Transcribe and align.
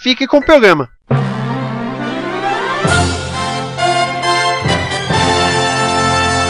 fique 0.00 0.26
com 0.26 0.38
o 0.38 0.44
programa. 0.44 0.88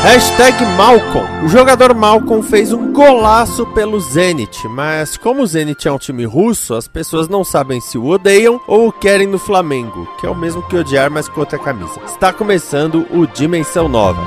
Hashtag 0.03 0.65
Malcolm. 0.77 1.45
O 1.45 1.49
jogador 1.49 1.95
Malcolm 1.95 2.43
fez 2.43 2.73
um 2.73 2.91
golaço 2.91 3.67
pelo 3.67 4.01
Zenit, 4.01 4.67
mas 4.67 5.17
como 5.17 5.43
o 5.43 5.47
Zenit 5.47 5.87
é 5.87 5.93
um 5.93 5.99
time 5.99 6.25
russo, 6.25 6.75
as 6.75 6.89
pessoas 6.89 7.29
não 7.29 7.45
sabem 7.45 7.81
se 7.83 7.99
o 7.99 8.07
odeiam 8.07 8.59
ou 8.67 8.89
o 8.89 8.93
querem 8.93 9.27
no 9.27 9.39
Flamengo, 9.39 10.09
que 10.19 10.27
é 10.27 10.31
o 10.31 10.35
mesmo 10.35 10.63
que 10.63 10.77
odiar, 10.77 11.11
mas 11.11 11.29
com 11.29 11.41
outra 11.41 11.59
camisa. 11.59 12.01
Está 12.07 12.33
começando 12.33 13.07
o 13.11 13.27
Dimensão 13.27 13.89
Nova. 13.89 14.23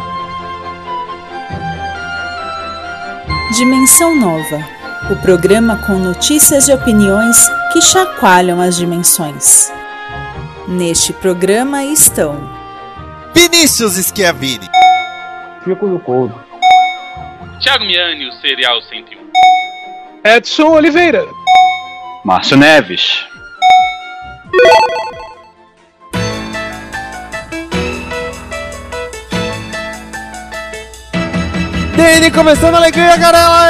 Dimensão 3.57 4.15
Nova. 4.15 4.82
O 5.11 5.17
programa 5.17 5.77
com 5.85 5.99
notícias 5.99 6.69
e 6.69 6.73
opiniões 6.73 7.35
que 7.73 7.81
chacoalham 7.81 8.61
as 8.61 8.77
dimensões. 8.77 9.69
Neste 10.65 11.11
programa 11.11 11.83
estão 11.83 12.49
Vinícius 13.33 13.95
Schiavini. 13.95 14.69
Chico 15.63 15.89
do 15.89 15.99
Couto. 15.99 16.41
Thiago 17.61 17.83
Miani, 17.83 18.29
o 18.29 18.31
Serial 18.39 18.81
101. 18.81 19.17
Edson 20.23 20.69
Oliveira. 20.69 21.25
Márcio 22.23 22.55
Neves. 22.55 23.25
Dene 31.95 32.31
começando 32.31 32.75
a 32.75 32.77
alegria, 32.77 33.15
Garela! 33.17 33.69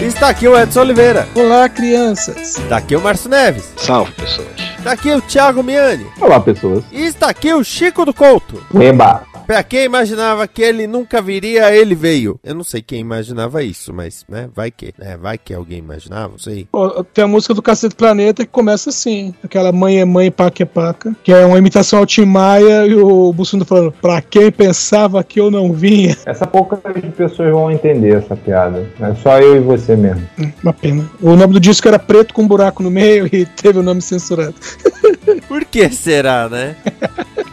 Está 0.00 0.28
aqui 0.28 0.48
o 0.48 0.58
Edson 0.58 0.80
Oliveira. 0.80 1.28
Olá, 1.34 1.68
crianças. 1.68 2.58
Está 2.58 2.78
aqui 2.78 2.96
o 2.96 3.00
Márcio 3.00 3.28
Neves. 3.28 3.72
Salve, 3.76 4.12
pessoas. 4.12 4.48
Está 4.78 4.92
aqui 4.92 5.10
o 5.10 5.20
Thiago 5.20 5.62
Miani. 5.62 6.06
Olá, 6.20 6.40
pessoas. 6.40 6.84
E 6.90 7.02
está 7.04 7.28
aqui 7.28 7.52
o 7.52 7.62
Chico 7.62 8.04
do 8.04 8.14
Couto. 8.14 8.64
Eba. 8.80 9.22
Pra 9.46 9.62
quem 9.62 9.84
imaginava 9.84 10.46
que 10.48 10.62
ele 10.62 10.86
nunca 10.86 11.20
viria, 11.20 11.74
ele 11.74 11.94
veio. 11.94 12.38
Eu 12.42 12.54
não 12.54 12.64
sei 12.64 12.82
quem 12.82 13.00
imaginava 13.00 13.62
isso, 13.62 13.92
mas, 13.92 14.24
né, 14.28 14.48
vai 14.54 14.70
que. 14.70 14.94
É, 14.98 15.16
vai 15.16 15.38
que 15.38 15.52
alguém 15.52 15.78
imaginava, 15.78 16.32
não 16.32 16.38
sei. 16.38 16.66
Pô, 16.70 17.04
tem 17.04 17.24
a 17.24 17.28
música 17.28 17.54
do 17.54 17.62
Cacete 17.62 17.94
Planeta 17.94 18.44
que 18.44 18.50
começa 18.50 18.90
assim. 18.90 19.34
Aquela 19.42 19.72
mãe 19.72 20.00
é 20.00 20.04
mãe, 20.04 20.30
paca 20.30 20.62
é 20.62 20.66
paca. 20.66 21.14
Que 21.22 21.32
é 21.32 21.44
uma 21.44 21.58
imitação 21.58 21.98
ao 21.98 22.06
Tim 22.06 22.24
Maia 22.24 22.86
e 22.86 22.94
o 22.94 23.32
Bussunda 23.32 23.64
falando, 23.64 23.92
pra 23.92 24.20
quem 24.22 24.50
pensava 24.50 25.22
que 25.22 25.40
eu 25.40 25.50
não 25.50 25.72
vinha. 25.72 26.16
Essa 26.26 26.46
poucas 26.46 26.78
pessoas 27.16 27.50
vão 27.50 27.70
entender 27.70 28.16
essa 28.16 28.36
piada. 28.36 28.88
É 29.00 29.14
só 29.16 29.38
eu 29.40 29.56
e 29.56 29.60
você 29.60 29.96
mesmo. 29.96 30.26
Hum, 30.38 30.50
Uma 30.62 30.72
pena. 30.72 31.10
O 31.20 31.36
nome 31.36 31.54
do 31.54 31.60
disco 31.60 31.88
era 31.88 31.98
Preto 31.98 32.34
com 32.34 32.42
um 32.42 32.48
buraco 32.48 32.82
no 32.82 32.90
meio 32.90 33.28
e 33.32 33.44
teve 33.46 33.78
o 33.78 33.82
nome 33.82 34.00
censurado. 34.02 34.54
Por 35.48 35.64
que 35.64 35.88
será, 35.90 36.48
né? 36.48 36.76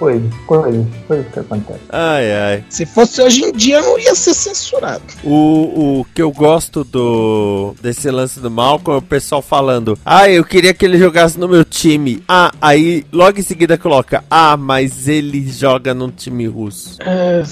Coisas, 0.01 0.33
coisas, 0.47 0.85
coisas 1.07 1.27
que 1.31 1.39
acontecem. 1.39 1.81
Ai, 1.89 2.33
ai. 2.33 2.63
Se 2.67 2.87
fosse 2.87 3.21
hoje 3.21 3.43
em 3.43 3.51
dia, 3.51 3.79
não 3.83 3.99
ia 3.99 4.15
ser 4.15 4.33
censurado. 4.33 5.03
O, 5.23 5.99
o 5.99 6.05
que 6.05 6.23
eu 6.23 6.31
gosto 6.31 6.83
do 6.83 7.75
desse 7.79 8.09
lance 8.09 8.39
do 8.39 8.49
Malcolm 8.49 8.95
é 8.95 8.97
o 8.97 9.03
pessoal 9.03 9.43
falando: 9.43 9.95
Ah, 10.03 10.27
eu 10.27 10.43
queria 10.43 10.73
que 10.73 10.83
ele 10.85 10.97
jogasse 10.97 11.37
no 11.39 11.47
meu 11.47 11.63
time. 11.63 12.23
Ah, 12.27 12.51
aí 12.59 13.05
logo 13.11 13.39
em 13.39 13.43
seguida 13.43 13.77
coloca: 13.77 14.23
Ah, 14.27 14.57
mas 14.57 15.07
ele 15.07 15.47
joga 15.47 15.93
num 15.93 16.09
time 16.09 16.47
russo. 16.47 16.97
É... 17.03 17.43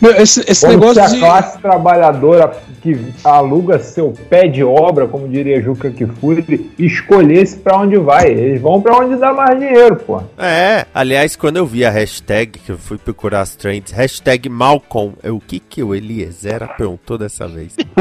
Meu, 0.00 0.12
esse 0.16 0.40
esse 0.48 0.66
Como 0.66 0.72
se 0.72 0.78
negócio 0.78 1.02
a 1.02 1.06
de. 1.08 1.18
classe 1.18 1.58
trabalhadora 1.58 2.52
que 2.82 2.98
aluga 3.22 3.78
seu 3.78 4.12
pé 4.28 4.48
de 4.48 4.64
obra, 4.64 5.06
como 5.06 5.28
diria 5.28 5.60
Juca 5.60 5.90
Kifuri, 5.90 6.72
escolhesse 6.78 7.58
pra 7.58 7.78
onde 7.78 7.98
vai. 7.98 8.28
Eles 8.28 8.60
vão 8.60 8.80
pra 8.80 8.96
onde 8.96 9.16
dá 9.16 9.32
mais 9.32 9.58
dinheiro, 9.58 9.96
pô. 9.96 10.22
É, 10.38 10.86
aliás, 10.94 11.36
quando 11.36 11.58
eu 11.58 11.66
vi 11.66 11.84
a 11.84 11.90
hashtag, 11.90 12.58
que 12.58 12.72
eu 12.72 12.78
fui 12.78 12.96
procurar 12.96 13.42
as 13.42 13.54
trends, 13.54 13.92
hashtag 13.92 14.48
Malcolm, 14.48 15.14
é 15.22 15.30
o 15.30 15.38
que 15.38 15.60
que 15.60 15.82
o 15.82 15.94
Eliezer 15.94 16.66
perguntou 16.76 17.18
dessa 17.18 17.46
vez? 17.46 17.76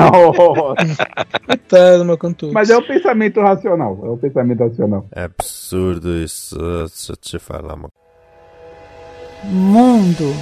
Coitado, 1.45 2.05
meu 2.05 2.17
cantor. 2.17 2.51
Mas 2.53 2.69
é 2.69 2.77
o 2.77 2.85
pensamento 2.85 3.41
racional. 3.41 3.99
É 4.03 4.09
o 4.09 4.17
pensamento 4.17 4.63
racional. 4.63 5.05
É 5.13 5.23
absurdo 5.23 6.17
isso, 6.17 6.57
deixa 6.57 7.11
eu 7.11 7.15
te 7.17 7.39
falar, 7.39 7.75
mano. 7.75 7.91
Mundo. 9.43 10.33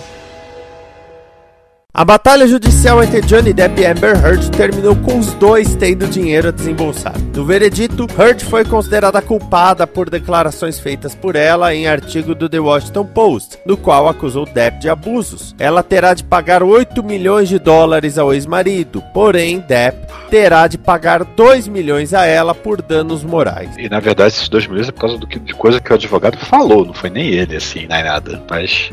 A 1.98 2.06
batalha 2.06 2.46
judicial 2.46 3.04
entre 3.04 3.22
Johnny 3.22 3.52
Depp 3.52 3.82
e 3.82 3.86
Amber 3.88 4.24
Heard 4.24 4.52
terminou 4.52 4.96
com 4.98 5.18
os 5.18 5.34
dois 5.34 5.74
tendo 5.78 6.06
dinheiro 6.06 6.50
a 6.50 6.52
desembolsar. 6.52 7.16
No 7.36 7.44
veredito, 7.44 8.06
Heard 8.16 8.46
foi 8.46 8.64
considerada 8.64 9.20
culpada 9.20 9.88
por 9.88 10.08
declarações 10.08 10.80
feitas 10.80 11.16
por 11.16 11.36
ela 11.36 11.74
em 11.74 11.88
artigo 11.88 12.36
do 12.36 12.48
The 12.48 12.60
Washington 12.60 13.04
Post, 13.04 13.58
no 13.66 13.76
qual 13.76 14.08
acusou 14.08 14.46
Depp 14.46 14.78
de 14.80 14.90
abusos. 14.90 15.56
Ela 15.58 15.82
terá 15.82 16.14
de 16.14 16.24
pagar 16.24 16.62
8 16.62 17.04
milhões 17.04 17.50
de 17.50 17.58
dólares 17.58 18.20
ao 18.20 18.32
ex-marido, 18.32 19.02
porém 19.12 19.58
Depp 19.58 19.98
terá 20.30 20.68
de 20.68 20.78
pagar 20.78 21.24
2 21.24 21.68
milhões 21.68 22.14
a 22.14 22.26
ela 22.26 22.54
por 22.54 22.80
danos 22.80 23.24
morais. 23.24 23.76
E 23.76 23.90
na 23.90 24.00
verdade, 24.00 24.34
esses 24.34 24.48
dois 24.48 24.68
milhões 24.68 24.88
é 24.88 24.92
por 24.92 25.02
causa 25.02 25.18
do 25.18 25.26
que, 25.26 25.40
de 25.40 25.54
coisa 25.56 25.80
que 25.80 25.92
o 25.92 25.96
advogado 25.96 26.38
falou, 26.38 26.86
não 26.86 26.94
foi 26.94 27.10
nem 27.10 27.28
ele, 27.30 27.56
assim, 27.56 27.88
nem 27.88 28.04
nada. 28.04 28.40
Mas. 28.48 28.92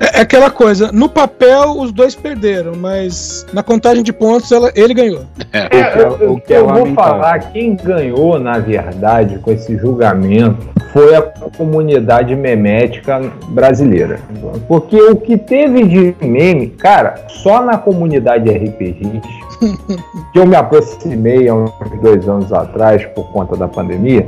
É, 0.00 0.18
é 0.18 0.20
aquela 0.22 0.50
coisa, 0.50 0.90
no 0.90 1.08
papel 1.08 1.78
os 1.78 1.92
dois 1.92 2.16
perderam, 2.32 2.72
mas 2.76 3.46
na 3.52 3.62
contagem 3.62 4.02
de 4.02 4.12
pontos 4.12 4.50
ela, 4.50 4.72
ele 4.74 4.94
ganhou. 4.94 5.22
É. 5.52 5.68
É, 5.76 6.02
eu, 6.02 6.16
eu- 6.18 6.32
o 6.32 6.40
que 6.40 6.54
é 6.54 6.58
eu 6.58 6.66
vou 6.68 6.86
falar, 6.94 7.38
quem 7.52 7.76
ganhou, 7.76 8.38
na 8.38 8.58
verdade, 8.58 9.38
com 9.38 9.50
esse 9.52 9.76
julgamento 9.76 10.66
foi 10.92 11.14
a 11.14 11.22
comunidade 11.56 12.34
memética 12.34 13.20
brasileira. 13.48 14.18
Porque 14.66 14.96
o 15.00 15.16
que 15.16 15.36
teve 15.36 15.84
de 15.84 16.14
meme, 16.26 16.68
cara, 16.68 17.14
só 17.28 17.62
na 17.62 17.76
comunidade 17.78 18.48
RPG, 18.50 19.20
que 20.32 20.38
eu 20.38 20.46
me 20.46 20.56
aproximei 20.56 21.48
há 21.48 21.54
uns 21.54 21.70
dois 22.02 22.28
anos 22.28 22.52
atrás 22.52 23.04
por 23.14 23.30
conta 23.32 23.56
da 23.56 23.68
pandemia. 23.68 24.26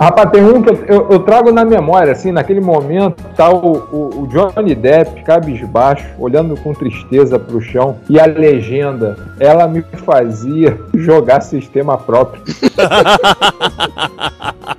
Rapaz, 0.00 0.30
tem 0.30 0.42
um 0.42 0.62
que 0.62 0.70
eu, 0.90 1.10
eu- 1.10 1.18
trago 1.18 1.52
na 1.52 1.62
memória, 1.62 2.12
assim, 2.12 2.32
naquele 2.32 2.58
momento, 2.60 3.22
tá 3.36 3.50
o, 3.50 3.76
o- 3.92 4.22
o 4.22 4.26
Johnny 4.28 4.74
Depp, 4.74 5.22
cabisbaixo, 5.24 6.06
olhando 6.18 6.56
com 6.56 6.72
tristeza 6.72 7.38
pro 7.38 7.60
chão, 7.60 7.96
e 8.08 8.18
a 8.18 8.24
legenda, 8.24 9.18
ela 9.38 9.68
me 9.68 9.82
fazia 10.06 10.80
jogar 10.96 11.42
sistema 11.42 11.98
próprio. 11.98 12.42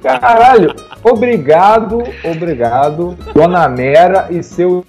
Caralho, 0.02 0.74
obrigado, 1.04 2.04
obrigado, 2.24 3.16
Dona 3.34 3.68
Mera 3.68 4.28
e 4.30 4.44
seu 4.44 4.84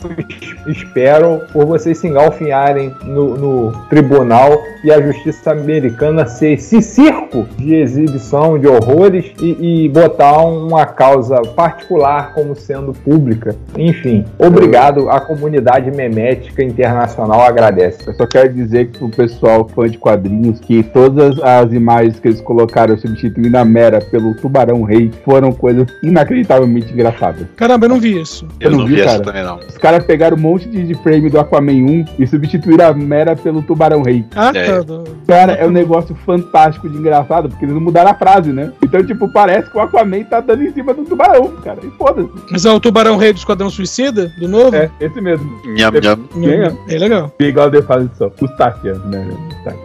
espero 0.67 1.41
por 1.53 1.67
vocês 1.67 1.99
se 1.99 2.09
engalfinharem 2.09 2.95
no, 3.05 3.37
no 3.37 3.73
tribunal 3.89 4.62
e 4.84 4.91
a 4.91 5.00
justiça 5.00 5.53
americana 5.53 6.26
ser 6.26 6.55
esse 6.55 6.82
circo 6.82 7.47
de 7.56 7.75
exibição 7.75 8.59
de 8.59 8.67
horrores 8.67 9.32
e, 9.41 9.85
e 9.85 9.88
botar 9.88 10.43
uma 10.43 10.87
causa 10.87 11.41
particular 11.43 12.35
como 12.35 12.55
sendo 12.55 12.93
pública. 12.93 13.55
Enfim, 13.76 14.25
obrigado, 14.38 15.08
a 15.08 15.20
comunidade 15.20 15.91
memética 15.91 16.62
internacional 16.62 17.41
agradece. 17.43 18.08
Eu 18.08 18.15
só 18.15 18.26
quero 18.26 18.53
dizer 18.53 18.91
que 18.91 18.99
pro 18.99 19.08
pessoal 19.08 19.69
fã 19.69 19.88
de 19.88 19.99
quadrinhos 19.99 20.61
que 20.61 20.82
todas 20.82 21.41
as 21.43 21.73
imagens 21.73 22.19
que 22.19 22.29
eles 22.29 22.41
colocaram 22.41 22.97
substituindo 22.97 23.56
a 23.56 23.65
Mera 23.65 24.00
pelo 24.00 24.35
Tubarão 24.37 24.82
Rei 24.82 25.11
foram 25.25 25.53
coisas 25.53 25.87
inacreditavelmente 26.02 26.93
engraçada. 26.93 27.49
Caramba, 27.56 27.87
eu 27.87 27.90
não 27.90 28.00
vi 28.00 28.20
isso. 28.20 28.46
Eu 28.60 28.70
não 28.70 28.78
não 28.81 28.87
vi, 28.87 28.96
vi 28.96 29.04
cara. 29.04 29.20
também, 29.20 29.43
não. 29.44 29.56
Os 29.58 29.78
caras 29.78 30.04
pegaram 30.04 30.37
um 30.37 30.40
monte 30.40 30.69
de, 30.69 30.94
frame 31.02 31.31
do 31.31 31.38
Aquaman 31.38 31.72
1 31.72 32.04
e 32.19 32.26
substituíram 32.26 32.87
a 32.87 32.93
Mera 32.94 33.34
pelo 33.37 33.62
Tubarão 33.62 34.02
Rei. 34.02 34.25
Ah, 34.34 34.50
É. 34.54 34.82
tá. 34.82 34.94
Cara, 35.26 35.52
é 35.52 35.66
um 35.66 35.70
negócio 35.70 36.14
fantástico 36.26 36.88
de 36.88 36.96
engraçado, 36.96 37.49
porque 37.49 37.64
eles 37.64 37.75
não 37.75 37.81
mudaram 37.81 38.10
a 38.10 38.14
frase, 38.14 38.52
né? 38.52 38.72
Então, 38.82 39.04
tipo, 39.04 39.28
parece 39.32 39.70
que 39.70 39.76
o 39.76 39.81
Aquaman 39.81 40.25
tá 40.25 40.40
dando 40.40 40.62
em 40.62 40.72
cima 40.72 40.93
do 40.93 41.04
tubarão, 41.04 41.49
cara. 41.64 41.78
E 41.82 41.90
foda-se. 41.93 42.28
Mas 42.50 42.64
é 42.64 42.70
o 42.70 42.81
Tubarão 42.81 43.16
Rei 43.16 43.32
do 43.32 43.38
Esquadrão 43.38 43.70
Suicida, 43.70 44.32
do 44.38 44.48
novo? 44.48 44.75
É, 44.76 44.90
esse 45.00 45.20
mesmo. 45.20 45.50
Nham, 45.64 45.90
nham. 46.02 46.16
Quem 46.32 46.50
é? 46.50 46.72
É 46.94 46.98
legal. 46.98 47.32
Igual 47.38 47.70
de 47.70 47.82
fala 47.82 48.10
só. 48.19 48.31
Mustache, 48.40 48.88
né? 49.06 49.26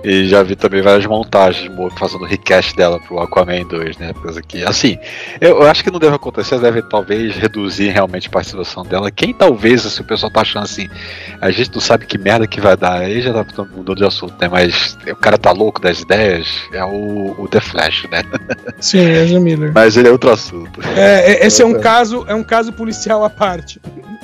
E 0.03 0.27
já 0.27 0.41
vi 0.43 0.55
também 0.55 0.81
várias 0.81 1.05
montagens 1.05 1.73
mo- 1.73 1.89
fazendo 1.91 2.25
request 2.25 2.75
dela 2.75 2.99
pro 2.99 3.19
Aquaman 3.19 3.63
2, 3.69 3.97
né? 3.97 4.13
Coisa 4.21 4.41
que, 4.41 4.63
assim, 4.63 4.97
eu, 5.39 5.61
eu 5.61 5.67
acho 5.67 5.83
que 5.83 5.91
não 5.91 5.99
deve 6.07 6.15
acontecer, 6.15 6.59
deve 6.59 6.81
talvez 6.81 7.35
reduzir 7.35 7.89
realmente 7.89 8.27
a 8.27 8.31
participação 8.31 8.83
dela. 8.83 9.11
Quem 9.11 9.33
talvez, 9.33 9.81
se 9.81 10.01
o 10.01 10.03
pessoal 10.03 10.31
tá 10.31 10.41
achando 10.41 10.63
assim, 10.63 10.89
a 11.41 11.51
gente 11.51 11.73
não 11.73 11.81
sabe 11.81 12.05
que 12.05 12.17
merda 12.17 12.47
que 12.47 12.59
vai 12.59 12.75
dar, 12.75 12.99
aí 12.99 13.21
já 13.21 13.43
tá 13.43 13.63
mudando 13.63 13.97
de 13.97 14.05
assunto, 14.05 14.33
né? 14.39 14.47
Mas 14.47 14.97
o 15.09 15.15
cara 15.15 15.37
tá 15.37 15.51
louco 15.51 15.81
das 15.81 16.01
ideias, 16.01 16.47
é 16.73 16.83
o, 16.83 17.35
o 17.37 17.47
The 17.47 17.59
Flash, 17.59 18.07
né? 18.09 18.23
Sim, 18.79 18.99
Ezra 18.99 19.39
Miller. 19.39 19.71
Mas 19.73 19.97
ele 19.97 20.07
é 20.07 20.11
outro 20.11 20.31
assunto. 20.31 20.79
É, 20.95 21.31
é- 21.31 21.47
esse 21.47 21.61
é 21.61 21.65
um 21.65 21.79
caso, 21.79 22.25
é 22.27 22.33
um 22.33 22.43
caso 22.43 22.71
policial 22.73 23.23
à 23.23 23.29
parte. 23.29 23.79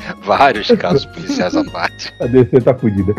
Vários 0.24 0.68
casos 0.72 1.06
policiais 1.06 1.56
à 1.56 1.64
parte. 1.64 2.14
A 2.20 2.26
DC 2.26 2.62
tá 2.62 2.74
fudida. 2.74 3.14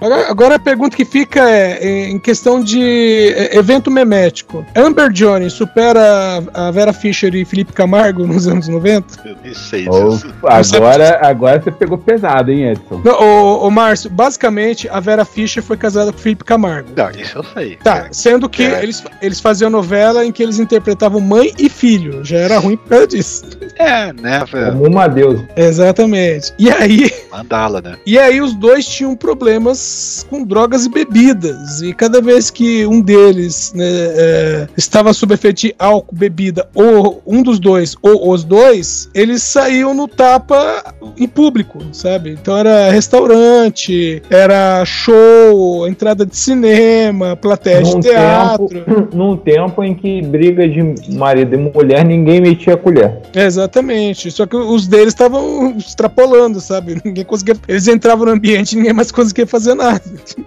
Agora, 0.00 0.30
agora 0.30 0.54
a 0.56 0.58
pergunta 0.58 0.96
que 0.96 1.04
fica 1.04 1.48
é, 1.48 1.78
é, 1.80 2.08
em 2.08 2.18
questão 2.18 2.62
de 2.62 3.32
é, 3.36 3.56
evento 3.56 3.90
memético. 3.90 4.64
Amber 4.74 5.10
Jones 5.10 5.52
supera 5.52 6.42
a 6.52 6.70
Vera 6.70 6.92
Fischer 6.92 7.34
e 7.34 7.44
Felipe 7.44 7.61
Camargo 7.72 8.26
nos 8.26 8.48
anos 8.48 8.66
90? 8.66 9.28
Eu 9.28 9.36
nem 9.44 9.54
sei 9.54 9.88
disso. 9.88 10.32
agora, 10.74 11.18
agora 11.22 11.60
você 11.62 11.70
pegou 11.70 11.98
pesado, 11.98 12.50
hein, 12.50 12.70
Edson? 12.70 13.00
Não, 13.04 13.12
ô, 13.20 13.66
ô, 13.66 13.70
Márcio, 13.70 14.10
basicamente 14.10 14.88
a 14.88 14.98
Vera 15.00 15.24
Fischer 15.24 15.62
foi 15.62 15.76
casada 15.76 16.10
com 16.12 16.18
o 16.18 16.20
Felipe 16.20 16.44
Camargo. 16.44 16.88
Não, 16.96 17.10
isso 17.10 17.38
eu 17.38 17.44
sei. 17.44 17.76
Tá, 17.76 18.08
sendo 18.10 18.48
que 18.48 18.62
É. 18.64 18.82
eles, 18.82 19.04
eles 19.20 19.38
faziam 19.40 19.70
novela 19.70 20.24
em 20.24 20.32
que 20.32 20.42
eles 20.42 20.58
interpretavam 20.58 21.20
mãe 21.20 21.52
e 21.58 21.68
filho. 21.68 22.24
Já 22.24 22.38
era 22.38 22.58
ruim 22.58 22.76
por 22.76 22.88
causa 22.88 23.06
disso. 23.06 23.44
É, 23.78 24.12
né? 24.12 24.42
Como 24.50 24.86
uma 24.86 25.06
deusa. 25.08 25.46
Exatamente. 25.56 26.52
E 26.58 26.70
aí, 26.70 27.10
Mandala, 27.30 27.80
né? 27.80 27.96
E 28.06 28.18
aí 28.18 28.40
os 28.40 28.54
dois 28.54 28.86
tinham 28.86 29.14
problemas 29.16 30.26
com 30.28 30.42
drogas 30.44 30.86
e 30.86 30.88
bebidas. 30.88 31.80
E 31.82 31.92
cada 31.92 32.20
vez 32.20 32.50
que 32.50 32.86
um 32.86 33.00
deles 33.00 33.72
né, 33.74 33.84
é, 33.86 34.68
estava 34.76 35.12
sob 35.12 35.34
efeito 35.34 35.60
de 35.60 35.74
álcool, 35.78 36.14
bebida, 36.14 36.68
ou 36.74 37.22
um 37.26 37.42
dos 37.42 37.51
dois, 37.58 37.96
ou 38.02 38.30
os 38.32 38.44
dois, 38.44 39.08
eles 39.14 39.42
saíam 39.42 39.94
no 39.94 40.06
tapa 40.08 40.94
em 41.16 41.28
público, 41.28 41.78
sabe? 41.92 42.30
Então 42.32 42.56
era 42.56 42.90
restaurante, 42.90 44.22
era 44.30 44.84
show, 44.84 45.86
entrada 45.86 46.24
de 46.26 46.36
cinema, 46.36 47.36
plateia 47.36 47.82
de 47.82 47.94
Num 47.94 48.00
teatro. 48.00 48.68
tempo, 48.68 49.08
num 49.16 49.36
tempo 49.36 49.82
em 49.84 49.94
que 49.94 50.22
briga 50.22 50.68
de 50.68 50.82
marido 51.14 51.54
e 51.54 51.58
mulher, 51.58 52.04
ninguém 52.04 52.40
metia 52.40 52.74
a 52.74 52.76
colher. 52.76 53.20
Exatamente. 53.34 54.30
Só 54.30 54.46
que 54.46 54.56
os 54.56 54.86
deles 54.86 55.08
estavam 55.08 55.74
extrapolando, 55.76 56.60
sabe? 56.60 57.00
Ninguém 57.04 57.24
conseguia. 57.24 57.56
Eles 57.68 57.86
entravam 57.86 58.26
no 58.26 58.32
ambiente 58.32 58.72
e 58.72 58.76
ninguém 58.76 58.92
mais 58.92 59.10
conseguia 59.10 59.46
fazer 59.46 59.74
nada. 59.74 60.02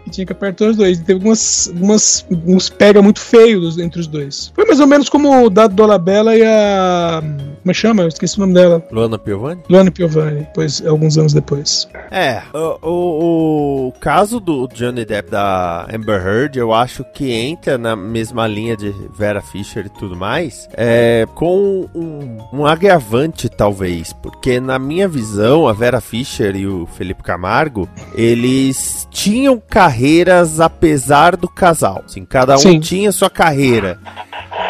E 0.05 0.09
tinha 0.09 0.25
que 0.25 0.31
apertar 0.31 0.69
os 0.69 0.77
dois. 0.77 0.99
E 0.99 1.03
teve 1.03 1.19
algumas, 1.19 1.71
algumas 1.73 2.25
uns 2.45 2.69
pega 2.69 3.01
muito 3.01 3.19
feios 3.19 3.77
entre 3.77 3.99
os 3.99 4.07
dois. 4.07 4.51
Foi 4.55 4.65
mais 4.65 4.79
ou 4.79 4.87
menos 4.87 5.09
como 5.09 5.45
o 5.45 5.49
Dado 5.49 5.75
Dolabella 5.75 6.35
e 6.35 6.43
a. 6.43 6.94
Como 7.21 7.71
é 7.71 7.73
que 7.73 7.73
chama? 7.73 8.03
Eu 8.03 8.07
esqueci 8.07 8.37
o 8.37 8.41
nome 8.41 8.53
dela. 8.53 8.83
Luana 8.91 9.17
Piovani? 9.17 9.61
Luana 9.69 9.91
Piovani, 9.91 10.39
depois, 10.41 10.85
alguns 10.85 11.17
anos 11.17 11.33
depois. 11.33 11.87
É, 12.11 12.41
o, 12.53 12.77
o, 12.81 13.87
o 13.87 13.91
caso 13.99 14.39
do 14.39 14.67
Johnny 14.67 15.05
Depp 15.05 15.31
da 15.31 15.87
Amber 15.93 16.25
Heard, 16.25 16.57
eu 16.57 16.73
acho 16.73 17.03
que 17.13 17.31
entra 17.31 17.77
na 17.77 17.95
mesma 17.95 18.47
linha 18.47 18.77
de 18.77 18.93
Vera 19.17 19.41
Fischer 19.41 19.85
e 19.87 19.89
tudo 19.89 20.15
mais, 20.15 20.67
é, 20.73 21.25
com 21.33 21.87
um, 21.93 22.37
um 22.53 22.65
agravante, 22.65 23.49
talvez, 23.49 24.13
porque 24.13 24.59
na 24.59 24.77
minha 24.77 25.07
visão, 25.07 25.67
a 25.67 25.73
Vera 25.73 26.01
Fischer 26.01 26.55
e 26.55 26.67
o 26.67 26.85
Felipe 26.85 27.23
Camargo, 27.23 27.89
eles 28.13 29.07
tinham 29.09 29.59
carreiras 29.59 30.59
apesar 30.59 31.35
do 31.35 31.47
casal. 31.47 32.03
Assim, 32.05 32.25
cada 32.25 32.55
um 32.55 32.59
Sim. 32.59 32.79
tinha 32.79 33.11
sua 33.11 33.29
carreira. 33.29 33.99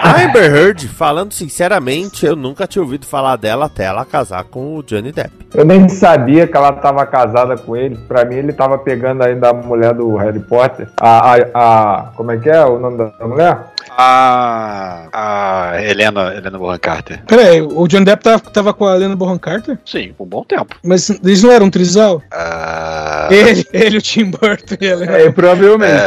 A 0.02 0.22
Amber 0.24 0.54
Heard, 0.54 0.88
falando 0.88 1.34
sinceramente, 1.34 2.15
eu 2.24 2.36
nunca 2.36 2.68
tinha 2.68 2.82
ouvido 2.84 3.06
falar 3.06 3.36
dela 3.36 3.66
até 3.66 3.86
ela 3.86 4.06
casar 4.06 4.44
com 4.46 4.76
o 4.78 4.84
Johnny 4.84 5.12
Depp. 5.12 5.32
Eu 5.54 5.66
nem 5.66 5.88
sabia 5.90 6.46
que 6.48 6.56
ela 6.56 6.70
estava 6.70 7.06
casada 7.06 7.58
com 7.58 7.76
ele. 7.76 7.96
Pra 8.08 8.26
mim, 8.26 8.36
ele 8.36 8.54
tava 8.54 8.78
pegando 8.78 9.24
ainda 9.24 9.50
a 9.50 9.54
mulher 9.54 9.94
do 9.94 10.16
Harry 10.18 10.40
Potter. 10.40 10.88
A, 11.00 11.34
a, 11.34 11.38
a- 11.54 12.12
como 12.16 12.32
é 12.32 12.38
que 12.38 12.50
é 12.50 12.64
o 12.66 12.78
nome 12.80 12.98
da 12.98 13.28
mulher? 13.28 13.58
A, 13.98 15.08
a 15.14 15.82
Helena, 15.84 16.34
Helena 16.36 16.58
Bonham 16.58 16.78
Carter. 16.80 17.24
Pera 17.26 17.42
aí, 17.44 17.62
o 17.62 17.88
John 17.88 18.04
Depp 18.04 18.24
tava, 18.24 18.40
tava 18.52 18.74
com 18.74 18.86
a 18.86 18.96
Helena 18.96 19.16
Bonham 19.16 19.38
Carter? 19.38 19.78
Sim, 19.86 20.14
por 20.18 20.26
um 20.26 20.28
bom 20.28 20.44
tempo. 20.44 20.76
Mas 20.84 21.10
eles 21.10 21.42
não 21.44 21.52
eram 21.52 21.68
um 21.68 21.70
trisal? 21.70 22.22
Ah, 22.32 22.85
Ele, 23.32 23.66
ele, 23.74 23.98
o 23.98 24.02
Tim 24.02 24.32
Burton 24.32 24.76
e 24.80 24.88
a 24.88 24.92
Helena. 24.92 25.18
É, 25.18 25.32
provavelmente. 25.32 25.94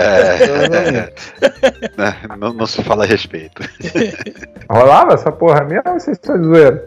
é, 1.99 2.37
não, 2.37 2.53
não 2.53 2.67
se 2.67 2.83
fala 2.83 3.05
a 3.05 3.07
respeito. 3.07 3.63
Rolava 4.71 5.15
essa 5.15 5.33
porra 5.33 5.65
mesmo 5.65 5.83
ou 5.87 6.01
vocês 6.01 6.17
estão? 6.17 6.37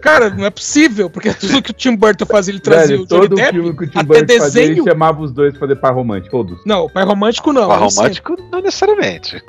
Cara, 0.01 0.29
não 0.29 0.45
é 0.45 0.49
possível, 0.49 1.09
porque 1.09 1.33
tudo 1.33 1.61
que 1.61 1.71
o 1.71 1.73
Tim 1.73 1.95
Burton 1.95 2.25
fazia, 2.25 2.53
ele 2.53 2.61
trazia 2.61 2.97
Velho, 2.97 3.03
o 3.03 3.07
Johnny 3.07 3.21
todo 3.29 3.35
Depp, 3.35 3.51
filme 3.51 3.75
que 3.75 3.83
o 3.83 3.87
Tim 3.87 3.99
até 3.99 4.07
Burton 4.07 4.37
fazia, 4.37 4.61
ele 4.61 4.69
desenho. 4.75 4.89
chamava 4.89 5.21
os 5.21 5.31
dois 5.31 5.51
pra 5.51 5.61
fazer 5.61 5.75
par 5.77 5.93
romântico, 5.93 6.31
todos. 6.31 6.61
Não, 6.65 6.89
pai 6.89 7.03
romântico 7.03 7.51
não. 7.53 7.67
Par 7.67 7.89
sim. 7.89 7.97
romântico, 7.97 8.37
não 8.51 8.61
necessariamente. 8.61 9.41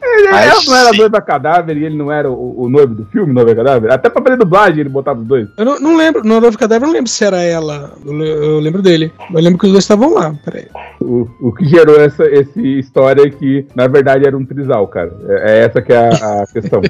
Ele 0.00 0.28
Mas 0.30 0.66
não 0.66 0.76
era 0.76 0.90
sim. 0.90 0.98
noiva 0.98 1.20
cadáver 1.20 1.76
e 1.76 1.84
ele 1.84 1.96
não 1.96 2.10
era 2.12 2.30
o, 2.30 2.62
o 2.62 2.68
noivo 2.68 2.94
do 2.94 3.04
filme, 3.06 3.32
noiva 3.32 3.54
cadáver? 3.54 3.90
Até 3.92 4.08
pra 4.08 4.22
fazer 4.22 4.36
dublagem 4.36 4.80
ele 4.80 4.88
botava 4.88 5.20
os 5.20 5.26
dois. 5.26 5.48
Eu 5.56 5.64
não, 5.64 5.80
não 5.80 5.96
lembro, 5.96 6.22
no 6.24 6.40
Novo 6.40 6.56
Cadáver 6.58 6.84
eu 6.84 6.86
não 6.88 6.94
lembro 6.94 7.10
se 7.10 7.24
era 7.24 7.42
ela. 7.42 7.92
Eu, 8.04 8.12
eu 8.22 8.58
lembro 8.60 8.80
dele. 8.82 9.12
Eu 9.32 9.40
lembro 9.40 9.58
que 9.58 9.66
os 9.66 9.72
dois 9.72 9.84
estavam 9.84 10.14
lá. 10.14 10.34
Peraí. 10.44 10.66
O, 11.00 11.28
o 11.40 11.52
que 11.52 11.64
gerou 11.64 12.00
essa, 12.00 12.24
essa 12.24 12.60
história 12.60 13.22
é 13.22 13.30
que, 13.30 13.66
na 13.74 13.86
verdade, 13.86 14.26
era 14.26 14.36
um 14.36 14.44
trisal, 14.44 14.86
cara. 14.88 15.12
É, 15.28 15.50
é 15.52 15.64
essa 15.64 15.80
que 15.82 15.92
é 15.92 15.96
a, 15.96 16.42
a 16.42 16.46
questão. 16.52 16.80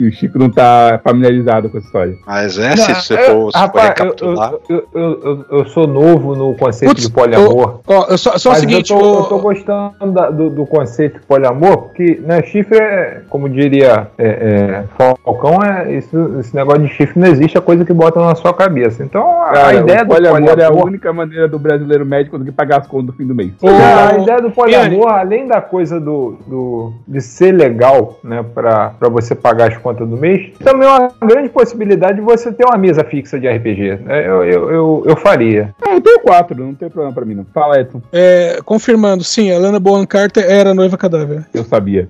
e 0.00 0.08
o 0.08 0.12
Chico 0.12 0.38
não 0.38 0.50
tá 0.50 1.00
familiarizado 1.04 1.68
com 1.68 1.78
essa 1.78 1.86
história. 1.86 2.14
Mas 2.26 2.58
é, 2.58 2.76
se 2.76 2.94
você 2.94 3.16
for, 3.18 3.50
rapaz, 3.52 3.84
eu, 3.84 3.88
recapitular. 3.88 4.52
eu, 4.68 4.88
eu, 4.94 5.20
eu, 5.22 5.46
eu 5.58 5.66
sou 5.66 5.86
novo 5.86 6.34
no 6.34 6.54
conceito 6.54 6.90
Putz, 6.90 7.06
de 7.06 7.12
poliamor. 7.12 7.80
Ó, 7.86 8.06
eu 8.08 8.18
só, 8.18 8.38
só 8.38 8.52
o 8.52 8.54
seguinte, 8.56 8.92
eu, 8.92 8.98
tô, 8.98 9.22
tô 9.24 9.38
gostando 9.38 10.12
da- 10.12 10.30
do, 10.30 10.50
do 10.50 10.66
conceito 10.66 11.20
de 11.20 11.26
poliamor, 11.26 11.82
porque 11.82 12.20
né, 12.24 12.39
chifre 12.42 12.78
é, 12.78 13.22
como 13.28 13.48
diria 13.48 14.08
é, 14.18 14.26
é, 14.26 14.84
Falcão, 15.24 15.62
é, 15.62 15.92
isso, 15.96 16.38
esse 16.40 16.54
negócio 16.54 16.82
de 16.82 16.88
chifre 16.88 17.18
não 17.18 17.26
existe, 17.28 17.56
é 17.56 17.60
coisa 17.60 17.84
que 17.84 17.92
botam 17.92 18.24
na 18.24 18.34
sua 18.34 18.52
cabeça. 18.54 19.02
Então 19.02 19.42
a, 19.42 19.50
Cara, 19.52 19.68
a 19.68 19.74
ideia 19.74 20.04
do 20.04 20.08
poliamor, 20.08 20.58
é 20.58 20.64
a 20.64 20.72
única 20.72 21.12
maneira 21.12 21.48
do 21.48 21.58
brasileiro 21.58 22.04
médio 22.06 22.30
conseguir 22.30 22.52
pagar 22.52 22.80
as 22.80 22.86
contas 22.86 23.08
no 23.08 23.12
fim 23.12 23.26
do 23.26 23.34
mês. 23.34 23.52
Ô, 23.62 23.68
a 23.68 24.18
ideia 24.18 24.40
do 24.40 24.50
poliamor, 24.50 25.08
além 25.08 25.46
da 25.46 25.60
coisa 25.60 26.00
do, 26.00 26.36
do, 26.46 26.92
de 27.06 27.20
ser 27.20 27.52
legal, 27.52 28.18
né, 28.22 28.44
pra, 28.54 28.90
pra 28.90 29.08
você 29.08 29.34
pagar 29.34 29.68
as 29.70 29.76
contas 29.78 30.08
do 30.08 30.16
mês, 30.16 30.52
também 30.62 30.86
é 30.88 30.90
uma 30.90 31.10
grande 31.22 31.48
possibilidade 31.48 32.16
de 32.16 32.20
você 32.22 32.52
ter 32.52 32.64
uma 32.64 32.76
mesa 32.78 33.04
fixa 33.04 33.38
de 33.38 33.48
RPG. 33.48 33.98
né? 34.04 34.26
Eu, 34.26 34.44
eu, 34.44 34.70
eu, 34.70 35.02
eu 35.06 35.16
faria. 35.16 35.74
Ah, 35.82 35.94
eu 35.94 36.00
tenho 36.00 36.20
quatro, 36.20 36.58
não 36.58 36.74
tem 36.74 36.88
problema 36.88 37.14
pra 37.14 37.24
mim, 37.24 37.34
não. 37.34 37.46
Fala, 37.52 37.80
Edson. 37.80 38.00
é, 38.12 38.58
confirmando, 38.64 39.24
sim, 39.24 39.50
a 39.50 39.56
Helena 39.56 39.80
Bonham 39.80 40.06
Carter 40.06 40.44
era 40.48 40.70
a 40.70 40.74
noiva 40.74 40.96
cadáver. 40.96 41.44
Eu 41.52 41.64
sabia. 41.64 42.08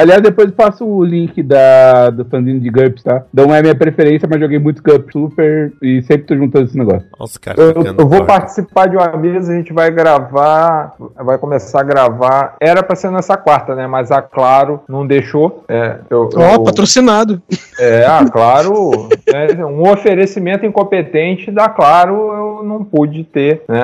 Aliás, 0.00 0.22
depois 0.22 0.50
passo 0.50 0.84
o 0.86 1.04
link 1.04 1.42
da, 1.42 2.10
do 2.10 2.24
fanzinho 2.24 2.60
de 2.60 2.70
GURPS, 2.70 3.02
tá? 3.02 3.22
Não 3.32 3.54
é 3.54 3.60
minha 3.62 3.74
preferência, 3.74 4.26
mas 4.30 4.40
joguei 4.40 4.58
muito 4.58 4.82
GURPS 4.82 5.12
Super 5.12 5.72
e 5.82 6.02
sempre 6.02 6.22
tô 6.26 6.36
juntando 6.36 6.64
esse 6.66 6.78
negócio. 6.78 7.06
Nossa, 7.18 7.38
cara, 7.38 7.60
Eu, 7.60 7.68
ficando 7.74 8.00
eu 8.02 8.08
vou 8.08 8.24
participar 8.24 8.86
de 8.88 8.96
uma 8.96 9.08
mesa, 9.16 9.52
a 9.52 9.56
gente 9.56 9.72
vai 9.72 9.90
gravar, 9.90 10.94
vai 11.16 11.36
começar 11.38 11.80
a 11.80 11.84
gravar. 11.84 12.56
Era 12.60 12.82
pra 12.82 12.96
ser 12.96 13.10
nessa 13.10 13.36
quarta, 13.36 13.74
né? 13.74 13.86
Mas 13.86 14.10
a 14.10 14.22
Claro 14.22 14.80
não 14.88 15.06
deixou. 15.06 15.64
É, 15.68 15.96
eu, 16.08 16.28
Ó, 16.34 16.54
eu- 16.54 16.64
patrocinado. 16.64 17.40
é 17.78 18.06
a 18.06 18.24
Claro, 18.30 19.08
né, 19.30 19.64
um 19.64 19.90
oferecimento 19.90 20.64
incompetente 20.64 21.50
da 21.50 21.68
Claro, 21.68 22.14
eu 22.60 22.64
não 22.64 22.84
pude 22.84 23.24
ter, 23.24 23.62
né? 23.68 23.82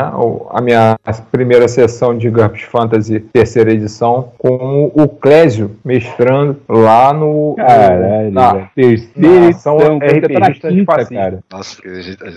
A 0.51 0.61
minha 0.61 0.97
primeira 1.33 1.67
sessão 1.69 2.17
de 2.17 2.31
GURPS 2.31 2.63
Fantasy 2.63 3.21
terceira 3.21 3.73
edição 3.73 4.29
com 4.39 4.91
o 4.95 5.09
Clésio 5.09 5.73
mestrando 6.07 6.61
lá 6.69 7.13
no 7.13 7.55
Caralho, 7.57 8.31
na. 8.33 8.67
Terceira 8.75 9.47
edição, 9.47 9.77
quando 9.77 10.01
você 10.01 10.21
tá 10.21 10.29
na 10.39 10.47
RPGista 10.47 10.69
de 10.71 10.77
quinta, 10.79 10.93
fascismo. 10.93 11.17
cara. 11.17 11.39
Nossa, 11.53 11.83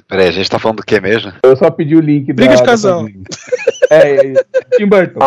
peraí, 0.08 0.28
a 0.28 0.32
gente 0.32 0.50
tá 0.50 0.60
falando 0.60 0.78
do 0.78 0.84
que 0.84 1.00
mesmo? 1.00 1.32
Eu 1.44 1.56
só 1.56 1.70
pedi 1.70 1.96
o 1.96 2.00
link 2.02 2.32
Briga 2.34 2.56
de 2.56 2.62
da- 2.62 2.66
casal. 2.66 3.00
do 3.04 3.08
fanzine. 3.08 3.24
É, 3.92 4.28
é, 4.28 4.34
Tim 4.78 4.86
Burton. 4.86 5.20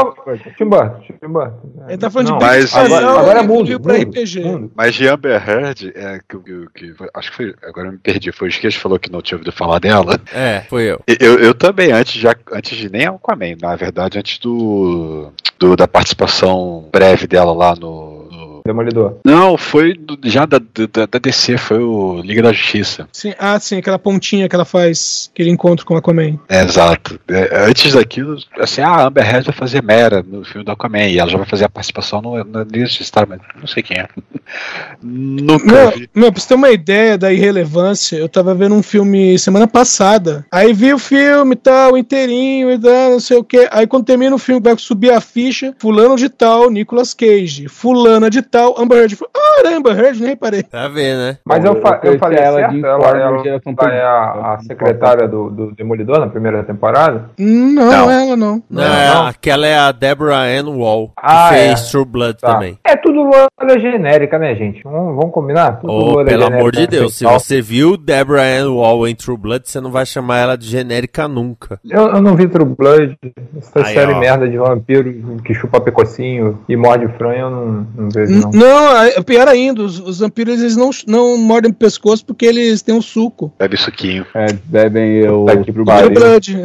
Tim 0.57 0.65
Burton, 0.67 1.01
Tim 1.21 1.29
Burton. 1.29 1.61
Ele 1.89 1.99
tá 1.99 2.09
falando 2.11 2.29
Não, 2.31 2.39
de 2.39 2.45
mas 2.45 2.65
Big 2.73 2.77
agora- 2.87 3.03
Casal 3.07 3.19
agora 3.19 3.39
é 3.39 3.43
mundo, 3.43 3.71
mundo, 3.73 3.93
RPG. 3.93 4.41
mundo. 4.45 4.73
Mas 4.77 4.95
de 4.95 5.09
Amber 5.09 5.49
Heard, 5.49 5.93
é, 5.97 6.21
que, 6.29 6.39
que, 6.39 6.67
que- 6.75 6.95
acho 7.15 7.31
que 7.31 7.37
foi. 7.37 7.55
Agora 7.65 7.89
eu 7.89 7.93
me 7.93 7.99
perdi. 7.99 8.31
Foi 8.31 8.47
o 8.47 8.51
Esquece 8.51 8.77
que 8.77 8.83
falou 8.83 8.99
que 9.01 9.11
não 9.11 9.21
tinha 9.21 9.37
ouvido 9.37 9.51
falar 9.53 9.81
dela. 9.81 10.19
É, 10.33 10.61
foi 10.69 10.85
eu. 10.85 11.01
Eu, 11.19 11.39
eu 11.41 11.55
também, 11.55 11.91
antes 11.91 12.21
de, 12.21 12.27
antes 12.53 12.77
de 12.79 12.89
nem 12.91 13.07
Aquaman, 13.07 13.57
na 13.61 13.75
verdade, 13.75 14.19
antes 14.19 14.39
do, 14.39 15.33
do- 15.59 15.75
da 15.75 15.89
participação 15.89 16.89
breve 16.93 17.27
dela 17.27 17.53
lá 17.53 17.75
no. 17.75 18.22
Demolidor. 18.65 19.19
Não, 19.25 19.57
foi 19.57 19.95
do- 19.95 20.19
já 20.25 20.47
da, 20.47 20.59
da, 20.59 21.07
da 21.07 21.19
DC, 21.19 21.59
foi 21.59 21.79
o 21.83 22.21
Liga 22.21 22.43
da 22.43 22.53
Justiça. 22.53 23.09
Sim, 23.13 23.35
ah, 23.39 23.59
sim, 23.59 23.77
aquela 23.79 23.99
pontinha 23.99 24.49
que 24.49 24.55
ela 24.55 24.65
faz, 24.65 25.31
aquele 25.33 25.51
encontro 25.51 25.85
com 25.85 25.95
a 25.95 25.99
Aquaman. 25.99 26.39
É, 26.49 26.63
exato. 26.63 27.19
É, 27.29 27.65
antes 27.69 27.93
daquilo, 27.93 28.37
assim, 28.59 28.81
ah, 28.81 28.89
a 28.91 29.07
Amber 29.07 29.25
Heard 29.29 29.47
vai 29.47 29.55
fazer 29.55 29.83
Mera 29.83 30.23
no 30.27 30.45
filme 30.45 30.65
do 30.65 30.71
Aquaman, 30.73 31.07
e 31.09 31.19
ela 31.19 31.31
já 31.31 31.37
vai 31.39 31.47
fazer 31.47 31.65
a 31.65 31.69
participação 31.69 32.23
no, 32.23 32.33
no 32.45 32.61
Liga 32.63 32.81
da 32.81 32.85
Justiça, 32.87 33.13
tá, 33.13 33.27
mas 33.29 33.41
não 33.61 33.67
sei 33.67 33.83
quem 33.83 33.99
é. 33.99 34.09
Nunca 35.03 35.65
Meu, 35.67 35.91
vi. 35.91 36.11
meu, 36.15 36.33
pra 36.33 36.41
você 36.41 36.49
ter 36.49 36.55
uma 36.55 36.71
ideia 36.71 37.17
da 37.19 37.33
irrelevância, 37.33 38.17
eu 38.17 38.29
tava 38.29 38.55
vendo 38.55 38.75
um 38.75 38.83
filme 38.83 39.39
semana 39.39 39.67
passada. 39.67 40.45
Aí 40.51 40.73
vi 40.73 40.93
o 40.93 40.99
filme 40.99 41.55
e 41.55 41.57
tal, 41.57 41.97
inteirinho 41.97 42.71
e 42.71 42.79
tal, 42.79 43.11
não 43.13 43.21
sei 43.21 43.37
o 43.39 43.45
que. 43.45 43.69
Aí 43.71 43.87
quando 43.87 44.05
termina 44.05 44.35
o 44.35 44.39
filme, 44.39 44.61
vai 44.63 44.77
subir 44.79 45.11
a 45.13 45.21
ficha, 45.21 45.75
fulano 45.79 46.17
de 46.17 46.29
tal, 46.29 46.71
Nicolas 46.71 47.15
Cage. 47.15 47.69
Fulana 47.69 48.29
de 48.31 48.43
tal, 48.53 48.75
Amber 48.79 48.99
Heard. 48.99 49.13
Eu 49.13 49.19
falei, 49.19 49.33
Ah, 49.37 49.61
era 49.61 49.77
Amber 49.77 49.99
Heard, 49.99 50.21
nem 50.21 50.29
reparei. 50.31 50.63
Tá 50.63 50.87
vendo, 50.89 51.19
né? 51.19 51.39
Mas 51.45 51.65
eu, 51.65 51.81
fa- 51.81 51.95
eu 51.95 52.01
conheci 52.01 52.19
falei 52.19 52.39
ela 52.39 52.59
certo? 52.61 52.73
de 52.73 52.85
Ela, 52.85 53.09
ela, 53.09 53.19
ela 53.19 53.93
é 53.95 54.03
a, 54.03 54.55
a 54.55 54.59
secretária 54.63 55.27
do, 55.27 55.51
do 55.51 55.73
Demolidor 55.75 56.21
na 56.21 56.27
primeira 56.29 56.63
temporada? 56.63 57.31
Não, 57.39 57.91
Não. 57.91 58.11
ela 58.11 58.37
não. 58.37 58.63
Não, 58.71 58.83
é, 58.83 59.29
aquela 59.29 59.67
é 59.67 59.77
a 59.77 59.91
Deborah 59.93 60.45
Ann 60.45 60.69
Wall, 60.77 61.09
que 61.09 61.15
Ah, 61.23 61.49
fez 61.53 61.89
é. 61.89 61.91
True 61.91 62.05
Blood 62.05 62.39
Tá. 62.41 62.53
também. 62.55 62.79
É 62.85 62.97
tudo 62.97 63.23
loira 63.23 63.81
genérica, 63.81 64.39
né, 64.39 64.55
gente? 64.55 64.83
Vamos, 64.85 65.17
vamos 65.17 65.33
combinar? 65.33 65.81
Tudo 65.81 65.93
Oh, 65.93 66.15
pelo 66.17 66.27
genérica, 66.29 66.57
amor 66.57 66.73
de 66.73 66.81
né, 66.83 66.87
Deus, 66.87 67.15
se 67.15 67.25
você 67.25 67.61
viu 67.61 67.97
Deborah 67.97 68.43
Ann 68.45 68.75
Wall 68.75 69.09
em 69.09 69.15
True 69.15 69.37
Blood, 69.37 69.69
você 69.69 69.81
não 69.81 69.91
vai 69.91 70.05
chamar 70.07 70.39
ela 70.39 70.57
de 70.57 70.67
genérica 70.67 71.27
nunca. 71.27 71.81
Eu, 71.89 72.09
eu 72.09 72.23
não 72.23 72.37
vi 72.37 72.47
True 72.49 72.65
Blood, 72.77 73.17
essa 73.59 73.81
Aí, 73.87 73.95
série 73.95 74.13
ó. 74.13 74.19
merda 74.19 74.49
de 74.49 74.57
vampiro 74.59 75.13
que 75.45 75.55
chupa 75.55 75.81
pecocinho 75.81 76.59
e 76.69 76.77
morde 76.77 77.07
frango, 77.17 77.33
eu 77.39 77.51
não, 77.51 77.87
não 77.97 78.09
vejo, 78.11 78.42
não. 78.43 78.51
Não, 78.61 79.03
é 79.03 79.23
pior 79.23 79.49
ainda, 79.49 79.83
os, 79.83 79.99
os 79.99 80.19
vampiros 80.21 80.61
eles 80.61 80.77
não, 80.77 80.91
não 81.07 81.37
mordem 81.37 81.71
o 81.71 81.75
pescoço 81.75 82.25
porque 82.25 82.45
eles 82.47 82.83
têm 82.83 82.95
um 82.95 83.03
suco. 83.03 83.53
Bebe 83.59 83.77
suquinho. 83.77 84.27
É, 84.35 84.47
bebem 84.65 85.17
eu. 85.19 85.45
True 85.65 85.85
pariu. 85.85 86.13
True 86.13 86.15
Blood. 86.15 86.57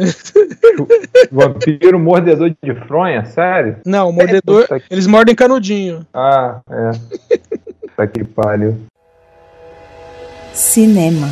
Vampiro 1.30 1.98
mordedor 1.98 2.50
de 2.62 2.74
fronha, 2.86 3.24
sério? 3.24 3.76
Não, 3.84 4.08
o 4.10 4.12
mordedor, 4.12 4.66
que- 4.66 4.82
eles 4.90 5.06
mordem 5.06 5.34
canudinho. 5.34 6.06
Ah, 6.14 6.60
é. 6.70 6.90
Puta 7.88 8.06
que 8.06 8.24
pariu. 8.24 8.76
Cinema. 10.52 11.28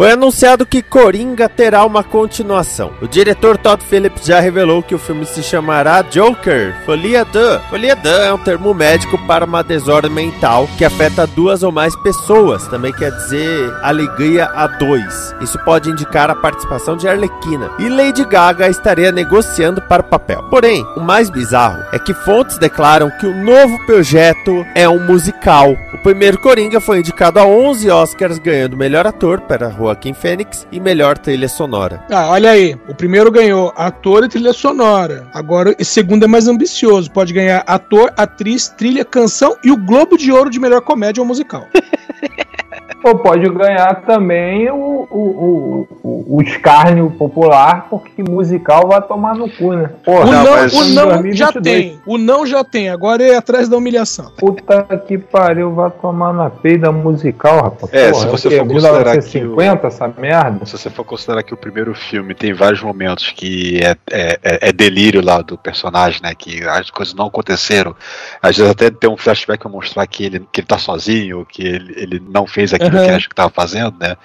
Foi 0.00 0.12
anunciado 0.12 0.64
que 0.64 0.80
Coringa 0.80 1.46
terá 1.46 1.84
uma 1.84 2.02
continuação. 2.02 2.90
O 3.02 3.06
diretor 3.06 3.58
Todd 3.58 3.84
Phillips 3.84 4.24
já 4.24 4.40
revelou 4.40 4.82
que 4.82 4.94
o 4.94 4.98
filme 4.98 5.26
se 5.26 5.42
chamará 5.42 6.00
Joker, 6.00 6.74
Folia 6.86 7.22
de. 7.22 7.58
Folia 7.68 7.94
de 7.94 8.08
é 8.08 8.32
um 8.32 8.38
termo 8.38 8.72
médico 8.72 9.18
para 9.30 9.44
uma 9.44 9.62
desordem 9.62 10.10
mental 10.10 10.68
que 10.76 10.84
afeta 10.84 11.24
duas 11.24 11.62
ou 11.62 11.70
mais 11.70 11.94
pessoas, 11.94 12.66
também 12.66 12.92
quer 12.92 13.12
dizer 13.12 13.72
alegria 13.80 14.46
a 14.46 14.66
dois. 14.66 15.32
Isso 15.40 15.56
pode 15.64 15.88
indicar 15.88 16.28
a 16.28 16.34
participação 16.34 16.96
de 16.96 17.06
Arlequina. 17.06 17.70
E 17.78 17.88
Lady 17.88 18.24
Gaga 18.24 18.68
estaria 18.68 19.12
negociando 19.12 19.80
para 19.82 20.02
o 20.02 20.04
papel. 20.04 20.42
Porém, 20.50 20.84
o 20.96 21.00
mais 21.00 21.30
bizarro 21.30 21.80
é 21.92 21.98
que 22.00 22.12
fontes 22.12 22.58
declaram 22.58 23.08
que 23.20 23.26
o 23.26 23.44
novo 23.44 23.78
projeto 23.86 24.66
é 24.74 24.88
um 24.88 24.98
musical. 24.98 25.76
O 25.94 25.98
primeiro 26.02 26.40
Coringa 26.40 26.80
foi 26.80 26.98
indicado 26.98 27.38
a 27.38 27.46
11 27.46 27.88
Oscars, 27.88 28.38
ganhando 28.38 28.76
melhor 28.76 29.06
ator 29.06 29.42
para 29.42 29.70
Joaquim 29.70 30.12
Fênix 30.12 30.66
e 30.72 30.80
melhor 30.80 31.16
trilha 31.16 31.48
sonora. 31.48 32.02
Ah, 32.10 32.30
olha 32.30 32.50
aí. 32.50 32.76
O 32.88 32.94
primeiro 32.96 33.30
ganhou 33.30 33.72
ator 33.76 34.24
e 34.24 34.28
trilha 34.28 34.52
sonora. 34.52 35.28
Agora, 35.32 35.72
o 35.78 35.84
segundo 35.84 36.24
é 36.24 36.26
mais 36.26 36.48
ambicioso. 36.48 37.12
Pode 37.12 37.32
ganhar 37.32 37.62
ator, 37.64 38.12
atriz, 38.16 38.66
trilha, 38.66 39.04
canção 39.04 39.19
e 39.62 39.70
o 39.70 39.76
Globo 39.76 40.16
de 40.16 40.32
Ouro 40.32 40.50
de 40.50 40.60
melhor 40.60 40.80
comédia 40.80 41.20
ou 41.20 41.26
musical. 41.26 41.68
Ou 43.02 43.18
pode 43.18 43.48
ganhar 43.48 44.02
também 44.02 44.70
o, 44.70 44.74
o, 45.10 45.18
o, 45.18 45.88
o, 46.02 46.36
o 46.36 46.42
escárnio 46.42 47.10
popular, 47.10 47.86
porque 47.88 48.22
musical 48.22 48.88
vai 48.88 49.00
tomar 49.00 49.34
no 49.34 49.48
cu, 49.50 49.72
né? 49.72 49.90
Porra, 50.04 50.26
o 50.26 50.30
não, 50.32 50.50
mas 50.50 50.72
o 50.74 50.84
não 50.94 51.06
2022. 51.08 51.36
já 51.38 51.52
tem. 51.52 52.00
O 52.06 52.18
não 52.18 52.46
já 52.46 52.62
tem. 52.64 52.88
Agora 52.90 53.22
é 53.22 53.36
atrás 53.36 53.68
da 53.68 53.76
humilhação. 53.76 54.30
Puta 54.36 54.82
que 55.06 55.16
pariu, 55.16 55.72
vai 55.74 55.90
tomar 55.90 56.32
na 56.32 56.50
peida 56.50 56.92
musical, 56.92 57.62
rapaz. 57.62 57.92
É, 57.92 58.10
Porra, 58.10 58.22
se 58.22 58.28
você 58.30 58.48
o 58.48 58.50
quê? 58.50 58.56
for 58.58 58.66
considerar 58.68 59.02
que 59.18 59.38
1950, 59.38 59.86
essa 59.86 60.08
merda? 60.08 60.66
Se 60.66 60.72
você 60.78 60.90
for 60.90 61.04
considerar 61.04 61.42
que 61.42 61.54
o 61.54 61.56
primeiro 61.56 61.94
filme 61.94 62.34
tem 62.34 62.52
vários 62.52 62.82
momentos 62.82 63.32
que 63.32 63.80
é, 63.82 63.96
é, 64.10 64.38
é- 64.42 64.68
é 64.68 64.72
delírio 64.72 65.24
lá 65.24 65.40
do 65.40 65.56
personagem, 65.56 66.20
né? 66.22 66.34
Que 66.36 66.62
as 66.68 66.90
coisas 66.90 67.14
não 67.14 67.26
aconteceram. 67.26 67.94
Às 68.42 68.56
vezes 68.56 68.70
até 68.70 68.90
tem 68.90 69.08
um 69.08 69.16
flashback 69.16 69.60
pra 69.62 69.70
mostrar 69.70 70.06
que 70.06 70.24
ele, 70.24 70.46
que 70.52 70.60
ele 70.60 70.66
tá 70.66 70.78
sozinho, 70.78 71.46
que 71.48 71.62
ele, 71.66 71.94
ele 71.96 72.22
não 72.28 72.46
fez 72.46 72.74
aquilo. 72.74 72.89
Que 72.90 73.10
acha 73.10 73.28
que 73.28 73.34
tava 73.34 73.50
fazendo, 73.50 73.96
né? 73.98 74.16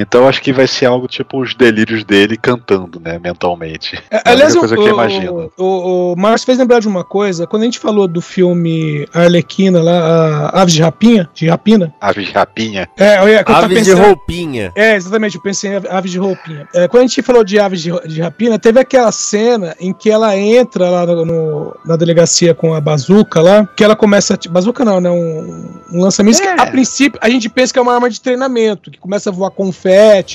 Então 0.00 0.28
acho 0.28 0.40
que 0.40 0.52
vai 0.52 0.66
ser 0.66 0.86
algo 0.86 1.06
tipo 1.08 1.40
os 1.40 1.54
delírios 1.54 2.04
dele 2.04 2.36
cantando, 2.36 3.00
né? 3.00 3.18
Mentalmente. 3.18 4.00
É, 4.10 4.16
a 4.18 4.30
Aliás, 4.30 4.54
o, 4.54 4.60
coisa 4.60 4.76
que 4.76 4.82
eu 4.82 4.88
imagino. 4.88 5.52
o, 5.56 5.64
o, 5.64 6.12
o 6.12 6.16
Márcio 6.16 6.46
fez 6.46 6.58
lembrar 6.58 6.80
de 6.80 6.88
uma 6.88 7.04
coisa. 7.04 7.46
Quando 7.46 7.62
a 7.62 7.64
gente 7.64 7.78
falou 7.78 8.06
do 8.06 8.20
filme 8.20 9.06
Arlequina, 9.12 9.82
lá, 9.82 10.50
a 10.52 10.62
Aves 10.62 10.74
de 10.74 10.82
Rapinha, 10.82 11.28
de 11.34 11.48
Rapina. 11.48 11.92
Aves 12.00 12.26
de 12.26 12.32
rapinha. 12.32 12.88
É, 12.96 13.18
eu 13.20 13.28
ia- 13.28 13.44
eu 13.46 13.54
Aves 13.54 13.68
de 13.68 13.74
pensando- 13.90 14.02
roupinha. 14.06 14.72
É, 14.76 14.94
exatamente, 14.94 15.36
eu 15.36 15.42
pensei 15.42 15.70
em 15.70 15.76
ave- 15.76 15.88
aves 15.88 16.10
de 16.12 16.18
roupinha. 16.18 16.68
É, 16.74 16.86
quando 16.88 17.02
a 17.04 17.06
gente 17.06 17.22
falou 17.22 17.42
de 17.44 17.58
aves 17.58 17.80
de, 17.82 17.90
de 18.06 18.20
rapina, 18.20 18.58
teve 18.58 18.78
aquela 18.80 19.10
cena 19.12 19.74
em 19.80 19.92
que 19.92 20.10
ela 20.10 20.36
entra 20.36 20.88
lá 20.88 21.06
no, 21.06 21.74
na 21.84 21.96
delegacia 21.96 22.54
com 22.54 22.74
a 22.74 22.80
bazuca 22.80 23.40
lá, 23.40 23.66
que 23.76 23.82
ela 23.82 23.96
começa. 23.96 24.34
A, 24.34 24.36
ti- 24.36 24.48
bazuca 24.48 24.84
não, 24.84 25.00
né? 25.00 25.10
Um, 25.10 25.70
um 25.92 26.00
lançamento 26.02 26.40
que 26.40 26.46
É. 26.46 26.60
a 26.60 26.66
princípio 26.66 27.18
a 27.22 27.28
gente 27.28 27.48
pensa 27.48 27.72
que 27.72 27.78
é 27.78 27.82
uma 27.82 27.94
arma 27.94 28.08
de 28.10 28.20
treinamento, 28.20 28.90
que 28.90 28.98
começa 28.98 29.30
a 29.30 29.32
voar 29.32 29.50
confete 29.50 29.87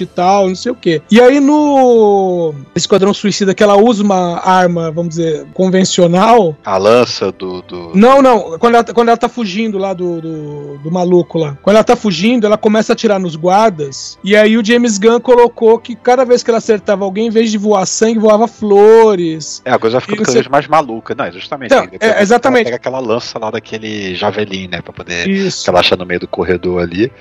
e 0.04 0.06
tal, 0.06 0.48
não 0.48 0.56
sei 0.56 0.72
o 0.72 0.76
quê. 0.76 1.02
E 1.10 1.22
aí 1.22 1.40
no 1.40 2.54
Esquadrão 2.76 3.14
Suicida, 3.14 3.54
que 3.54 3.62
ela 3.62 3.76
usa 3.78 4.04
uma 4.04 4.40
arma, 4.40 4.92
vamos 4.92 5.16
dizer, 5.16 5.46
convencional. 5.54 6.56
A 6.66 6.78
lança 6.78 7.32
do. 7.32 7.62
do... 7.62 7.92
Não, 7.94 8.22
não. 8.22 8.58
Quando 8.58 8.76
ela, 8.76 8.84
quando 8.84 9.08
ela 9.10 9.18
tá 9.18 9.30
fugindo 9.30 9.78
lá 9.78 9.94
do, 9.94 10.22
do, 10.22 10.78
do 10.80 10.92
maluco 10.92 11.38
lá. 11.38 11.58
Quando 11.62 11.76
ela 11.76 11.84
tá 11.84 11.96
fugindo, 11.96 12.46
ela 12.46 12.58
começa 12.58 12.92
a 12.92 12.94
atirar 12.94 13.20
nos 13.20 13.36
guardas. 13.36 14.18
E 14.24 14.36
aí 14.36 14.58
o 14.58 14.66
James 14.66 14.98
Gunn 14.98 15.20
colocou 15.20 15.78
que 15.80 15.96
cada 15.96 16.26
vez 16.26 16.42
que 16.42 16.50
ela 16.50 16.58
acertava 16.58 17.06
alguém, 17.06 17.28
em 17.28 17.30
vez 17.30 17.52
de 17.52 17.58
voar 17.58 17.86
sangue, 17.86 18.20
voava 18.20 18.48
flores. 18.48 19.62
É, 19.66 19.72
a 19.72 19.80
coisa 19.80 19.98
E 19.98 20.16
cada 20.18 20.32
vez 20.32 20.48
mais 20.48 20.68
maluca. 20.68 21.14
Não, 21.16 21.32
justamente. 21.32 21.74
Então, 21.74 21.88
é, 22.00 22.22
exatamente. 22.22 22.68
Ela 22.68 22.78
pega 22.78 22.78
aquela 22.78 23.00
lança 23.00 23.38
lá 23.38 23.52
daquele 23.52 24.16
javelin, 24.16 24.68
né? 24.68 24.82
Pra 24.82 24.94
poder. 24.94 25.28
Isso. 25.28 25.64
que 25.64 25.70
ela 25.70 25.80
acha 25.80 25.96
no 25.96 26.06
meio 26.06 26.20
do 26.20 26.28
corredor 26.28 26.82
ali. 26.82 27.12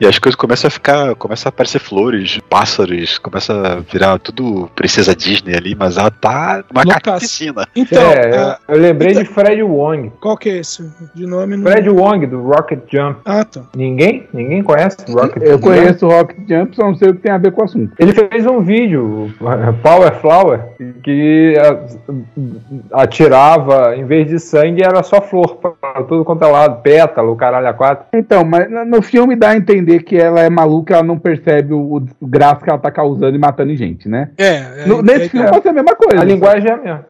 E 0.00 0.06
as 0.06 0.18
coisas 0.18 0.36
começam 0.36 0.68
a 0.68 0.70
ficar. 0.70 1.14
Começam 1.14 1.48
a 1.48 1.50
aparecer 1.50 1.78
flores, 1.78 2.40
pássaros, 2.48 3.18
começa 3.18 3.52
a 3.52 3.74
virar 3.80 4.18
tudo 4.18 4.70
princesa 4.94 5.14
Disney 5.16 5.56
ali, 5.56 5.74
mas 5.74 5.96
ela 5.96 6.10
tá 6.10 6.62
uma 6.72 6.84
carnificina. 6.84 7.66
Então, 7.74 8.00
é, 8.12 8.36
ah, 8.36 8.58
eu 8.68 8.78
lembrei 8.78 9.12
de 9.14 9.24
Fred 9.24 9.60
Wong. 9.62 10.12
qual 10.20 10.36
que 10.36 10.48
é 10.48 10.58
esse? 10.58 10.88
De 11.14 11.26
nome 11.26 11.56
não. 11.56 11.70
Fred 11.70 11.88
Wong, 11.90 12.26
do 12.26 12.42
Rocket 12.42 12.78
Jump. 12.92 13.20
Ah, 13.24 13.44
tá. 13.44 13.62
Ninguém? 13.76 14.28
Ninguém 14.32 14.62
conhece 14.62 14.98
o 15.08 15.12
Rocket 15.18 15.42
Eu 15.42 15.52
Jump? 15.52 15.62
conheço 15.64 16.06
o 16.06 16.10
Rocket 16.10 16.38
Jump, 16.48 16.76
só 16.76 16.82
não 16.84 16.94
sei 16.94 17.08
o 17.10 17.14
que 17.14 17.22
tem 17.22 17.32
a 17.32 17.38
ver 17.38 17.50
com 17.52 17.62
o 17.62 17.64
assunto. 17.64 17.92
Ele 17.98 18.12
fez 18.12 18.46
um 18.46 18.60
vídeo, 18.60 19.32
Power 19.82 20.14
Flower, 20.20 20.60
que 21.02 21.54
a- 21.58 23.02
atirava, 23.02 23.96
em 23.96 24.04
vez 24.04 24.28
de 24.28 24.38
sangue, 24.38 24.82
era 24.84 25.02
só 25.02 25.20
flor 25.20 25.56
para 25.56 26.02
tudo 26.04 26.24
quanto 26.24 26.44
é 26.44 26.48
lado, 26.48 26.82
pétalo, 26.82 27.32
o 27.32 27.36
caralho 27.36 27.66
a 27.66 27.72
quatro. 27.74 28.06
Então, 28.14 28.44
mas 28.44 28.68
no- 28.70 29.02
filme 29.02 29.36
dá 29.36 29.50
a 29.50 29.56
entender 29.56 30.02
que 30.02 30.16
ela 30.16 30.40
é 30.40 30.48
maluca, 30.48 30.94
ela 30.94 31.02
não 31.02 31.18
percebe 31.18 31.74
o, 31.74 32.02
o 32.20 32.26
graça 32.26 32.62
que 32.64 32.70
ela 32.70 32.78
tá 32.78 32.90
causando 32.90 33.36
e 33.36 33.38
matando 33.38 33.74
gente, 33.76 34.08
né? 34.08 34.30
É, 34.38 34.83
é, 34.84 34.88
No- 34.88 35.02
nesse 35.02 35.22
é, 35.24 35.28
filme 35.28 35.46
é. 35.46 35.50
pode 35.50 35.62
ser 35.62 35.68
a 35.68 35.72
mesma 35.72 35.96
coisa. 35.96 36.20
A 36.20 36.24
linguagem 36.24 36.68
é 36.70 36.72
a 36.72 36.76
mesma. 36.76 37.06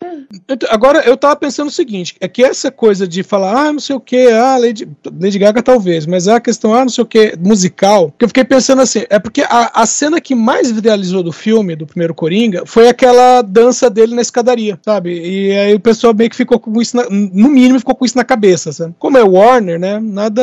Então, 0.48 0.68
Agora, 0.70 1.00
eu 1.06 1.16
tava 1.16 1.36
pensando 1.36 1.68
o 1.68 1.72
seguinte: 1.72 2.16
é 2.20 2.28
que 2.28 2.42
essa 2.44 2.70
coisa 2.70 3.06
de 3.06 3.22
falar, 3.22 3.66
ah, 3.68 3.72
não 3.72 3.80
sei 3.80 3.94
o 3.96 4.00
que, 4.00 4.28
ah, 4.28 4.56
Lady, 4.58 4.88
Lady 5.20 5.38
Gaga 5.38 5.62
talvez, 5.62 6.06
mas 6.06 6.26
é 6.26 6.34
a 6.34 6.40
questão, 6.40 6.74
ah, 6.74 6.82
não 6.82 6.88
sei 6.88 7.02
o 7.02 7.06
que, 7.06 7.34
musical, 7.38 8.12
que 8.18 8.24
eu 8.24 8.28
fiquei 8.28 8.44
pensando 8.44 8.82
assim, 8.82 9.04
é 9.10 9.18
porque 9.18 9.42
a, 9.42 9.70
a 9.82 9.86
cena 9.86 10.20
que 10.20 10.34
mais 10.34 10.70
viralizou 10.70 11.22
do 11.22 11.32
filme, 11.32 11.76
do 11.76 11.86
primeiro 11.86 12.14
Coringa, 12.14 12.64
foi 12.66 12.88
aquela 12.88 13.42
dança 13.42 13.88
dele 13.90 14.14
na 14.14 14.22
escadaria, 14.22 14.78
sabe? 14.84 15.10
E 15.20 15.52
aí 15.52 15.74
o 15.74 15.80
pessoal 15.80 16.14
meio 16.14 16.30
que 16.30 16.36
ficou 16.36 16.58
com 16.58 16.80
isso, 16.80 16.96
na- 16.96 17.08
no 17.10 17.48
mínimo, 17.48 17.78
ficou 17.78 17.94
com 17.94 18.04
isso 18.04 18.16
na 18.16 18.24
cabeça, 18.24 18.72
sabe? 18.72 18.94
Como 18.98 19.18
é 19.18 19.22
Warner, 19.22 19.78
né? 19.78 19.98
Nada. 20.00 20.42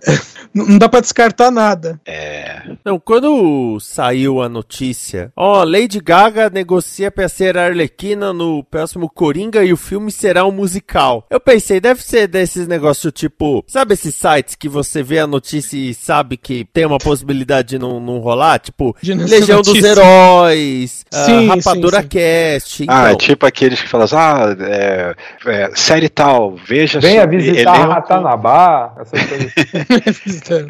não 0.54 0.78
dá 0.78 0.88
pra 0.88 1.00
descartar 1.00 1.50
nada. 1.50 2.00
É. 2.06 2.62
Não, 2.84 2.98
quando 2.98 3.78
saiu 3.80 4.40
a 4.42 4.48
notícia, 4.48 5.32
ó, 5.36 5.64
Lady 5.64 6.00
Gaga 6.00 6.48
negocia 6.50 7.10
pra 7.10 7.28
ser 7.28 7.56
a 7.58 7.66
Arlequina 7.66 8.32
no 8.32 8.64
próximo 8.64 9.09
Coringa 9.10 9.64
e 9.64 9.72
o 9.72 9.76
filme 9.76 10.10
será 10.10 10.44
um 10.44 10.52
musical. 10.52 11.26
Eu 11.30 11.40
pensei, 11.40 11.80
deve 11.80 12.02
ser 12.02 12.26
desses 12.28 12.66
negócios 12.66 13.12
tipo, 13.12 13.64
sabe 13.66 13.94
esses 13.94 14.14
sites 14.14 14.54
que 14.54 14.68
você 14.68 15.02
vê 15.02 15.18
a 15.18 15.26
notícia 15.26 15.76
e 15.76 15.92
sabe 15.94 16.36
que 16.36 16.64
tem 16.72 16.86
uma 16.86 16.98
possibilidade 16.98 17.68
de 17.70 17.78
não, 17.78 18.00
não 18.00 18.18
rolar? 18.18 18.58
Tipo, 18.58 18.96
Legião 19.02 19.58
dos 19.60 19.68
notícia. 19.68 19.88
Heróis, 19.88 21.04
ah, 21.12 21.24
Sim, 21.24 21.48
Rapadura 21.48 21.96
sim, 21.98 22.02
sim. 22.02 22.08
Cast. 22.08 22.84
Ah, 22.88 23.02
é 23.02 23.06
então. 23.08 23.18
tipo 23.18 23.46
aqueles 23.46 23.80
que 23.80 23.88
falam 23.88 24.04
assim, 24.04 24.16
ah, 24.16 24.56
é, 24.60 25.14
é, 25.46 25.70
série 25.74 26.08
tal, 26.08 26.56
veja 26.56 27.00
Venha 27.00 27.26
visitar 27.26 27.76
elenco- 27.76 27.92
Ratanabá, 27.92 28.94
essas 29.00 29.22
coisas. 29.26 29.52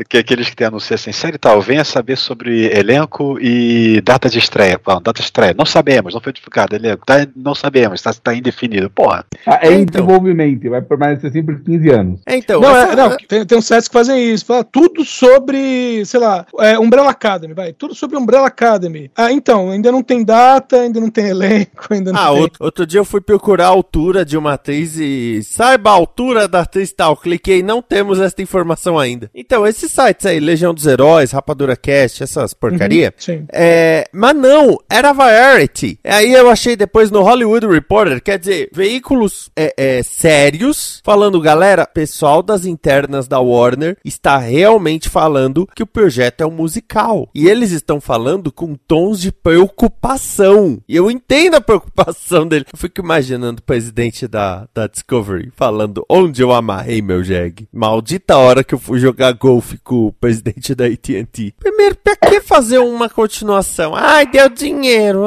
Que 0.08 0.16
é 0.16 0.20
aqueles 0.20 0.48
que 0.48 0.56
tem 0.56 0.66
anúncio 0.66 0.94
assim, 0.94 1.12
série 1.12 1.38
tal, 1.38 1.60
venha 1.60 1.84
saber 1.84 2.16
sobre 2.16 2.66
elenco 2.76 3.38
e 3.40 4.00
data 4.00 4.28
de 4.28 4.38
estreia. 4.38 4.80
Bom, 4.84 5.00
data 5.00 5.20
de 5.20 5.22
estreia, 5.22 5.54
não 5.56 5.66
sabemos, 5.66 6.14
não 6.14 6.20
foi 6.20 6.32
divulgado, 6.32 6.74
elenco, 6.74 7.04
tá, 7.06 7.26
não 7.36 7.54
sabemos, 7.54 8.00
tá, 8.02 8.12
tá 8.22 8.34
indefinido. 8.34 8.90
Porra, 8.90 9.24
Ah, 9.46 9.58
É 9.62 9.72
em 9.72 9.82
Então. 9.82 10.04
desenvolvimento, 10.04 10.68
vai 10.70 10.82
permanecer 10.82 11.32
sempre 11.32 11.54
por 11.56 11.64
15 11.64 11.88
anos. 11.90 12.20
É, 12.26 12.36
então, 12.36 12.60
Não, 12.60 12.76
essa- 12.76 12.92
é, 12.92 12.96
não 12.96 13.16
tem, 13.16 13.46
tem 13.46 13.58
uns 13.58 13.66
sites 13.66 13.88
que 13.88 13.92
fazem 13.92 14.32
isso. 14.32 14.44
Fala 14.46 14.62
tudo 14.64 15.04
sobre, 15.04 16.04
sei 16.04 16.20
lá, 16.20 16.46
é, 16.58 16.78
Umbrella 16.78 17.10
Academy, 17.10 17.54
vai. 17.54 17.72
Tudo 17.72 17.94
sobre 17.94 18.16
Umbrella 18.16 18.46
Academy. 18.46 19.10
Ah, 19.16 19.32
então, 19.32 19.70
ainda 19.70 19.90
não 19.92 20.02
tem 20.02 20.24
data, 20.24 20.76
ainda 20.80 21.00
não 21.00 21.10
tem 21.10 21.28
elenco, 21.28 21.86
ainda 21.90 22.12
não 22.12 22.20
Ah, 22.20 22.30
tem. 22.32 22.40
outro, 22.42 22.64
outro 22.64 22.86
dia 22.86 23.00
eu 23.00 23.04
fui 23.04 23.20
procurar 23.20 23.66
a 23.66 23.68
altura 23.68 24.24
de 24.24 24.36
uma 24.36 24.54
atriz 24.54 24.96
e 24.98 25.42
saiba 25.42 25.90
a 25.90 25.94
altura 25.94 26.46
da 26.48 26.60
atriz 26.60 26.92
tal. 26.92 27.16
Cliquei, 27.16 27.62
não 27.62 27.80
temos 27.82 28.20
essa 28.20 28.40
informação 28.42 28.98
ainda. 28.98 29.30
Então, 29.34 29.66
esses 29.66 29.90
sites 29.90 30.26
aí, 30.26 30.40
Legião 30.40 30.74
dos 30.74 30.86
Heróis, 30.86 31.32
Rapadura 31.32 31.76
Cast, 31.76 32.22
essas 32.22 32.52
porcaria. 32.54 33.12
Sim. 33.16 33.44
É, 33.52 34.08
mas 34.12 34.34
não, 34.34 34.78
era 34.90 35.12
Variety. 35.12 35.98
Aí 36.04 36.32
eu 36.32 36.50
achei 36.50 36.76
depois 36.76 37.10
no 37.10 37.22
Hollywood 37.22 37.66
Reporter, 37.66 38.09
quer 38.18 38.38
dizer, 38.38 38.70
veículos 38.72 39.50
é, 39.54 39.74
é, 39.76 40.02
sérios 40.02 41.02
falando, 41.04 41.38
galera, 41.40 41.86
pessoal 41.86 42.42
das 42.42 42.64
internas 42.64 43.28
da 43.28 43.38
Warner 43.38 43.98
está 44.02 44.38
realmente 44.38 45.08
falando 45.08 45.68
que 45.74 45.82
o 45.82 45.86
projeto 45.86 46.40
é 46.40 46.46
um 46.46 46.50
musical. 46.50 47.28
E 47.34 47.46
eles 47.46 47.72
estão 47.72 48.00
falando 48.00 48.50
com 48.50 48.74
tons 48.74 49.20
de 49.20 49.30
preocupação. 49.30 50.80
E 50.88 50.96
eu 50.96 51.10
entendo 51.10 51.56
a 51.56 51.60
preocupação 51.60 52.46
dele. 52.46 52.64
Eu 52.72 52.78
fico 52.78 53.00
imaginando 53.00 53.60
o 53.60 53.64
presidente 53.64 54.26
da, 54.26 54.66
da 54.72 54.86
Discovery 54.86 55.52
falando 55.54 56.04
onde 56.08 56.42
eu 56.42 56.52
amarrei 56.52 57.02
meu 57.02 57.22
jegue. 57.22 57.68
Maldita 57.72 58.36
hora 58.36 58.64
que 58.64 58.74
eu 58.74 58.78
fui 58.78 58.98
jogar 58.98 59.32
golfe 59.32 59.78
com 59.78 60.06
o 60.06 60.12
presidente 60.12 60.74
da 60.74 60.86
AT&T. 60.86 61.54
Primeiro, 61.58 61.96
pra 61.96 62.16
que 62.16 62.40
fazer 62.40 62.78
uma 62.78 63.08
continuação? 63.08 63.94
Ai, 63.94 64.26
deu 64.26 64.48
dinheiro. 64.48 65.20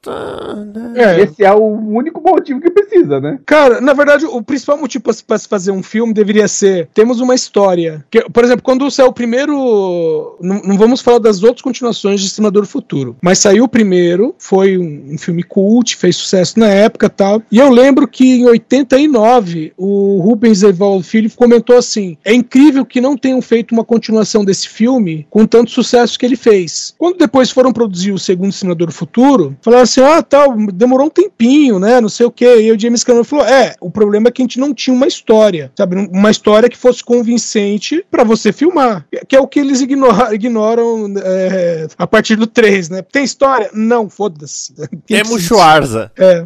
Tá, 0.00 0.54
né? 0.54 0.92
É, 0.96 1.20
Esse 1.20 1.44
é 1.44 1.52
o 1.52 1.64
único 1.64 2.20
motivo 2.34 2.60
que 2.60 2.70
precisa, 2.70 3.20
né? 3.20 3.38
Cara, 3.46 3.80
na 3.80 3.92
verdade, 3.92 4.26
o 4.26 4.42
principal 4.42 4.78
motivo 4.78 5.04
pra 5.04 5.12
se- 5.38 5.48
fazer 5.48 5.70
um 5.70 5.82
filme 5.82 6.12
deveria 6.12 6.48
ser: 6.48 6.88
temos 6.94 7.20
uma 7.20 7.34
história. 7.34 8.04
Que, 8.10 8.22
por 8.30 8.44
exemplo, 8.44 8.62
quando 8.62 8.90
saiu 8.90 9.08
o 9.08 9.12
primeiro. 9.12 10.36
Não, 10.40 10.60
não 10.62 10.76
vamos 10.78 11.00
falar 11.00 11.18
das 11.18 11.42
outras 11.42 11.62
continuações 11.62 12.20
de 12.20 12.26
Exterminador 12.26 12.62
do 12.62 12.68
Futuro, 12.68 13.16
mas 13.22 13.38
saiu 13.38 13.64
o 13.64 13.68
primeiro, 13.68 14.34
foi 14.38 14.76
um, 14.78 15.14
um 15.14 15.18
filme 15.18 15.42
cult, 15.42 15.96
fez 15.96 16.16
sucesso 16.16 16.58
na 16.58 16.68
época 16.68 17.08
tal. 17.08 17.42
E 17.50 17.58
eu 17.58 17.70
lembro 17.70 18.06
que 18.08 18.24
em 18.40 18.46
89, 18.46 19.72
o 19.76 20.20
Rubens 20.20 20.62
Evaldo 20.62 21.04
Filho 21.04 21.30
comentou 21.34 21.76
assim: 21.76 22.16
é 22.24 22.32
incrível 22.34 22.84
que 22.84 23.00
não 23.00 23.16
tenham 23.16 23.40
feito 23.42 23.72
uma 23.72 23.84
continuação 23.84 24.44
desse 24.44 24.68
filme 24.68 25.26
com 25.30 25.46
tanto 25.46 25.70
sucesso 25.70 26.18
que 26.18 26.24
ele 26.26 26.36
fez. 26.36 26.94
Quando 26.98 27.18
depois 27.18 27.50
foram 27.50 27.72
produzir 27.72 28.12
o 28.12 28.18
segundo 28.18 28.50
Exterminador 28.50 28.88
do 28.88 28.92
Futuro, 28.92 29.56
falaram 29.62 29.82
assim: 29.84 30.00
ah, 30.00 30.22
tal, 30.22 30.56
demorou 30.72 31.06
um 31.06 31.10
tempinho, 31.10 31.78
né? 31.78 32.00
Não 32.00 32.08
sei 32.16 32.26
o 32.26 32.30
quê. 32.30 32.60
E 32.62 32.72
o 32.72 32.78
James 32.78 33.04
Cameron 33.04 33.24
falou: 33.24 33.44
é, 33.46 33.74
o 33.80 33.90
problema 33.90 34.28
é 34.28 34.30
que 34.30 34.42
a 34.42 34.44
gente 34.44 34.58
não 34.58 34.72
tinha 34.74 34.94
uma 34.94 35.06
história, 35.06 35.70
sabe? 35.76 35.96
Uma 36.10 36.30
história 36.30 36.68
que 36.68 36.76
fosse 36.76 37.02
convincente 37.04 38.04
pra 38.10 38.24
você 38.24 38.52
filmar. 38.52 39.06
Que 39.28 39.36
é 39.36 39.40
o 39.40 39.46
que 39.46 39.60
eles 39.60 39.80
ignora- 39.80 40.34
ignoram 40.34 41.12
é, 41.22 41.86
a 41.98 42.06
partir 42.06 42.36
do 42.36 42.46
3, 42.46 42.88
né? 42.90 43.02
Tem 43.02 43.24
história? 43.24 43.70
Não, 43.72 44.08
foda-se. 44.08 44.74
Temos 45.06 45.42
Schwarza. 45.42 46.10
É, 46.16 46.44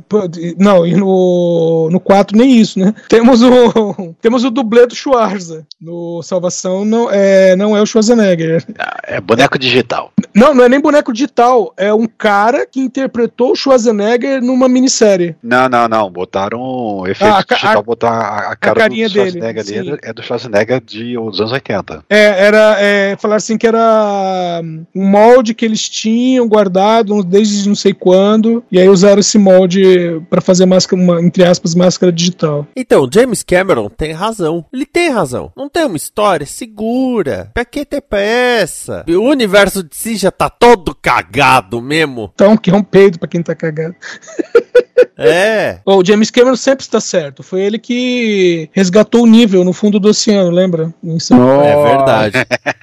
não, 0.59 0.87
e 0.87 0.95
no, 0.97 1.89
no 1.91 2.00
4 2.00 2.37
nem 2.37 2.59
isso, 2.61 2.79
né? 2.79 2.95
Temos 3.09 3.43
o 3.43 4.15
temos 4.21 4.45
o 4.45 4.50
dublê 4.50 4.87
do 4.87 4.95
Schwarza. 4.95 5.67
No 5.81 6.23
Salvação 6.23 6.85
não 6.85 7.09
é, 7.11 7.55
não 7.57 7.77
é 7.77 7.81
o 7.83 7.87
Schwarzenegger. 7.87 8.65
é 9.05 9.21
boneco 9.21 9.59
digital. 9.59 10.12
Não, 10.35 10.55
não 10.55 10.65
é 10.65 10.69
nem 10.69 10.81
boneco 10.81 11.12
digital, 11.12 11.73
é 11.77 11.93
um 11.93 12.07
cara 12.07 12.65
que 12.67 12.81
interpretou 12.81 13.53
o 13.53 13.57
Schwarzenegger 13.57 14.43
numa 14.43 14.69
minissérie. 14.69 15.35
Não, 15.43 15.60
não, 15.69 15.88
não. 15.88 16.11
Botaram 16.11 16.61
um 16.61 17.07
efeito 17.07 17.33
Ah, 17.35 17.38
a 17.38 17.45
ca- 17.45 17.55
digital, 17.55 17.79
a- 17.79 17.83
botar 17.83 18.11
a, 18.11 18.38
a 18.52 18.57
cara 18.57 18.81
carinha 18.81 19.09
do 19.09 19.12
Schwarzenegger 19.14 19.64
dele, 19.64 19.90
ali 19.90 19.99
é 20.02 20.13
do- 20.13 20.23
Schwarzenegger 20.23 20.80
de, 20.80 21.15
dos 21.15 21.41
anos 21.41 21.52
80. 21.52 22.04
É, 22.08 22.47
era, 22.47 22.76
é, 22.80 23.17
falaram 23.17 23.37
assim 23.39 23.56
que 23.58 23.67
era 23.67 24.61
hum, 24.63 24.84
um 24.95 25.06
molde 25.06 25.54
que 25.54 25.65
eles 25.65 25.89
tinham 25.89 26.47
guardado 26.49 27.23
desde 27.23 27.69
não 27.69 27.75
sei 27.75 27.93
quando, 27.95 28.63
e 28.71 28.78
aí 28.78 28.89
usaram 28.89 29.21
esse 29.21 29.39
molde 29.39 30.21
pra 30.30 30.41
fazer 30.41 30.67
máscara, 30.67 31.00
uma, 31.00 31.21
entre 31.23 31.45
aspas, 31.45 31.75
máscara 31.75 32.13
digital. 32.13 32.67
Então, 32.76 33.08
James 33.13 33.43
Cameron 33.43 33.89
tem 33.89 34.13
razão. 34.13 34.65
Ele 34.73 34.87
tem 34.87 35.11
razão. 35.11 35.52
Não 35.56 35.69
tem 35.69 35.84
uma 35.84 35.97
história 35.97 36.47
segura. 36.47 37.50
Pra 37.54 37.65
que 37.65 37.84
ter 37.84 38.00
pressa? 38.00 39.04
O 39.08 39.28
universo 39.28 39.82
de 39.82 39.95
si 39.97 40.17
já 40.17 40.30
tá 40.30 40.49
todo 40.49 40.95
cagado 40.95 41.80
mesmo. 41.80 42.30
Então, 42.34 42.56
que 42.56 42.71
é 42.71 42.75
um 42.75 42.82
peido 42.82 43.19
pra 43.19 43.28
quem 43.28 43.43
tá 43.43 43.54
cagado. 43.54 43.95
É. 45.17 45.78
O 45.84 46.04
James 46.04 46.30
Cameron 46.30 46.56
sempre 46.56 46.82
está 46.82 47.00
certo. 47.00 47.43
Foi 47.43 47.60
ele 47.60 47.78
que 47.78 48.69
resgatou 48.73 49.23
o 49.23 49.26
nível 49.26 49.65
no 49.65 49.73
fundo 49.73 50.00
do 50.00 50.08
oceano, 50.08 50.50
lembra? 50.50 50.93
Isso. 51.02 51.34
É 51.34 51.82
verdade. 51.84 52.39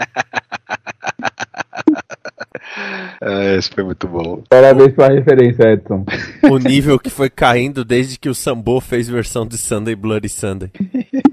É, 3.20 3.58
esse 3.58 3.70
foi 3.70 3.84
muito 3.84 4.08
bom. 4.08 4.44
Parabéns 4.48 4.94
pela 4.94 5.10
referência, 5.10 5.74
Edson. 5.74 6.06
O 6.44 6.58
nível 6.60 7.00
que 7.00 7.10
foi 7.10 7.30
caindo 7.30 7.84
desde 7.84 8.18
que 8.18 8.30
o 8.30 8.36
Sambo 8.36 8.80
fez 8.80 9.10
versão 9.10 9.46
de 9.46 9.58
Sunday 9.58 9.96
Bloody 9.96 10.30
Sunday. 10.30 10.70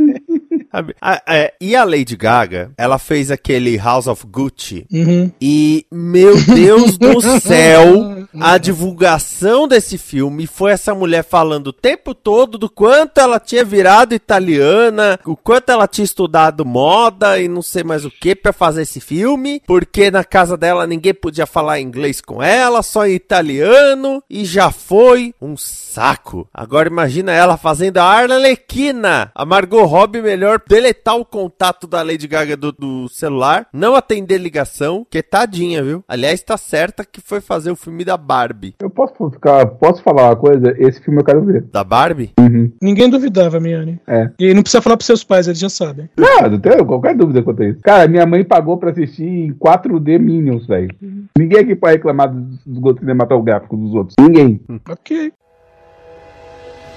A- 1.01 1.23
é, 1.29 1.55
e 1.61 1.77
a 1.77 1.85
Lady 1.85 2.17
Gaga, 2.17 2.71
ela 2.77 2.99
fez 2.99 3.31
aquele 3.31 3.77
House 3.77 4.07
of 4.07 4.27
Gucci. 4.27 4.87
Uhum. 4.93 5.31
E, 5.41 5.87
meu 5.93 6.37
Deus 6.43 6.99
do 6.99 7.21
céu, 7.41 8.27
a 8.41 8.59
divulgação 8.59 9.69
desse 9.69 9.97
filme 9.99 10.47
foi 10.47 10.73
essa 10.73 10.95
mulher 10.95 11.23
falando 11.25 11.69
o 11.69 11.73
tempo 11.73 12.15
todo 12.15 12.59
do 12.59 12.69
quanto 12.69 13.19
ela 13.21 13.39
tinha 13.39 13.65
virado 13.65 14.15
italiana, 14.15 15.19
o 15.25 15.37
quanto 15.37 15.71
ela 15.71 15.87
tinha 15.87 16.05
estudado 16.05 16.65
moda 16.65 17.39
e 17.39 17.49
não 17.49 17.63
sei 17.63 17.85
mais 17.85 18.05
o 18.05 18.11
que 18.11 18.35
pra 18.35 18.53
fazer 18.53 18.83
esse 18.83 19.01
filme, 19.01 19.61
porque 19.67 20.11
na 20.11 20.25
casa 20.25 20.57
dela 20.57 20.87
ninguém 20.87 21.15
podia 21.15 21.47
falar 21.47 21.81
inglês 21.81 22.21
com 22.21 22.43
ela, 22.43 22.83
só 22.83 23.07
em 23.07 23.15
italiano, 23.15 24.23
e 24.29 24.45
já 24.45 24.71
foi 24.71 25.35
um 25.41 25.57
saco. 25.57 26.49
Agora 26.53 26.89
imagina 26.89 27.33
ela 27.33 27.57
fazendo 27.57 27.99
a 27.99 28.05
Arlequina, 28.05 29.31
a 29.35 29.45
Margot 29.45 29.85
Robbie 29.85 30.23
melhor 30.23 30.61
deletar 30.69 31.17
o 31.17 31.25
contato 31.25 31.87
da 31.87 32.03
Lady 32.03 32.27
Gaga 32.27 32.57
do, 32.57 32.73
do 32.73 33.09
celular, 33.09 33.67
não 33.73 33.95
atender 33.95 34.39
ligação, 34.39 35.07
que 35.11 35.23
tadinha, 35.23 35.83
viu? 35.83 36.05
Aliás, 36.09 36.43
tá 36.43 36.57
certa 36.57 37.05
que 37.05 37.21
foi 37.21 37.41
fazer 37.41 37.71
o 37.71 37.77
filme 37.77 38.05
da 38.05 38.17
Barbie. 38.17 38.75
Eu 38.81 38.91
posso 38.91 39.31
ficar, 39.31 39.67
posso 39.67 40.03
falar 40.03 40.31
uma 40.31 40.37
coisa? 40.37 40.75
Esse 40.79 41.01
filme 41.01 41.21
eu 41.21 41.25
quero 41.25 41.43
ver. 41.45 41.63
Da 41.73 41.85
Barbie? 41.85 42.33
Ninguém 42.81 43.09
duvidava, 43.09 43.61
Miane. 43.61 44.01
É. 44.07 44.31
E 44.39 44.55
não 44.55 44.63
precisa 44.63 44.83
falar 44.83 44.97
pros 44.97 45.07
seus 45.07 45.25
pais, 45.25 45.47
eles 45.47 45.59
já 45.59 45.69
sabem. 45.69 46.09
Não, 46.17 46.51
não 46.51 46.59
tenho 46.59 46.85
qualquer 46.85 47.15
dúvida 47.15 47.43
quanto 47.43 47.63
a 47.63 47.69
isso. 47.69 47.81
Cara, 47.83 48.09
minha 48.09 48.27
mãe 48.27 48.45
pagou 48.45 48.77
pra 48.77 48.91
assistir 48.91 49.25
em 49.25 49.53
4D 49.53 50.19
Minions, 50.19 50.67
velho. 50.67 50.89
Ninguém 51.37 51.61
aqui 51.61 51.75
pode 51.75 51.95
reclamar 51.95 52.33
dos, 52.33 52.59
dos 52.65 52.79
gostos 52.79 53.01
cinematográficos 53.01 53.79
dos 53.79 53.95
outros. 53.95 54.15
Ninguém. 54.21 54.61
Ok. 54.89 55.33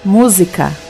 Música. 0.05 0.86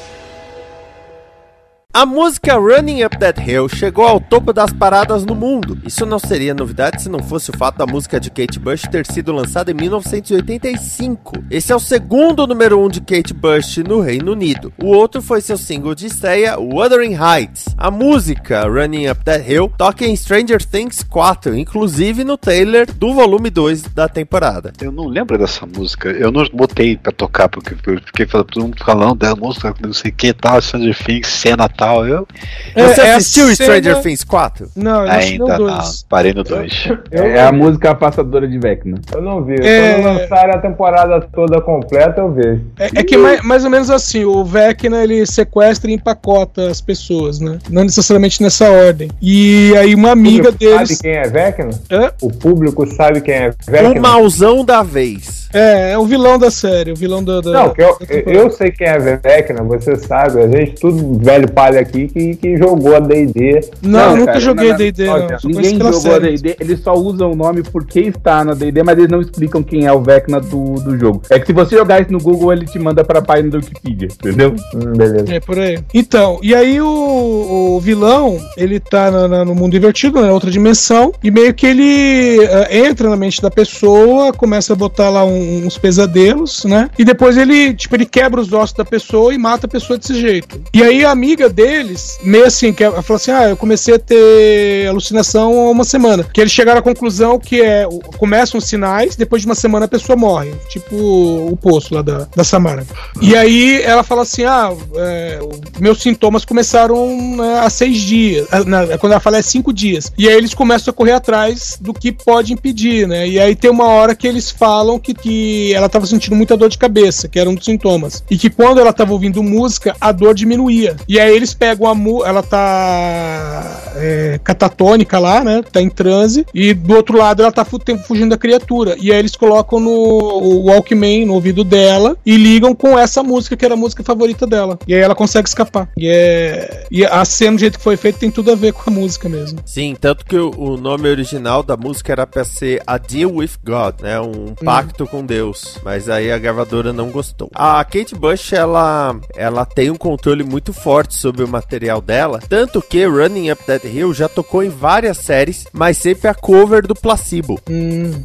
A 1.97 2.05
música 2.05 2.53
Running 2.53 3.03
Up 3.03 3.17
That 3.17 3.41
Hill 3.41 3.67
chegou 3.67 4.05
ao 4.05 4.19
topo 4.19 4.53
das 4.53 4.71
paradas 4.71 5.25
no 5.25 5.33
mundo. 5.33 5.79
Isso 5.83 6.05
não 6.05 6.19
seria 6.19 6.53
novidade 6.53 7.01
se 7.01 7.10
não 7.10 7.23
fosse 7.23 7.49
o 7.49 7.57
fato 7.57 7.79
da 7.79 7.88
música 7.88 8.19
de 8.19 8.29
Kate 8.29 8.60
Bush 8.60 8.83
ter 8.83 9.03
sido 9.03 9.31
lançada 9.31 9.71
em 9.71 9.73
1985. 9.73 11.45
Esse 11.49 11.71
é 11.71 11.75
o 11.75 11.79
segundo 11.79 12.45
número 12.45 12.79
1 12.79 12.86
um 12.86 12.88
de 12.88 13.01
Kate 13.01 13.33
Bush 13.33 13.77
no 13.77 13.99
Reino 13.99 14.33
Unido. 14.33 14.71
O 14.77 14.89
outro 14.89 15.23
foi 15.23 15.41
seu 15.41 15.57
single 15.57 15.95
de 15.95 16.05
estreia, 16.05 16.60
Wuthering 16.60 17.15
Heights. 17.15 17.65
A 17.75 17.89
música 17.89 18.67
Running 18.67 19.10
Up 19.10 19.25
That 19.25 19.51
Hill 19.51 19.73
toca 19.75 20.05
em 20.05 20.15
Stranger 20.15 20.63
Things 20.63 21.01
4, 21.01 21.57
inclusive 21.57 22.23
no 22.23 22.38
trailer 22.38 22.93
do 22.93 23.12
volume 23.12 23.49
2 23.49 23.81
da 23.95 24.07
temporada. 24.07 24.71
Eu 24.79 24.91
não 24.91 25.07
lembro 25.07 25.36
dessa 25.36 25.65
música. 25.65 26.10
Eu 26.10 26.31
não 26.31 26.45
botei 26.53 26.95
pra 26.95 27.12
tocar, 27.12 27.49
porque 27.49 27.73
eu 27.73 27.99
fiquei 28.05 28.27
falando, 28.27 28.47
todo 28.49 28.63
mundo 28.65 28.83
falando 28.86 29.15
da 29.15 29.36
música, 29.36 29.73
não 29.81 29.93
sei 29.93 30.12
o 30.12 30.13
que 30.13 30.31
tal, 30.31 30.62
Stranger 30.62 30.95
Things, 31.03 31.27
cena 31.27 31.67
tal. 31.67 31.87
Eu 31.95 32.28
Você 32.76 33.02
É, 33.02 33.06
é 33.08 33.13
a 33.13 33.17
assistiu 33.17 33.43
cena- 33.43 33.56
Stranger 33.56 34.02
Things 34.02 34.23
4? 34.23 34.69
Não, 34.76 35.06
eu 35.06 35.12
ainda 35.12 35.58
não. 35.60 35.82
Parei 36.10 36.34
no 36.34 36.43
2. 36.43 36.89
Eu, 37.12 37.23
É 37.26 37.41
a 37.41 37.52
música 37.52 37.93
passadora 37.95 38.47
de 38.47 38.58
Vecna. 38.60 39.00
eu 39.13 39.21
não 39.21 39.43
vi. 39.43 39.56
É. 39.62 39.93
Quando 39.95 40.06
lançarem 40.19 40.56
a 40.56 40.60
temporada 40.60 41.21
toda 41.34 41.62
completa, 41.62 42.21
eu 42.21 42.32
vejo. 42.32 42.62
É, 42.80 42.86
é 43.00 43.04
que 43.04 43.17
mais, 43.17 43.41
mais 43.43 43.63
ou 43.63 43.69
menos 43.69 43.89
assim, 43.89 44.23
o 44.26 44.43
Vecna 44.43 45.04
ele 45.04 45.26
sequestra 45.26 45.89
e 45.89 45.93
empacota 45.93 46.69
as 46.69 46.82
pessoas, 46.82 47.39
né? 47.39 47.58
Não 47.69 47.84
necessariamente 47.84 48.41
nessa 48.41 48.69
ordem. 48.69 49.10
E 49.21 49.73
aí 49.78 49.93
uma 49.95 50.12
amiga 50.12 50.50
o 50.50 50.54
público 50.54 50.60
deles. 50.73 50.89
sabe 50.97 51.02
quem 51.02 51.12
é 51.17 51.28
Vecna? 51.28 51.69
Hã? 51.91 52.12
O 52.21 52.32
público 52.32 52.86
sabe 52.93 53.21
quem 53.21 53.34
é 53.34 53.50
O 53.50 53.71
Vecna? 53.71 54.02
mauzão 54.02 54.63
da 54.63 54.84
vez. 54.84 55.47
É, 55.54 55.91
é 55.93 55.97
o 55.97 56.06
vilão 56.06 56.38
da 56.38 56.52
série, 56.52 56.91
o 56.91 56.95
vilão 56.95 57.23
da. 57.23 57.39
da 57.39 57.52
Não, 57.52 57.69
que 57.73 57.82
eu, 57.82 57.97
eu 58.26 58.52
sei 58.52 58.69
quem 58.69 58.86
é 58.88 59.00
Vecna, 59.00 59.63
você 59.63 59.95
sabe. 59.95 60.41
A 60.41 60.47
gente, 60.47 60.73
tudo 60.76 61.17
velho 61.23 61.50
palha 61.52 61.76
aqui 61.77 62.07
que, 62.07 62.35
que 62.35 62.57
jogou 62.57 62.95
a 62.95 62.99
D&D. 62.99 63.61
Não, 63.81 64.11
nunca 64.15 64.25
cara, 64.33 64.39
joguei 64.39 64.73
DD, 64.73 65.05
Ninguém 65.43 65.77
jogou 65.77 66.15
a. 66.15 66.19
D&D, 66.19 66.55
eles 66.59 66.79
só 66.81 66.93
usam 66.93 67.31
o 67.31 67.35
nome 67.35 67.63
porque 67.63 68.01
está 68.01 68.43
na 68.43 68.53
D&D, 68.53 68.83
mas 68.83 68.97
eles 68.97 69.09
não 69.11 69.21
explicam 69.21 69.61
quem 69.63 69.85
é 69.85 69.91
o 69.93 70.01
Vecna 70.01 70.39
do, 70.39 70.75
do 70.75 70.97
jogo. 70.97 71.21
É 71.29 71.39
que 71.39 71.47
se 71.47 71.53
você 71.53 71.75
jogar 71.77 72.01
isso 72.01 72.11
no 72.11 72.19
Google, 72.19 72.53
ele 72.53 72.65
te 72.65 72.79
manda 72.79 73.03
pra 73.03 73.21
página 73.21 73.49
do 73.49 73.57
Wikipedia, 73.57 74.07
entendeu? 74.11 74.55
Hum, 74.73 74.93
beleza. 74.95 75.25
É, 75.33 75.39
por 75.39 75.57
aí. 75.59 75.79
Então, 75.93 76.39
e 76.41 76.53
aí 76.55 76.79
o, 76.81 77.75
o 77.75 77.79
vilão, 77.79 78.37
ele 78.55 78.79
tá 78.79 79.09
na- 79.11 79.27
na- 79.27 79.45
no 79.45 79.55
mundo 79.55 79.75
invertido, 79.75 80.21
né? 80.21 80.31
Outra 80.31 80.49
dimensão, 80.51 81.11
e 81.23 81.31
meio 81.31 81.53
que 81.53 81.65
ele 81.65 82.43
eh, 82.43 82.85
entra 82.87 83.09
na 83.09 83.15
mente 83.15 83.41
da 83.41 83.49
pessoa, 83.51 84.31
começa 84.33 84.73
a 84.73 84.75
botar 84.75 85.09
lá 85.09 85.25
um- 85.25 85.65
uns 85.65 85.77
pesadelos, 85.77 86.63
né? 86.65 86.89
E 86.97 87.03
depois 87.05 87.37
ele, 87.37 87.73
tipo, 87.73 87.95
ele 87.95 88.05
quebra 88.05 88.39
os 88.41 88.51
ossos 88.53 88.75
da 88.75 88.85
pessoa 88.85 89.33
e 89.33 89.37
mata 89.37 89.65
a 89.65 89.69
pessoa 89.69 89.97
desse 89.97 90.13
jeito. 90.19 90.59
E 90.73 90.83
aí 90.83 91.03
a 91.05 91.11
amiga 91.11 91.49
deles, 91.57 92.19
meio 92.21 92.45
assim, 92.45 92.71
que 92.71 92.83
ela 92.83 93.01
falou 93.01 93.15
assim: 93.15 93.31
ah, 93.31 93.49
eu 93.49 93.57
comecei 93.57 93.95
a 93.95 93.99
ter 93.99 94.87
alucinação 94.87 95.67
há 95.67 95.71
uma 95.71 95.83
semana. 95.83 96.23
Que 96.23 96.39
eles 96.39 96.53
chegaram 96.53 96.79
à 96.79 96.83
conclusão 96.83 97.39
que 97.39 97.59
é, 97.59 97.87
começam 98.17 98.59
os 98.59 98.65
sinais, 98.65 99.15
depois 99.15 99.41
de 99.41 99.47
uma 99.47 99.55
semana 99.55 99.85
a 99.85 99.87
pessoa 99.87 100.15
morre. 100.15 100.51
Tipo 100.69 100.95
o 100.95 101.57
poço 101.57 101.95
lá 101.95 102.03
da, 102.03 102.27
da 102.35 102.43
Samara. 102.43 102.85
E 103.19 103.35
aí 103.35 103.81
ela 103.81 104.03
fala 104.03 104.21
assim: 104.21 104.43
ah, 104.43 104.71
é, 104.95 105.39
meus 105.79 105.99
sintomas 105.99 106.45
começaram 106.45 107.07
né, 107.35 107.59
há 107.59 107.69
seis 107.71 107.97
dias. 107.97 108.47
Ah, 108.51 108.63
na- 108.63 108.97
quando 108.99 109.13
ela 109.13 109.21
fala 109.21 109.37
é 109.37 109.41
cinco 109.41 109.73
dias. 109.73 110.11
E 110.15 110.29
aí 110.29 110.35
eles 110.35 110.53
começam 110.53 110.91
a 110.91 110.93
correr 110.93 111.13
atrás 111.13 111.77
do 111.81 111.91
que 111.91 112.11
pode 112.11 112.53
impedir, 112.53 113.07
né? 113.07 113.27
E 113.27 113.39
aí 113.39 113.55
tem 113.55 113.71
uma 113.71 113.87
hora 113.87 114.13
que 114.13 114.27
eles 114.27 114.51
falam 114.51 114.99
que, 114.99 115.13
que 115.13 115.73
ela 115.73 115.89
tava 115.89 116.05
sentindo 116.05 116.35
muita 116.35 116.55
dor 116.55 116.69
de 116.69 116.77
cabeça, 116.77 117.27
que 117.27 117.39
era 117.39 117.49
um 117.49 117.55
dos 117.55 117.65
sintomas. 117.65 118.23
E 118.29 118.37
que 118.37 118.49
quando 118.49 118.79
ela 118.79 118.93
tava 118.93 119.13
ouvindo 119.13 119.41
música, 119.41 119.95
a 119.99 120.11
dor 120.11 120.35
diminuía. 120.35 120.95
E 121.07 121.19
aí 121.19 121.35
eles 121.35 121.46
pegam 121.53 121.88
a 121.88 121.95
mu 121.95 122.25
ela 122.25 122.43
tá 122.43 123.93
é, 123.95 124.39
catatônica 124.43 125.19
lá, 125.19 125.43
né? 125.43 125.62
Tá 125.71 125.81
em 125.81 125.89
transe. 125.89 126.45
E 126.53 126.73
do 126.73 126.95
outro 126.95 127.17
lado 127.17 127.41
ela 127.41 127.51
tá 127.51 127.65
fugindo 127.65 128.29
da 128.29 128.38
criatura. 128.38 128.95
E 128.99 129.12
aí 129.12 129.19
eles 129.19 129.36
colocam 129.36 129.79
no 129.79 130.65
Walkman 130.65 131.25
no 131.25 131.33
ouvido 131.33 131.63
dela 131.63 132.15
e 132.25 132.38
ligam 132.38 132.73
com 132.73 132.97
essa 132.97 133.23
música 133.23 133.55
que 133.55 133.65
era 133.65 133.73
a 133.73 133.77
música 133.77 134.03
favorita 134.03 134.45
dela. 134.45 134.77
E 134.88 134.93
aí 134.93 135.01
ela 135.01 135.15
consegue 135.15 135.47
escapar. 135.47 135.89
E 135.97 136.07
é. 136.07 136.86
E 136.89 137.05
a 137.05 137.23
cena 137.25 137.57
do 137.57 137.60
jeito 137.60 137.77
que 137.77 137.83
foi 137.83 137.97
feita 137.97 138.19
tem 138.19 138.31
tudo 138.31 138.51
a 138.51 138.55
ver 138.55 138.73
com 138.73 138.89
a 138.89 138.93
música 138.93 139.27
mesmo. 139.27 139.60
Sim, 139.65 139.95
tanto 139.99 140.25
que 140.25 140.38
o, 140.38 140.51
o 140.57 140.77
nome 140.77 141.10
original 141.10 141.63
da 141.63 141.75
música 141.75 142.12
era 142.12 142.27
pra 142.27 142.43
ser 142.43 142.81
A 142.86 142.97
Deal 142.97 143.33
with 143.33 143.51
God, 143.63 144.01
né? 144.01 144.19
Um 144.19 144.53
pacto 144.53 145.05
com 145.05 145.25
Deus. 145.25 145.77
Mas 145.83 146.10
aí 146.10 146.31
a 146.31 146.38
gravadora 146.38 146.93
não 146.93 147.10
gostou. 147.10 147.49
A 147.53 147.83
Kate 147.83 148.15
Bush, 148.15 148.53
ela, 148.53 149.15
ela 149.36 149.65
tem 149.65 149.89
um 149.89 149.95
controle 149.95 150.43
muito 150.43 150.73
forte 150.73 151.15
sobre 151.15 151.37
o 151.43 151.47
material 151.47 152.02
dela. 152.02 152.39
Tanto 152.47 152.82
que 152.82 153.06
Running 153.06 153.52
Up 153.52 153.63
That 153.65 153.88
Hill 153.88 154.13
já 154.13 154.28
tocou 154.30 154.63
em 154.63 154.69
várias 154.69 155.17
séries, 155.17 155.65
mas 155.73 155.97
sempre 155.97 156.28
a 156.28 156.34
cover 156.34 156.86
do 156.86 156.95
Placebo. 156.95 157.60
Hum. 157.69 158.23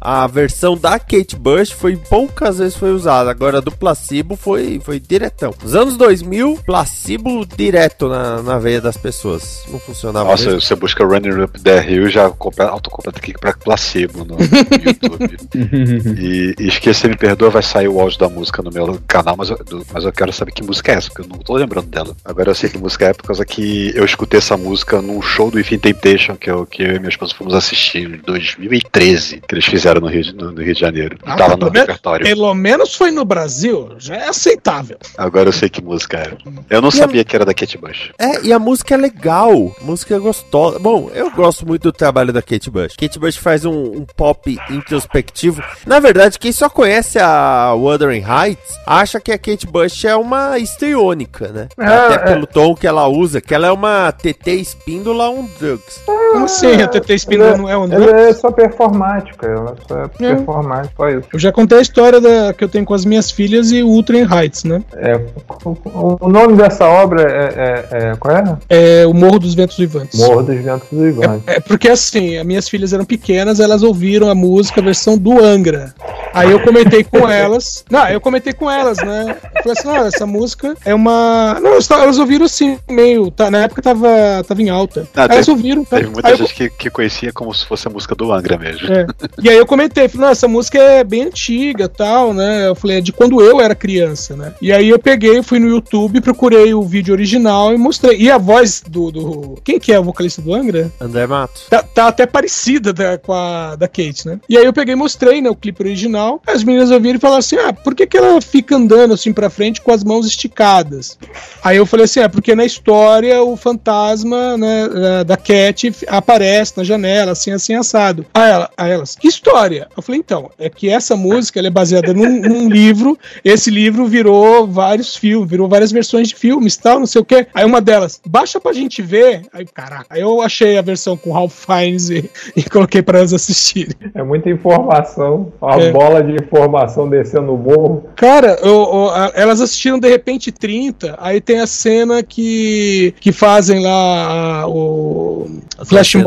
A 0.00 0.26
versão 0.26 0.76
da 0.76 0.98
Kate 0.98 1.36
Bush 1.36 1.70
foi 1.70 1.96
poucas 1.96 2.58
vezes 2.58 2.76
foi 2.76 2.92
usada, 2.92 3.30
agora 3.30 3.60
do 3.60 3.70
Placebo 3.70 4.36
foi, 4.36 4.80
foi 4.82 4.98
diretão. 5.00 5.54
Nos 5.62 5.74
anos 5.74 5.96
2000, 5.96 6.60
Placebo 6.64 7.44
direto 7.46 8.08
na, 8.08 8.42
na 8.42 8.58
veia 8.58 8.80
das 8.80 8.96
pessoas. 8.96 9.64
Não 9.68 9.78
funcionava 9.78 10.28
Nossa, 10.30 10.46
mesmo. 10.46 10.60
você 10.60 10.74
busca 10.74 11.04
Running 11.04 11.42
Up 11.42 11.60
The 11.60 11.90
Hill 11.90 12.08
já 12.10 12.30
compra, 12.30 12.68
autocompleta 12.68 13.18
aqui 13.18 13.32
pra 13.32 13.52
placebo 13.52 14.24
no, 14.24 14.36
no 14.36 14.42
YouTube. 14.84 15.36
e, 16.18 16.54
e 16.58 16.68
esquecer, 16.68 17.08
me 17.08 17.16
perdoa, 17.16 17.50
vai 17.50 17.62
sair 17.62 17.88
o 17.88 18.00
áudio 18.00 18.18
da 18.18 18.28
música 18.28 18.62
no 18.62 18.70
meu 18.70 18.98
canal, 19.06 19.36
mas 19.36 19.50
eu, 19.50 19.56
do- 19.64 19.86
mas 19.92 20.04
eu 20.04 20.12
quero 20.12 20.32
saber 20.32 20.52
que 20.52 20.62
música 20.62 20.92
é 20.92 20.96
essa, 20.96 21.08
porque 21.10 21.22
eu 21.22 21.28
não 21.28 21.38
tô 21.38 21.54
lembrando 21.56 21.86
dela. 21.88 22.07
Agora 22.24 22.50
eu 22.50 22.54
sei 22.54 22.68
que 22.70 22.78
música 22.78 23.06
é 23.06 23.12
por 23.12 23.24
causa 23.24 23.44
que 23.44 23.92
eu 23.94 24.04
escutei 24.04 24.38
essa 24.38 24.56
música 24.56 25.00
num 25.02 25.20
show 25.22 25.50
do 25.50 25.58
Infin 25.60 25.78
Temptation 25.78 26.36
que 26.36 26.50
eu, 26.50 26.66
que 26.66 26.82
eu 26.82 26.96
e 26.96 26.98
minha 26.98 27.08
esposa 27.08 27.34
fomos 27.34 27.54
assistir 27.54 28.08
em 28.08 28.16
2013, 28.18 29.40
que 29.46 29.54
eles 29.54 29.64
fizeram 29.64 30.00
no 30.00 30.06
Rio 30.08 30.22
de, 30.22 30.34
no, 30.34 30.52
no 30.52 30.62
Rio 30.62 30.74
de 30.74 30.80
Janeiro. 30.80 31.18
Ah, 31.24 31.36
Tava 31.36 31.52
no 31.52 31.58
pelo 31.58 31.72
menos- 31.72 31.86
repertório. 31.88 32.26
Pelo 32.26 32.54
menos 32.54 32.94
foi 32.94 33.10
no 33.10 33.24
Brasil, 33.24 33.94
já 33.98 34.16
é 34.16 34.28
aceitável. 34.28 34.98
Agora 35.16 35.48
eu 35.48 35.52
sei 35.52 35.68
que 35.68 35.82
música 35.82 36.18
é. 36.18 36.32
Eu 36.70 36.80
não 36.80 36.88
E 36.88 36.92
a- 36.92 36.96
sabia 36.96 37.24
que 37.24 37.34
era 37.36 37.44
da 37.44 37.54
Kate 37.54 37.78
Bush. 37.78 38.10
É, 38.18 38.42
e 38.44 38.52
a 38.52 38.58
música 38.58 38.94
é 38.94 38.96
legal, 38.96 39.74
música 39.82 40.14
é 40.14 40.18
gostosa. 40.18 40.78
Bom, 40.78 41.10
eu 41.14 41.30
gosto 41.30 41.66
muito 41.66 41.82
do 41.82 41.92
trabalho 41.92 42.32
da 42.32 42.42
Kate 42.42 42.70
Bush. 42.70 42.94
Kate 42.96 43.18
Bush 43.18 43.36
faz 43.36 43.64
um, 43.64 43.72
um 43.98 44.06
pop 44.16 44.58
introspectivo. 44.70 45.62
Na 45.86 46.00
verdade, 46.00 46.38
quem 46.38 46.52
só 46.52 46.68
conhece 46.68 47.18
a 47.18 47.72
Wuthering 47.74 48.24
Heights 48.24 48.74
acha 48.86 49.20
que 49.20 49.32
a 49.32 49.38
Kate 49.38 49.66
Bush 49.66 50.04
é 50.04 50.16
uma 50.16 50.58
histriônica, 50.58 51.48
né? 51.48 51.68
É, 51.78 51.84
Até 52.06 52.14
é. 52.14 52.34
pelo 52.34 52.46
tom 52.46 52.74
que 52.74 52.86
ela 52.86 53.06
usa, 53.08 53.40
que 53.40 53.54
ela 53.54 53.66
é 53.66 53.72
uma 53.72 54.12
TT 54.12 54.52
espíndola 54.52 55.30
on 55.30 55.46
drugs. 55.58 56.00
Como 56.32 56.44
assim? 56.44 56.82
A 56.82 56.88
TT 56.88 57.14
Espíndola 57.14 57.56
não 57.56 57.68
é 57.68 57.76
um 57.76 57.90
Ela 57.90 58.20
é 58.20 58.32
só 58.32 58.50
performática, 58.50 59.46
ela 59.46 59.74
só 59.86 60.04
é 60.04 60.08
performática, 60.08 60.94
só 60.96 61.08
isso. 61.08 61.28
Eu 61.32 61.38
já 61.38 61.52
contei 61.52 61.78
a 61.78 61.82
história 61.82 62.20
da, 62.20 62.52
que 62.52 62.62
eu 62.62 62.68
tenho 62.68 62.84
com 62.84 62.94
as 62.94 63.04
minhas 63.04 63.30
filhas 63.30 63.72
e 63.72 63.82
o 63.82 63.88
Ultra 63.88 64.18
Heights, 64.18 64.64
né? 64.64 64.82
É, 64.94 65.20
o, 65.64 66.16
o 66.20 66.28
nome 66.28 66.56
dessa 66.56 66.86
obra 66.86 67.22
é, 67.22 67.86
é, 67.92 68.10
é- 68.10 68.16
Qual 68.16 68.36
é? 68.36 68.58
É 68.68 69.06
o 69.06 69.14
Morro 69.14 69.38
dos 69.38 69.54
Ventos 69.54 69.76
Vivantes. 69.76 70.18
Morro 70.20 70.42
dos 70.42 70.56
Ventos 70.56 70.88
do 70.90 71.06
Ivan. 71.06 71.40
É 71.46 71.60
porque 71.60 71.88
assim, 71.88 72.36
as 72.36 72.44
minhas 72.44 72.68
filhas 72.68 72.92
eram 72.92 73.04
pequenas, 73.04 73.60
elas 73.60 73.82
ouviram 73.82 74.28
a 74.28 74.34
música, 74.34 74.80
a 74.80 74.84
versão 74.84 75.16
do 75.16 75.42
Angra. 75.42 75.94
Aí 76.34 76.50
eu 76.50 76.60
comentei 76.60 77.02
com 77.04 77.28
elas. 77.28 77.84
Não, 77.90 78.06
eu 78.08 78.20
comentei 78.20 78.52
com 78.52 78.70
elas, 78.70 78.98
né? 78.98 79.36
Eu 79.56 79.62
falei 79.62 79.78
assim, 79.78 79.88
olha, 79.88 80.08
essa 80.08 80.26
música 80.26 80.74
é 80.84 80.94
uma. 80.94 81.58
Não, 81.60 81.78
elas, 81.90 82.04
elas 82.04 82.18
ouviram 82.18 82.44
assim, 82.46 82.78
meio. 82.88 83.30
Tá, 83.30 83.50
na 83.50 83.58
época 83.64 83.82
tava, 83.82 84.08
tava 84.46 84.62
em 84.62 84.68
alta. 84.70 85.08
Ah, 85.14 85.22
Aí 85.22 85.28
elas 85.32 85.46
teve- 85.46 85.50
ouviram. 85.58 85.84
Tá? 85.84 85.96
Teve 85.96 86.10
muita 86.10 86.28
Aí 86.28 86.34
eu- 86.34 86.38
gente 86.38 86.54
que, 86.54 86.70
que 86.70 86.90
conhecia 86.90 87.32
como 87.32 87.52
se 87.54 87.64
fosse 87.66 87.86
a 87.86 87.90
música 87.90 88.14
do 88.14 88.32
Angra 88.32 88.56
mesmo. 88.58 88.92
É. 88.92 89.06
E 89.42 89.48
aí 89.48 89.56
eu 89.56 89.66
comentei, 89.66 90.08
falei, 90.08 90.30
essa 90.30 90.48
música 90.48 90.78
é 90.78 91.04
bem 91.04 91.22
antiga 91.24 91.88
tal, 91.88 92.32
né? 92.34 92.68
Eu 92.68 92.74
falei, 92.74 92.98
é 92.98 93.00
de 93.00 93.12
quando 93.12 93.40
eu 93.42 93.60
era 93.60 93.74
criança, 93.74 94.36
né? 94.36 94.54
E 94.60 94.72
aí 94.72 94.88
eu 94.88 94.98
peguei, 94.98 95.42
fui 95.42 95.58
no 95.58 95.68
YouTube, 95.68 96.20
procurei 96.20 96.72
o 96.74 96.82
vídeo 96.82 97.12
original 97.14 97.72
e 97.74 97.78
mostrei. 97.78 98.18
E 98.18 98.30
a 98.30 98.38
voz 98.38 98.82
do. 98.86 99.10
do... 99.10 99.58
Quem 99.64 99.78
que 99.78 99.92
é 99.92 99.98
o 99.98 100.04
vocalista 100.04 100.40
do 100.42 100.54
Angra? 100.54 100.90
André 101.00 101.26
Mato. 101.26 101.60
Tá, 101.70 101.82
tá 101.82 102.08
até 102.08 102.26
parecida 102.26 102.92
da- 102.92 103.18
com 103.18 103.32
a 103.32 103.76
da 103.76 103.86
Kate, 103.88 104.26
né? 104.26 104.40
E 104.48 104.56
aí 104.56 104.64
eu 104.64 104.72
peguei 104.72 104.92
e 104.94 104.96
mostrei, 104.96 105.40
né, 105.40 105.48
o 105.50 105.54
clipe 105.56 105.82
original. 105.82 106.42
As 106.46 106.62
meninas 106.64 106.90
ouviram 106.90 107.16
e 107.16 107.20
falaram 107.20 107.38
assim: 107.40 107.56
ah, 107.56 107.72
por 107.72 107.94
que, 107.94 108.06
que 108.06 108.16
ela 108.16 108.40
fica 108.40 108.76
andando 108.76 109.14
assim 109.14 109.32
pra 109.32 109.50
frente 109.50 109.80
com 109.80 109.92
as 109.92 110.02
mãos 110.04 110.26
esticadas? 110.26 111.18
Aí 111.62 111.77
eu 111.78 111.86
falei 111.86 112.04
assim: 112.04 112.20
é, 112.20 112.28
porque 112.28 112.54
na 112.54 112.64
história 112.64 113.42
o 113.42 113.56
fantasma, 113.56 114.56
né, 114.56 114.88
da- 114.88 115.22
da 115.22 115.36
Cat 115.36 115.92
aparece 116.06 116.74
na 116.76 116.84
janela, 116.84 117.32
assim, 117.32 117.50
assim, 117.52 117.74
assado. 117.74 118.26
Aí, 118.34 118.50
ela, 118.50 118.70
aí 118.76 118.90
elas, 118.92 119.14
que 119.16 119.28
história? 119.28 119.88
Eu 119.96 120.02
falei, 120.02 120.20
então, 120.20 120.50
é 120.58 120.68
que 120.68 120.88
essa 120.88 121.16
música 121.16 121.58
ela 121.58 121.68
é 121.68 121.70
baseada 121.70 122.12
num, 122.12 122.40
num 122.40 122.68
livro. 122.68 123.18
Esse 123.44 123.70
livro 123.70 124.06
virou 124.06 124.66
vários 124.66 125.16
filmes, 125.16 125.48
virou 125.48 125.68
várias 125.68 125.92
versões 125.92 126.28
de 126.28 126.34
filmes 126.34 126.76
tal, 126.76 126.98
não 126.98 127.06
sei 127.06 127.20
o 127.20 127.24
quê. 127.24 127.46
Aí 127.54 127.64
uma 127.64 127.80
delas, 127.80 128.20
baixa 128.26 128.60
pra 128.60 128.72
gente 128.72 129.00
ver. 129.02 129.42
Aí, 129.52 129.66
caraca, 129.66 130.06
aí 130.10 130.20
eu 130.20 130.40
achei 130.42 130.76
a 130.78 130.82
versão 130.82 131.16
com 131.16 131.32
Ralph 131.32 131.64
Fiennes 131.66 132.10
e, 132.10 132.30
e 132.56 132.62
coloquei 132.64 133.02
pra 133.02 133.18
elas 133.18 133.32
assistirem. 133.32 133.94
É 134.14 134.22
muita 134.22 134.48
informação. 134.50 135.52
A 135.60 135.78
É. 135.80 135.90
bola 135.92 136.22
de 136.22 136.32
informação 136.32 137.08
descendo 137.08 137.54
o 137.54 137.58
morro. 137.58 138.04
Cara, 138.16 138.58
eu- 138.62 138.68
eu- 138.92 139.10
a- 139.10 139.32
elas 139.34 139.60
assistiram 139.60 139.98
de 139.98 140.08
repente 140.08 140.50
30, 140.50 141.16
aí 141.20 141.40
tem 141.40 141.60
a 141.60 141.66
cena 141.68 142.22
que, 142.24 143.14
que 143.20 143.30
fazem 143.30 143.80
lá 143.80 144.62
a- 144.62 144.66
o 144.68 145.48
Flash 145.84 146.14
Mob, 146.16 146.26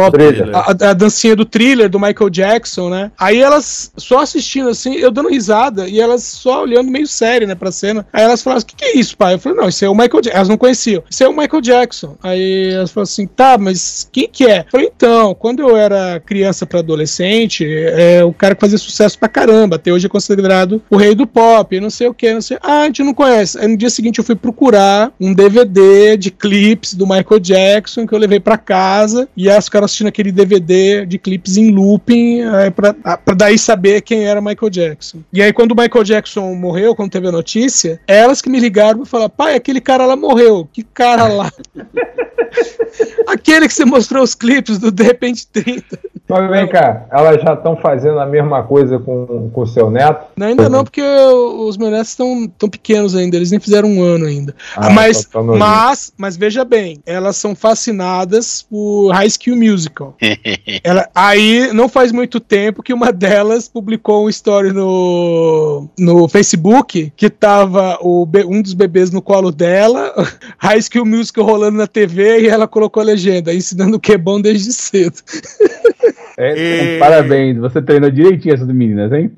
a, 0.55 0.89
a 0.91 0.93
dancinha 0.93 1.35
do 1.35 1.43
thriller 1.43 1.89
do 1.89 1.99
Michael 1.99 2.29
Jackson, 2.29 2.89
né? 2.89 3.11
Aí 3.19 3.39
elas 3.41 3.91
só 3.97 4.19
assistindo 4.19 4.69
assim, 4.69 4.95
eu 4.95 5.11
dando 5.11 5.27
risada 5.29 5.89
e 5.89 5.99
elas 5.99 6.23
só 6.23 6.61
olhando 6.63 6.89
meio 6.89 7.05
sério, 7.07 7.45
né, 7.47 7.53
pra 7.55 7.71
cena. 7.71 8.05
Aí 8.13 8.23
elas 8.23 8.41
falaram: 8.41 8.61
O 8.61 8.65
que, 8.65 8.75
que 8.75 8.85
é 8.85 8.97
isso, 8.97 9.17
pai? 9.17 9.33
Eu 9.33 9.39
falei: 9.39 9.57
Não, 9.57 9.67
isso 9.67 9.83
é 9.83 9.89
o 9.89 9.93
Michael 9.95 10.21
Jackson. 10.21 10.37
Elas 10.37 10.49
não 10.49 10.57
conheciam. 10.57 11.03
Isso 11.09 11.23
é 11.23 11.27
o 11.27 11.35
Michael 11.35 11.61
Jackson. 11.61 12.15
Aí 12.23 12.69
elas 12.73 12.91
falaram 12.91 13.03
assim: 13.09 13.27
Tá, 13.27 13.57
mas 13.57 14.07
quem 14.11 14.29
que 14.31 14.45
é? 14.45 14.59
Eu 14.59 14.65
falei: 14.71 14.91
Então, 14.95 15.33
quando 15.35 15.59
eu 15.61 15.75
era 15.75 16.21
criança 16.25 16.65
pra 16.65 16.79
adolescente, 16.79 17.65
é 17.67 18.23
o 18.23 18.31
cara 18.31 18.55
que 18.55 18.61
fazia 18.61 18.77
sucesso 18.77 19.17
pra 19.19 19.27
caramba. 19.27 19.75
Até 19.75 19.91
hoje 19.91 20.05
é 20.05 20.09
considerado 20.09 20.81
o 20.89 20.95
rei 20.97 21.13
do 21.15 21.27
pop, 21.27 21.79
não 21.79 21.89
sei 21.89 22.07
o 22.07 22.13
que, 22.13 22.33
não 22.33 22.41
sei. 22.41 22.57
Ah, 22.61 22.81
a 22.81 22.85
gente 22.85 23.03
não 23.03 23.13
conhece. 23.13 23.59
Aí 23.59 23.67
no 23.67 23.77
dia 23.77 23.89
seguinte 23.89 24.19
eu 24.19 24.23
fui 24.23 24.35
procurar 24.35 25.11
um 25.19 25.30
DVD 25.33 26.17
de 26.17 26.31
clipes 26.31 26.93
do 26.93 27.07
Michael 27.07 27.39
Jackson 27.39 28.05
que 28.07 28.13
eu 28.13 28.19
levei 28.19 28.39
pra 28.39 28.57
casa 28.57 29.27
e 29.35 29.49
elas 29.49 29.65
ficaram 29.65 29.85
assistindo 29.85 30.07
aquele 30.07 30.31
DVD 30.31 31.05
de 31.05 31.17
clipes 31.17 31.57
em 31.57 31.71
looping 31.71 32.41
pra, 32.75 32.95
ah, 33.03 33.19
daí 33.35 33.57
saber 33.57 34.01
quem 34.01 34.25
era 34.25 34.41
Michael 34.41 34.69
Jackson. 34.69 35.19
E 35.31 35.41
aí 35.41 35.53
quando 35.53 35.71
o 35.71 35.75
Michael 35.75 36.03
Jackson 36.03 36.53
morreu, 36.55 36.95
quando 36.95 37.11
teve 37.11 37.27
a 37.27 37.31
notícia, 37.31 37.99
elas 38.07 38.41
que 38.41 38.49
me 38.49 38.59
ligaram 38.59 39.03
e 39.03 39.05
falaram, 39.05 39.29
pai, 39.29 39.55
aquele 39.55 39.81
cara 39.81 40.05
lá 40.05 40.15
morreu. 40.15 40.67
Que 40.71 40.83
cara 40.83 41.27
lá? 41.27 41.51
aquele 43.27 43.67
que 43.67 43.73
você 43.73 43.85
mostrou 43.85 44.23
os 44.23 44.35
clipes 44.35 44.77
do 44.77 44.91
De 44.91 45.03
Repente 45.03 45.47
30. 45.47 45.99
Mas 46.31 46.49
vem 46.49 46.65
cá, 46.65 47.05
elas 47.11 47.41
já 47.41 47.53
estão 47.53 47.75
fazendo 47.75 48.17
a 48.17 48.25
mesma 48.25 48.63
coisa 48.63 48.97
com 48.97 49.51
o 49.53 49.65
seu 49.65 49.91
neto? 49.91 50.27
Não, 50.37 50.47
ainda 50.47 50.69
não, 50.69 50.81
porque 50.81 51.01
os 51.01 51.75
meus 51.75 51.91
netos 51.91 52.09
estão 52.09 52.47
tão 52.57 52.69
pequenos 52.69 53.13
ainda, 53.13 53.35
eles 53.35 53.51
nem 53.51 53.59
fizeram 53.59 53.89
um 53.89 54.01
ano 54.01 54.25
ainda. 54.25 54.55
Ah, 54.77 54.89
mas, 54.89 55.17
só 55.17 55.29
tão 55.33 55.43
novinho. 55.43 55.65
mas, 55.65 56.13
mas 56.17 56.37
veja 56.37 56.63
bem, 56.63 57.01
elas 57.05 57.35
são 57.35 57.53
fascinadas 57.53 58.61
por 58.61 59.11
High 59.11 59.29
School 59.29 59.57
Musical. 59.57 60.15
Ela, 60.83 61.09
aí 61.13 61.73
não 61.73 61.89
faz 61.89 62.13
muito 62.13 62.39
tempo 62.39 62.81
que 62.81 62.93
uma 62.93 63.11
delas 63.11 63.67
publicou 63.67 64.25
um 64.25 64.29
story 64.29 64.71
no, 64.71 65.89
no 65.99 66.29
Facebook 66.29 67.11
que 67.15 67.29
tava 67.29 67.97
o, 68.01 68.25
um 68.47 68.61
dos 68.61 68.73
bebês 68.73 69.11
no 69.11 69.21
colo 69.21 69.51
dela, 69.51 70.13
High 70.57 70.81
School 70.81 71.05
Musical 71.05 71.43
rolando 71.43 71.77
na 71.77 71.87
TV 71.87 72.41
e 72.41 72.47
ela 72.47 72.67
colocou 72.67 73.01
a 73.01 73.05
legenda, 73.05 73.53
ensinando 73.53 73.97
o 73.97 73.99
que 73.99 74.13
é 74.13 74.17
bom 74.17 74.39
desde 74.39 74.71
cedo. 74.71 75.17
É, 76.37 76.95
E- 76.95 76.99
Parabéns, 76.99 77.57
você 77.57 77.81
treinou 77.81 78.09
direitinho 78.11 78.53
essas 78.53 78.67
meninas, 78.67 79.11
hein? 79.11 79.31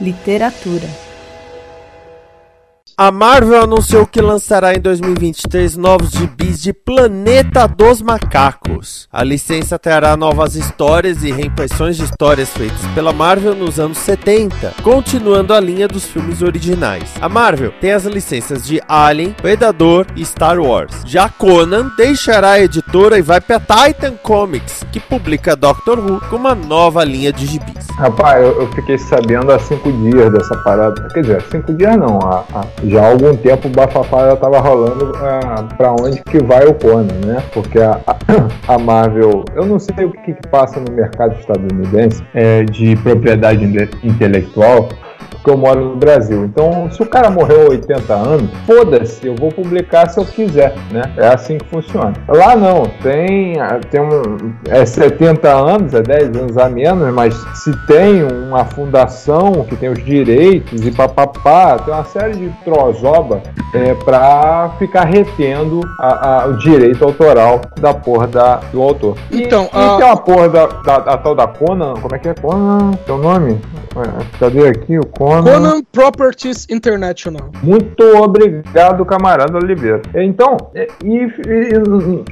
Literatura. 0.00 0.86
A 2.96 3.10
Marvel 3.10 3.60
anunciou 3.64 4.06
que 4.06 4.20
lançará 4.20 4.72
em 4.72 4.78
2023 4.80 5.76
novos 5.76 6.12
gibis 6.12 6.62
de 6.62 6.72
Planeta 6.72 7.66
dos 7.66 8.00
Macacos. 8.00 9.08
A 9.12 9.24
licença 9.24 9.76
trará 9.80 10.16
novas 10.16 10.54
histórias 10.54 11.24
e 11.24 11.32
reimpressões 11.32 11.96
de 11.96 12.04
histórias 12.04 12.50
feitas 12.50 12.78
pela 12.94 13.12
Marvel 13.12 13.56
nos 13.56 13.80
anos 13.80 13.98
70, 13.98 14.74
continuando 14.84 15.52
a 15.52 15.58
linha 15.58 15.88
dos 15.88 16.04
filmes 16.04 16.40
originais. 16.40 17.10
A 17.20 17.28
Marvel 17.28 17.72
tem 17.80 17.90
as 17.90 18.04
licenças 18.04 18.64
de 18.64 18.80
Alien, 18.86 19.32
Predador 19.32 20.06
e 20.14 20.24
Star 20.24 20.60
Wars. 20.60 20.94
Já 21.04 21.28
Conan 21.28 21.90
deixará 21.96 22.50
a 22.52 22.60
editora 22.60 23.18
e 23.18 23.22
vai 23.22 23.40
para 23.40 23.58
Titan 23.58 24.12
Comics, 24.22 24.84
que 24.92 25.00
publica 25.00 25.56
Doctor 25.56 25.98
Who 25.98 26.20
com 26.30 26.36
uma 26.36 26.54
nova 26.54 27.02
linha 27.02 27.32
de 27.32 27.44
gibis. 27.46 27.88
Rapaz, 27.98 28.40
eu, 28.40 28.60
eu 28.62 28.72
fiquei 28.72 28.98
sabendo 28.98 29.50
há 29.50 29.58
cinco 29.58 29.90
dias 29.90 30.32
dessa 30.32 30.56
parada. 30.58 31.08
Quer 31.12 31.22
dizer, 31.22 31.42
cinco 31.50 31.72
dias 31.74 31.96
não. 31.96 32.20
há- 32.20 32.44
há- 32.54 32.83
já 32.86 33.02
há 33.02 33.10
algum 33.10 33.34
tempo 33.36 33.68
o 33.68 33.70
bafafá 33.70 34.28
já 34.30 34.36
tava 34.36 34.58
rolando 34.60 35.12
ah, 35.16 35.64
pra 35.76 35.92
onde 35.92 36.22
que 36.22 36.38
vai 36.42 36.66
o 36.66 36.74
Conan, 36.74 37.20
né? 37.26 37.42
Porque 37.52 37.78
a, 37.80 38.00
a- 38.68 38.78
Marvel, 38.78 39.44
eu 39.54 39.64
não 39.66 39.78
sei 39.78 40.04
o 40.04 40.10
que, 40.12 40.34
que 40.34 40.48
passa 40.48 40.80
no 40.80 40.92
mercado 40.94 41.34
estadunidense 41.38 42.22
é, 42.34 42.62
de 42.64 42.96
propriedade 42.96 43.64
inte- 43.64 43.90
intelectual. 44.02 44.88
Porque 45.30 45.50
eu 45.50 45.56
moro 45.58 45.80
no 45.90 45.96
Brasil. 45.96 46.44
Então, 46.44 46.88
se 46.90 47.02
o 47.02 47.06
cara 47.06 47.28
morreu 47.28 47.66
há 47.66 47.70
80 47.70 48.12
anos, 48.14 48.50
foda-se, 48.66 49.26
eu 49.26 49.34
vou 49.34 49.50
publicar 49.52 50.08
se 50.08 50.18
eu 50.18 50.24
quiser, 50.24 50.74
né? 50.90 51.02
É 51.18 51.26
assim 51.28 51.58
que 51.58 51.66
funciona. 51.66 52.14
Lá 52.28 52.56
não, 52.56 52.84
tem, 53.02 53.54
tem 53.90 54.00
um, 54.00 54.54
é 54.68 54.86
70 54.86 55.48
anos, 55.48 55.92
é 55.92 56.00
10 56.02 56.36
anos 56.36 56.56
a 56.58 56.68
menos, 56.70 57.12
mas 57.12 57.34
se 57.54 57.70
tem 57.86 58.22
uma 58.24 58.64
fundação 58.64 59.64
que 59.68 59.76
tem 59.76 59.90
os 59.90 60.02
direitos 60.02 60.80
e 60.86 60.90
papapá, 60.90 61.78
tem 61.78 61.92
uma 61.92 62.04
série 62.04 62.34
de 62.36 62.48
trozoba 62.64 63.42
é, 63.74 63.92
pra 63.94 64.70
ficar 64.78 65.04
retendo 65.04 65.80
a- 66.00 66.44
a- 66.44 66.46
o 66.46 66.56
direito 66.58 67.04
autoral 67.04 67.60
da 67.80 67.92
porra 67.92 68.26
da, 68.28 68.56
do 68.72 68.80
autor. 68.82 69.16
E, 69.30 69.42
Então, 69.42 69.64
e 69.64 69.76
a- 69.76 69.96
tem 69.96 70.06
uma 70.06 70.16
porra 70.16 70.48
da, 70.48 70.66
da, 70.66 70.98
da 71.00 71.16
tal 71.18 71.34
da 71.34 71.46
Conan, 71.46 71.94
como 72.00 72.14
é 72.14 72.18
que 72.18 72.28
é 72.28 72.34
Conan? 72.34 72.92
Seu 73.04 73.18
nome? 73.18 73.60
Ué, 73.96 74.04
Cadê 74.40 74.68
aqui 74.68 74.98
o 74.98 75.06
Conan? 75.16 75.42
Conan 75.44 75.82
Properties 75.92 76.66
International. 76.70 77.50
Muito 77.62 78.02
obrigado, 78.16 79.04
camarada 79.04 79.56
Oliveira. 79.56 80.02
Então, 80.14 80.56
e, 80.74 80.88
e- 81.04 81.70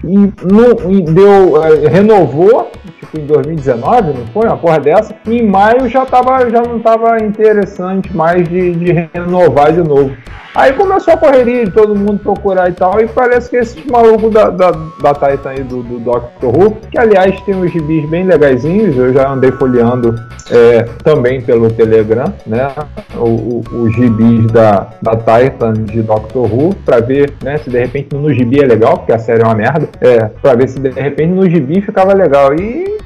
e 0.04 0.32
não- 0.52 0.90
e 0.92 1.02
deu, 1.02 1.62
eh, 1.62 1.88
renovou, 1.88 2.70
tipo 3.00 3.20
em 3.20 3.26
2019, 3.26 4.12
não 4.18 4.26
foi? 4.28 4.46
Uma 4.46 4.56
porra 4.56 4.80
dessa. 4.80 5.14
E 5.26 5.38
em 5.38 5.46
maio 5.46 5.88
já, 5.88 6.04
tava, 6.06 6.48
já 6.50 6.62
não 6.62 6.78
estava 6.78 7.22
interessante 7.22 8.14
mais 8.16 8.48
de, 8.48 8.72
de 8.72 8.92
renovar 9.14 9.72
de 9.72 9.82
novo. 9.82 10.12
Aí 10.54 10.72
começou 10.74 11.14
a 11.14 11.16
correria 11.16 11.64
de 11.64 11.70
todo 11.70 11.94
mundo 11.94 12.18
procurar 12.18 12.68
e 12.68 12.72
tal, 12.72 13.00
e 13.00 13.08
parece 13.08 13.48
que 13.48 13.56
esse 13.56 13.90
maluco 13.90 14.28
da, 14.28 14.50
da, 14.50 14.70
da 14.70 15.14
Titan 15.14 15.50
aí 15.50 15.62
do, 15.62 15.82
do 15.82 15.98
Doctor 15.98 16.54
Who, 16.54 16.76
que 16.90 16.98
aliás 16.98 17.40
tem 17.42 17.54
uns 17.54 17.70
gibis 17.70 18.08
bem 18.10 18.24
legaisinhos, 18.24 18.94
eu 18.96 19.14
já 19.14 19.30
andei 19.30 19.50
folheando 19.52 20.14
é, 20.50 20.82
também 21.02 21.40
pelo 21.40 21.70
Telegram, 21.70 22.32
né? 22.46 22.68
Os 23.16 23.94
gibis 23.94 24.46
da, 24.52 24.90
da 25.00 25.16
Titan 25.16 25.72
de 25.72 26.02
Doctor 26.02 26.52
Who, 26.52 26.74
pra 26.84 27.00
ver 27.00 27.32
né, 27.42 27.56
se 27.56 27.70
de 27.70 27.78
repente 27.78 28.14
no 28.14 28.32
gibi 28.32 28.62
é 28.62 28.66
legal, 28.66 28.98
porque 28.98 29.12
a 29.12 29.18
série 29.18 29.42
é 29.42 29.46
uma 29.46 29.54
merda, 29.54 29.88
é, 30.02 30.26
pra 30.42 30.54
ver 30.54 30.68
se 30.68 30.78
de 30.78 30.90
repente 30.90 31.32
no 31.32 31.48
gibi 31.48 31.80
ficava 31.80 32.12
legal. 32.12 32.54
E 32.54 32.98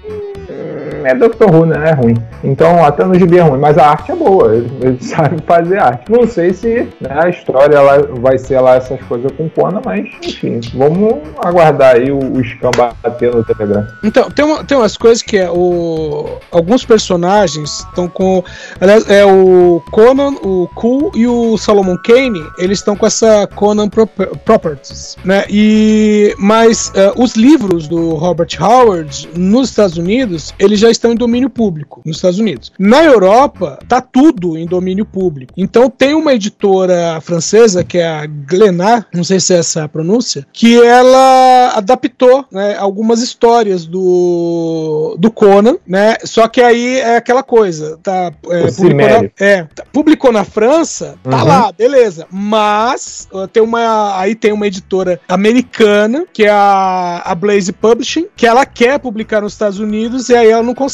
é 1.10 1.14
Doctor 1.14 1.50
Who, 1.54 1.66
né? 1.66 1.90
É 1.90 1.92
ruim. 1.94 2.14
Então, 2.44 2.84
até 2.84 3.04
no 3.04 3.14
gibi 3.18 3.38
é 3.38 3.42
ruim, 3.42 3.58
mas 3.60 3.76
a 3.78 3.88
arte 3.90 4.12
é 4.12 4.16
boa. 4.16 4.54
Eles 4.54 5.04
sabem 5.06 5.38
fazer 5.46 5.78
arte. 5.78 6.10
Não 6.10 6.26
sei 6.26 6.52
se 6.52 6.88
né, 7.00 7.10
a 7.10 7.28
história 7.28 7.76
ela 7.76 8.08
vai 8.20 8.38
ser 8.38 8.60
lá 8.60 8.76
essas 8.76 9.00
coisas 9.02 9.30
com 9.32 9.48
Conan, 9.50 9.80
mas 9.84 10.06
enfim, 10.22 10.60
vamos 10.74 11.14
aguardar 11.44 11.96
aí 11.96 12.10
o, 12.10 12.18
o 12.18 12.44
Scam 12.44 12.70
bater 12.76 13.34
no 13.34 13.42
Telegram. 13.44 13.86
Então, 14.04 14.30
tem, 14.30 14.44
uma- 14.44 14.64
tem 14.64 14.76
umas 14.76 14.96
coisas 14.96 15.22
que 15.22 15.36
é 15.36 15.50
o. 15.50 16.38
Alguns 16.50 16.84
personagens 16.84 17.80
estão 17.80 18.08
com. 18.08 18.42
Aliás, 18.80 19.08
é 19.10 19.24
o 19.24 19.82
Conan, 19.90 20.34
o 20.42 20.68
Cool 20.74 21.10
e 21.14 21.26
o 21.26 21.56
Solomon 21.56 21.96
Kane, 21.98 22.42
eles 22.58 22.78
estão 22.78 22.96
com 22.96 23.06
essa 23.06 23.46
Conan 23.54 23.88
Prop- 23.88 24.36
Properties, 24.44 25.16
né? 25.24 25.44
E. 25.48 26.34
Mas 26.38 26.92
eh, 26.94 27.12
os 27.16 27.34
livros 27.36 27.88
do 27.88 28.14
Robert 28.14 28.48
Howard 28.60 29.28
nos 29.36 29.70
Estados 29.70 29.96
Unidos, 29.96 30.54
eles 30.58 30.78
já 30.80 30.90
estão 30.96 31.12
em 31.12 31.16
domínio 31.16 31.48
público 31.50 32.02
nos 32.04 32.16
Estados 32.16 32.38
Unidos. 32.38 32.72
Na 32.78 33.02
Europa, 33.04 33.78
tá 33.88 34.00
tudo 34.00 34.56
em 34.56 34.66
domínio 34.66 35.04
público. 35.04 35.52
Então 35.56 35.88
tem 35.88 36.14
uma 36.14 36.34
editora 36.34 37.20
francesa, 37.20 37.84
que 37.84 37.98
é 37.98 38.06
a 38.06 38.26
Glenat, 38.26 39.06
não 39.14 39.24
sei 39.24 39.38
se 39.40 39.54
é 39.54 39.58
essa 39.58 39.84
a 39.84 39.88
pronúncia, 39.88 40.46
que 40.52 40.80
ela 40.82 41.72
adaptou 41.74 42.44
né, 42.50 42.76
algumas 42.78 43.20
histórias 43.22 43.86
do, 43.86 45.16
do 45.18 45.30
Conan, 45.30 45.76
né? 45.86 46.16
Só 46.24 46.48
que 46.48 46.60
aí 46.60 46.98
é 47.00 47.16
aquela 47.16 47.42
coisa, 47.42 47.98
tá? 48.02 48.32
É, 48.50 48.70
publicou, 48.70 49.22
na, 49.22 49.30
é, 49.38 49.62
tá- 49.74 49.84
publicou 49.92 50.32
na 50.32 50.44
França, 50.44 51.16
tá 51.22 51.38
Uhum. 51.42 51.44
lá, 51.48 51.72
beleza. 51.72 52.26
Mas 52.30 53.28
tem 53.52 53.62
uma, 53.62 54.18
aí 54.18 54.34
tem 54.34 54.52
uma 54.52 54.66
editora 54.66 55.20
americana, 55.28 56.24
que 56.32 56.44
é 56.44 56.50
a, 56.50 57.22
a 57.24 57.34
Blaze 57.34 57.72
Publishing, 57.72 58.26
que 58.36 58.46
ela 58.46 58.64
quer 58.66 58.98
publicar 58.98 59.40
nos 59.42 59.52
Estados 59.52 59.78
Unidos 59.78 60.28
e 60.28 60.34
aí 60.36 60.48
ela 60.50 60.62
não 60.62 60.74
consegue, 60.74 60.85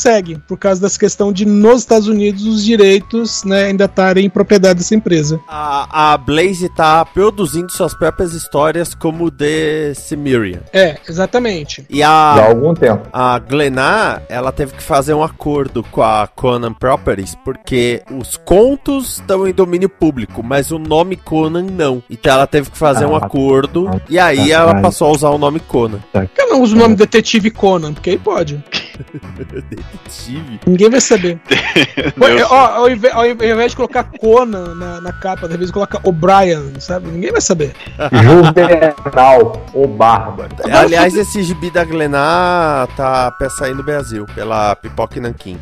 por 0.46 0.56
causa 0.58 0.80
dessa 0.80 0.98
questão 0.98 1.32
de 1.32 1.44
nos 1.44 1.80
Estados 1.80 2.08
Unidos 2.08 2.44
os 2.46 2.64
direitos 2.64 3.44
né, 3.44 3.64
ainda 3.64 3.84
estarem 3.84 4.26
em 4.26 4.30
propriedade 4.30 4.78
dessa 4.80 4.94
empresa. 4.94 5.40
A, 5.48 6.12
a 6.12 6.18
Blaze 6.18 6.68
tá 6.74 7.04
produzindo 7.04 7.70
suas 7.72 7.94
próprias 7.94 8.32
histórias 8.32 8.94
como 8.94 9.30
The 9.30 9.92
Cimmerian. 9.94 10.60
É, 10.72 10.96
exatamente. 11.08 11.84
E 11.88 11.98
Já 11.98 12.08
há 12.08 12.34
a, 12.34 12.46
algum 12.48 12.74
tempo. 12.74 13.06
a 13.12 13.38
Glennar, 13.38 14.22
ela 14.28 14.50
teve 14.52 14.72
que 14.74 14.82
fazer 14.82 15.14
um 15.14 15.22
acordo 15.22 15.82
com 15.90 16.02
a 16.02 16.26
Conan 16.26 16.72
Properties, 16.72 17.34
porque 17.44 18.02
os 18.10 18.36
contos 18.36 19.18
estão 19.18 19.46
em 19.46 19.52
domínio 19.52 19.88
público, 19.88 20.42
mas 20.42 20.70
o 20.70 20.78
nome 20.78 21.16
Conan 21.16 21.62
não. 21.70 22.02
Então 22.10 22.32
ela 22.32 22.46
teve 22.46 22.70
que 22.70 22.78
fazer 22.78 23.06
um 23.06 23.14
Ah, 23.14 23.18
acordo, 23.18 23.90
e 24.08 24.18
aí 24.18 24.50
ela 24.52 24.66
caralho. 24.66 24.82
passou 24.82 25.08
a 25.08 25.12
usar 25.12 25.30
o 25.30 25.38
nome 25.38 25.60
Conan. 25.60 26.00
Por 26.12 26.26
que 26.26 26.40
eu 26.40 26.48
não 26.48 26.62
uso 26.62 26.74
o 26.74 26.78
nome 26.78 26.94
Detetive 26.96 27.50
Conan? 27.50 27.92
Porque 27.92 28.10
aí 28.10 28.18
pode. 28.18 28.62
Detetive. 29.70 30.60
Ninguém 30.66 30.90
vai 30.90 31.00
saber. 31.00 31.38
Meu 32.16 32.46
Ó, 32.48 32.54
ao, 32.66 32.90
invés, 32.90 33.14
ao 33.14 33.26
invés 33.26 33.70
de 33.72 33.76
colocar 33.76 34.04
Conan 34.04 34.74
na, 34.74 35.00
na 35.00 35.12
capa, 35.12 35.46
às 35.46 35.52
vezes 35.56 35.70
coloca 35.70 36.00
O'Brien, 36.04 36.74
sabe? 36.78 37.08
Ninguém 37.08 37.30
vai 37.32 37.40
saber. 37.40 37.72
Juvenal, 38.22 39.64
o 39.74 39.86
Bárbaro. 39.86 40.54
Aliás, 40.72 41.14
esse 41.14 41.42
gibi 41.42 41.70
da 41.70 41.84
Glenar 41.84 42.88
tá 42.96 43.30
pra 43.32 43.48
sair 43.50 43.74
no 43.74 43.82
Brasil, 43.82 44.26
pela 44.34 44.74
Pipoca 44.76 45.18
e 45.18 45.20
Nanquim. 45.20 45.58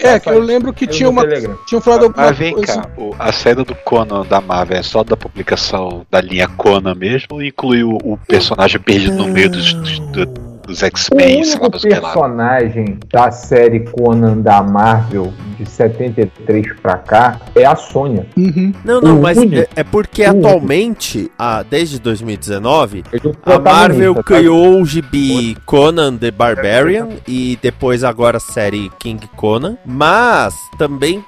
É, 0.00 0.18
que 0.18 0.28
eu 0.28 0.40
lembro 0.40 0.72
que 0.72 0.86
tinha 0.86 1.08
uma. 1.08 1.24
Tinham 1.66 1.80
falado 1.80 2.04
alguma 2.04 2.26
Mas 2.26 2.36
vem 2.36 2.54
coisa. 2.54 2.82
cá, 2.82 2.88
o- 2.96 3.14
a 3.18 3.32
saída 3.32 3.64
do 3.64 3.74
Conan 3.74 4.24
da 4.26 4.40
Marvel 4.40 4.78
é 4.78 4.82
só 4.82 5.02
da 5.04 5.16
publicação 5.16 6.06
da 6.10 6.20
linha 6.20 6.48
Conan 6.48 6.94
mesmo 6.94 7.28
ou 7.32 7.42
inclui 7.42 7.82
o, 7.82 7.96
o 8.02 8.16
personagem 8.26 8.80
perdido 8.80 9.16
no 9.16 9.28
meio 9.28 9.50
dos, 9.50 9.72
dos, 9.74 9.98
do- 9.98 10.26
dos 10.66 10.82
O 10.82 10.86
X-Men, 10.86 11.44
sei 11.44 11.54
lá, 11.54 11.60
único 11.60 11.68
mas 11.72 11.84
o 11.84 11.88
que 11.88 11.94
lá. 11.94 12.00
personagem 12.00 12.98
da 13.12 13.30
série 13.30 13.80
Conan 13.80 14.38
da 14.38 14.62
Marvel 14.62 15.32
de 15.58 15.66
73 15.68 16.72
pra 16.80 16.96
cá 16.98 17.40
é 17.54 17.64
a 17.64 17.76
Sônia. 17.76 18.26
Uhum. 18.36 18.72
Não, 18.84 19.00
não, 19.00 19.18
O 19.18 19.22
mas 19.22 19.38
único. 19.38 19.56
é, 19.56 19.66
é 19.76 19.84
porque 19.84 20.22
O 20.22 20.30
atualmente, 20.30 21.30
ah, 21.38 21.62
desde 21.62 21.98
2019, 22.00 23.04
Ele 23.12 23.22
é 23.46 23.50
o 23.50 23.52
a 23.54 23.58
Marvel 23.58 24.14
tá? 24.16 24.22
criou 24.22 24.80
o 24.80 24.86
gibi 24.86 25.56
Conan 25.66 26.16
the 26.16 26.30
Barbarian 26.30 27.08
e 27.26 27.58
depois 27.62 28.02
agora 28.04 28.38
a 28.38 28.40
série 28.40 28.90
King 28.98 29.26
Conan, 29.36 29.76
mas 29.84 30.54
também 30.78 31.22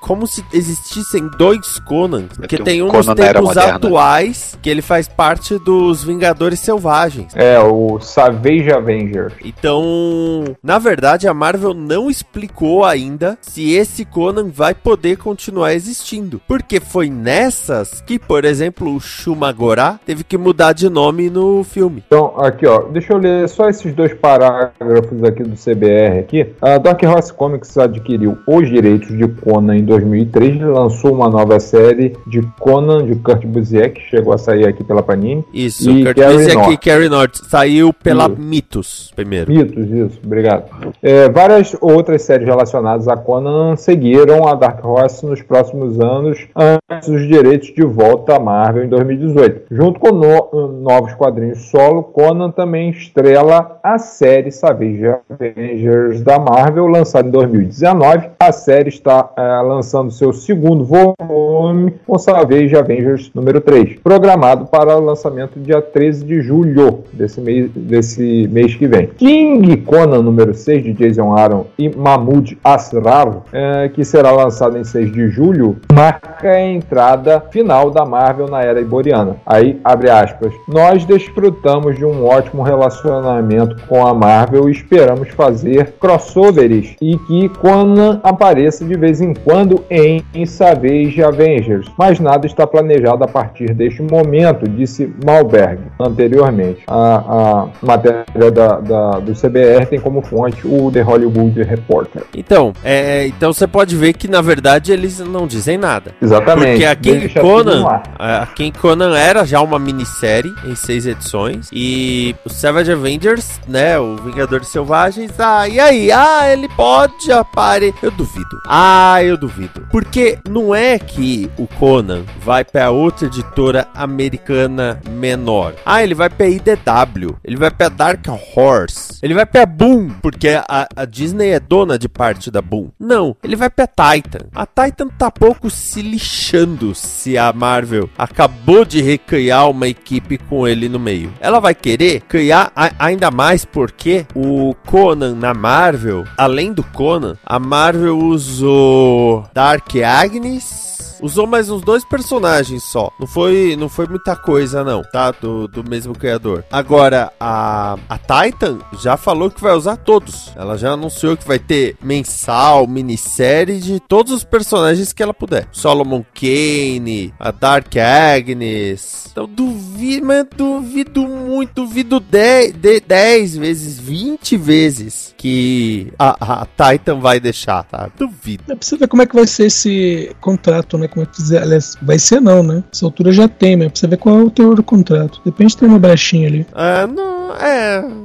como 0.00 0.26
se 0.26 0.44
existissem 0.52 1.28
dois 1.38 1.78
Conan, 1.80 2.24
porque 2.34 2.56
tem 2.58 2.82
um 2.82 2.88
tem 2.88 3.00
um 3.00 3.02
nos 3.04 3.06
tempos 3.06 3.56
atuais 3.56 4.58
que 4.62 4.68
ele 4.68 4.82
faz 4.82 5.08
parte 5.08 5.58
dos 5.58 6.02
Vingadores 6.04 6.60
Selvagens. 6.60 7.32
É, 7.34 7.58
o 7.60 7.98
Savage 8.00 8.70
Avenger. 8.88 9.32
Então, 9.44 10.56
na 10.62 10.78
verdade, 10.78 11.28
a 11.28 11.34
Marvel 11.34 11.74
não 11.74 12.10
explicou 12.10 12.84
ainda 12.84 13.36
se 13.42 13.72
esse 13.72 14.04
Conan 14.04 14.48
vai 14.48 14.74
poder 14.74 15.18
continuar 15.18 15.74
existindo. 15.74 16.40
Porque 16.48 16.80
foi 16.80 17.10
nessas 17.10 18.00
que, 18.00 18.18
por 18.18 18.44
exemplo, 18.44 18.94
o 18.94 19.00
Shumagorá 19.00 20.00
teve 20.06 20.24
que 20.24 20.38
mudar 20.38 20.72
de 20.72 20.88
nome 20.88 21.28
no 21.28 21.62
filme. 21.62 22.02
Então, 22.06 22.34
aqui 22.38 22.66
ó, 22.66 22.82
deixa 22.82 23.12
eu 23.12 23.18
ler 23.18 23.48
só 23.48 23.68
esses 23.68 23.92
dois 23.94 24.14
parágrafos 24.14 25.22
aqui 25.22 25.42
do 25.42 25.56
CBR 25.56 26.20
aqui. 26.20 26.46
A 26.60 26.78
Dark 26.78 27.02
Horse 27.02 27.32
Comics 27.32 27.76
adquiriu 27.76 28.38
os 28.46 28.68
direitos 28.68 29.16
de 29.16 29.28
Conan 29.28 29.76
em 29.76 29.84
2003 29.84 30.56
e 30.56 30.64
lançou 30.64 31.14
uma 31.14 31.28
nova 31.28 31.60
série 31.60 32.16
de 32.26 32.40
Conan 32.58 33.04
de 33.04 33.14
Kurt 33.16 33.44
Busiek, 33.44 34.00
que 34.00 34.08
chegou 34.08 34.32
a 34.32 34.38
sair 34.38 34.66
aqui 34.66 34.82
pela 34.82 35.02
Panini. 35.02 35.44
Isso, 35.52 35.90
E 35.90 36.04
Kurt 36.04 36.16
Busiek 36.16 36.72
e. 36.72 36.76
Carrie 36.78 37.08
North 37.08 37.36
saiu 37.48 37.92
pela 37.92 38.26
Isso. 38.26 38.36
Mitos 38.68 39.10
primeiro. 39.16 39.50
Mitos, 39.50 39.90
isso, 39.90 40.20
obrigado. 40.24 40.64
É, 41.02 41.26
várias 41.30 41.74
outras 41.80 42.20
séries 42.22 42.46
relacionadas 42.46 43.08
a 43.08 43.16
Conan 43.16 43.76
seguiram 43.76 44.46
a 44.46 44.54
Dark 44.54 44.84
Horse 44.84 45.24
nos 45.24 45.40
próximos 45.40 45.98
anos, 45.98 46.46
antes 46.54 47.08
dos 47.08 47.26
direitos 47.26 47.68
de 47.74 47.82
volta 47.82 48.36
à 48.36 48.38
Marvel 48.38 48.84
em 48.84 48.88
2018. 48.88 49.62
Junto 49.74 49.98
com 49.98 50.12
no- 50.12 50.68
novos 50.82 51.14
quadrinhos 51.14 51.70
solo, 51.70 52.02
Conan 52.02 52.50
também 52.50 52.90
estrela 52.90 53.78
a 53.82 53.96
série 53.98 54.52
Savage 54.52 55.02
Avengers 55.30 56.20
da 56.20 56.38
Marvel, 56.38 56.86
lançada 56.88 57.26
em 57.26 57.30
2019. 57.30 58.28
A 58.38 58.52
série 58.52 58.90
está 58.90 59.30
é, 59.36 59.62
lançando 59.62 60.10
seu 60.10 60.30
segundo 60.32 60.84
volume, 60.84 61.94
com 62.06 62.18
Savage 62.18 62.76
Avengers 62.76 63.30
número 63.34 63.62
3, 63.62 63.98
programado 64.04 64.66
para 64.66 64.94
o 64.94 65.00
lançamento 65.00 65.58
dia 65.58 65.80
13 65.80 66.22
de 66.22 66.42
julho 66.42 66.98
desse 67.14 67.40
mês, 67.40 67.70
desse 67.74 68.46
mês 68.48 68.57
que 68.66 68.86
vem. 68.86 69.08
King 69.16 69.76
Conan 69.78 70.22
número 70.22 70.54
6 70.54 70.82
de 70.82 70.92
Jason 70.92 71.36
Aaron 71.36 71.66
e 71.78 71.88
Mahmoud 71.94 72.58
Asrar, 72.62 73.42
é, 73.52 73.88
que 73.88 74.04
será 74.04 74.30
lançado 74.30 74.76
em 74.78 74.84
6 74.84 75.12
de 75.12 75.28
julho, 75.28 75.76
marca 75.92 76.50
a 76.50 76.60
entrada 76.60 77.40
final 77.50 77.90
da 77.90 78.04
Marvel 78.04 78.48
na 78.48 78.62
era 78.62 78.80
iboriana. 78.80 79.36
Aí, 79.46 79.80
abre 79.84 80.10
aspas, 80.10 80.52
nós 80.66 81.04
desfrutamos 81.04 81.96
de 81.96 82.04
um 82.04 82.24
ótimo 82.26 82.62
relacionamento 82.62 83.76
com 83.86 84.06
a 84.06 84.14
Marvel 84.14 84.68
e 84.68 84.72
esperamos 84.72 85.28
fazer 85.30 85.94
crossovers 86.00 86.96
e 87.00 87.16
que 87.18 87.48
Conan 87.48 88.20
apareça 88.22 88.84
de 88.84 88.96
vez 88.96 89.20
em 89.20 89.34
quando 89.34 89.84
em 89.90 90.22
Savage 90.46 91.22
Avengers, 91.22 91.90
mas 91.98 92.20
nada 92.20 92.46
está 92.46 92.66
planejado 92.66 93.24
a 93.24 93.28
partir 93.28 93.74
deste 93.74 94.02
momento, 94.02 94.68
disse 94.68 95.12
Malberg 95.24 95.80
anteriormente. 96.00 96.82
A, 96.86 97.16
a 97.16 97.68
matéria 97.82 98.47
da, 98.50 98.78
da- 98.80 99.18
do 99.20 99.32
CBR 99.34 99.86
tem 99.86 100.00
como 100.00 100.22
fonte 100.22 100.66
o 100.66 100.90
The 100.90 101.00
Hollywood 101.02 101.62
Reporter. 101.62 102.22
Então, 102.34 102.72
é, 102.84 103.26
então 103.26 103.52
você 103.52 103.66
pode 103.66 103.96
ver 103.96 104.12
que 104.14 104.28
na 104.28 104.40
verdade 104.40 104.92
eles 104.92 105.18
não 105.20 105.46
dizem 105.46 105.76
nada. 105.78 106.12
Exatamente. 106.20 106.70
Porque 106.72 106.84
a 106.84 106.96
King 106.96 107.28
Conan, 107.40 108.00
a 108.18 108.46
King 108.46 108.78
Conan 108.78 109.16
era 109.16 109.44
já 109.44 109.60
uma 109.60 109.78
minissérie 109.78 110.52
em 110.64 110.74
seis 110.74 111.06
edições 111.06 111.68
e 111.72 112.34
o 112.44 112.50
Savage 112.50 112.92
Avengers, 112.92 113.60
né, 113.66 113.98
o 113.98 114.16
Vingadores 114.16 114.68
Selvagens, 114.68 115.32
ah, 115.38 115.68
e 115.68 115.78
aí? 115.80 116.10
Ah, 116.12 116.50
ele 116.52 116.68
pode 116.70 117.30
aparecer. 117.32 117.94
Eu 118.02 118.10
duvido. 118.10 118.60
Ah, 118.66 119.22
eu 119.22 119.36
duvido. 119.36 119.86
Porque 119.90 120.38
não 120.48 120.74
é 120.74 120.98
que 120.98 121.50
o 121.58 121.66
Conan 121.66 122.22
vai 122.44 122.64
pra 122.64 122.90
outra 122.90 123.26
editora 123.26 123.86
americana 123.94 125.00
menor. 125.10 125.74
Ah, 125.86 126.02
ele 126.02 126.14
vai 126.14 126.28
pra 126.28 126.48
IDW, 126.48 127.36
ele 127.44 127.56
vai 127.56 127.70
pra 127.70 127.88
Dark 127.88 128.26
Horse, 128.56 129.18
ele 129.22 129.34
vai 129.34 129.44
pra 129.46 129.66
Boom, 129.66 130.10
porque 130.22 130.48
a, 130.48 130.88
a 130.94 131.04
Disney 131.04 131.50
é 131.50 131.60
dona 131.60 131.98
de 131.98 132.08
parte 132.08 132.50
da 132.50 132.60
Boom. 132.62 132.88
Não, 132.98 133.36
ele 133.42 133.56
vai 133.56 133.68
pra 133.70 133.86
Titan. 133.86 134.46
A 134.54 134.66
Titan 134.66 135.08
tá 135.08 135.30
pouco 135.30 135.68
se 135.70 136.02
lixando 136.02 136.94
se 136.94 137.36
a 137.36 137.52
Marvel 137.52 138.08
acabou 138.16 138.84
de 138.84 139.00
recriar 139.02 139.68
uma 139.70 139.86
equipe 139.88 140.38
com 140.38 140.66
ele 140.66 140.88
no 140.88 140.98
meio. 140.98 141.32
Ela 141.40 141.60
vai 141.60 141.74
querer 141.74 142.20
criar 142.22 142.72
a- 142.74 142.92
ainda 142.98 143.30
mais 143.30 143.64
porque 143.64 144.26
o 144.34 144.74
Conan 144.86 145.34
na 145.34 145.52
Marvel, 145.54 146.24
além 146.36 146.72
do 146.72 146.82
Conan, 146.82 147.36
a 147.44 147.58
Marvel 147.58 148.18
usou 148.18 149.46
Dark 149.54 149.88
Agnes. 149.96 150.86
Usou 151.20 151.48
mais 151.48 151.68
uns 151.68 151.82
dois 151.82 152.04
personagens 152.04 152.80
só. 152.84 153.10
Não 153.18 153.26
foi, 153.26 153.74
não 153.76 153.88
foi 153.88 154.06
muita 154.06 154.36
coisa, 154.36 154.84
não, 154.84 155.02
tá? 155.02 155.32
Do, 155.32 155.66
do 155.66 155.82
mesmo 155.82 156.16
criador. 156.16 156.64
Agora, 156.70 157.32
a, 157.40 157.96
a 158.08 158.18
Titan 158.28 158.78
já 159.00 159.16
falou 159.16 159.50
que 159.50 159.62
vai 159.62 159.74
usar 159.74 159.96
todos. 159.96 160.52
Ela 160.54 160.76
já 160.76 160.92
anunciou 160.92 161.34
que 161.34 161.48
vai 161.48 161.58
ter 161.58 161.96
mensal, 162.02 162.86
minissérie 162.86 163.80
de 163.80 163.98
todos 164.00 164.32
os 164.32 164.44
personagens 164.44 165.14
que 165.14 165.22
ela 165.22 165.32
puder. 165.32 165.66
Solomon 165.72 166.22
Kane, 166.34 167.32
a 167.40 167.50
Dark 167.50 167.94
Agnes. 167.96 169.28
Então 169.32 169.48
duvido, 169.48 170.26
mas 170.26 170.46
duvido 170.54 171.26
muito, 171.26 171.72
duvido 171.82 172.20
10, 172.20 172.74
10 173.06 173.56
vezes, 173.56 173.98
20 173.98 174.56
vezes 174.56 175.34
que 175.36 176.12
a, 176.18 176.62
a 176.62 176.66
Titan 176.66 177.20
vai 177.20 177.40
deixar, 177.40 177.84
tá? 177.84 178.10
Duvido. 178.18 178.64
É, 178.68 178.74
precisa 178.74 178.98
ver 178.98 179.08
como 179.08 179.22
é 179.22 179.26
que 179.26 179.34
vai 179.34 179.46
ser 179.46 179.66
esse 179.66 180.34
contrato, 180.40 180.98
né? 180.98 181.08
Como 181.08 181.22
é 181.22 181.26
que 181.26 181.36
dizer, 181.36 181.62
aliás, 181.62 181.96
vai 182.02 182.18
ser 182.18 182.40
não, 182.40 182.62
né? 182.62 182.84
Essa 182.92 183.06
altura 183.06 183.32
já 183.32 183.48
tem, 183.48 183.76
mas 183.76 183.88
precisa 183.88 184.10
ver 184.10 184.18
qual 184.18 184.38
é 184.38 184.42
o 184.42 184.50
teor 184.50 184.74
do 184.74 184.82
contrato. 184.82 185.38
De 185.38 185.50
repente 185.50 185.76
tem 185.76 185.88
uma 185.88 185.98
brechinha 185.98 186.48
ali. 186.48 186.66
Ah, 186.74 187.06
não, 187.06 187.54
é. 187.54 188.17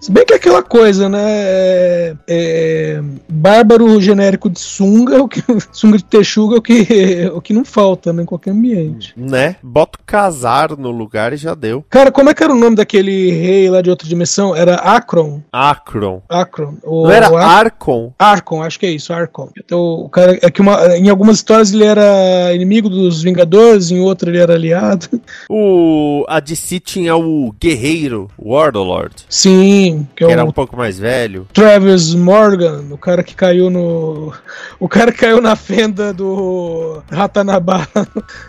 Se 0.00 0.10
bem 0.10 0.24
que 0.24 0.32
é 0.32 0.36
aquela 0.36 0.62
coisa, 0.62 1.08
né? 1.08 1.18
É, 1.20 2.14
é, 2.28 3.00
bárbaro 3.28 4.00
genérico 4.00 4.48
de 4.48 4.60
sunga, 4.60 5.22
o 5.22 5.28
que, 5.28 5.42
sunga 5.72 5.98
de 5.98 6.04
texuga 6.04 6.56
é 6.56 6.58
o 6.58 6.62
que, 6.62 7.30
o 7.34 7.40
que 7.40 7.52
não 7.52 7.64
falta, 7.64 8.12
né? 8.12 8.22
Em 8.22 8.26
qualquer 8.26 8.50
ambiente. 8.50 9.12
Né? 9.16 9.56
Bota 9.62 9.98
o 10.00 10.04
casar 10.04 10.76
no 10.76 10.90
lugar 10.90 11.32
e 11.32 11.36
já 11.36 11.54
deu. 11.54 11.84
Cara, 11.90 12.10
como 12.10 12.30
é 12.30 12.34
que 12.34 12.42
era 12.42 12.52
o 12.52 12.58
nome 12.58 12.76
daquele 12.76 13.30
rei 13.32 13.68
lá 13.70 13.80
de 13.82 13.90
outra 13.90 14.08
dimensão? 14.08 14.54
Era 14.54 14.76
Akron? 14.76 15.42
Acron. 15.52 16.22
Akron. 16.28 16.74
O, 16.84 17.04
Não 17.04 17.10
era 17.10 17.30
o 17.30 17.36
Ar- 17.36 17.66
Arcon? 17.66 18.12
Arcon, 18.18 18.62
acho 18.62 18.78
que 18.78 18.86
é 18.86 18.90
isso, 18.90 19.12
Arcon. 19.12 19.50
Então, 19.58 19.78
o 19.78 20.08
cara 20.08 20.38
é 20.40 20.50
que 20.50 20.60
uma, 20.60 20.96
em 20.96 21.08
algumas 21.08 21.36
histórias 21.36 21.72
ele 21.72 21.84
era 21.84 22.52
inimigo 22.54 22.88
dos 22.88 23.22
Vingadores, 23.22 23.90
em 23.90 24.00
outra 24.00 24.30
ele 24.30 24.38
era 24.38 24.54
aliado. 24.54 25.08
O, 25.48 26.24
a 26.28 26.40
DC 26.40 26.80
tinha 26.80 27.16
o 27.16 27.52
Guerreiro, 27.60 28.28
o 28.38 28.52
Warlord, 28.52 29.14
Sim, 29.28 29.87
que 29.96 30.06
que 30.16 30.24
é 30.24 30.30
era 30.32 30.44
o 30.44 30.48
um 30.48 30.52
pouco 30.52 30.76
mais 30.76 30.98
velho. 30.98 31.46
Travis 31.52 32.14
Morgan, 32.14 32.84
o 32.90 32.98
cara 32.98 33.22
que 33.22 33.34
caiu 33.34 33.70
no. 33.70 34.32
O 34.78 34.88
cara 34.88 35.10
que 35.12 35.18
caiu 35.18 35.40
na 35.40 35.56
fenda 35.56 36.12
do 36.12 37.02
Ratanabá. 37.10 37.86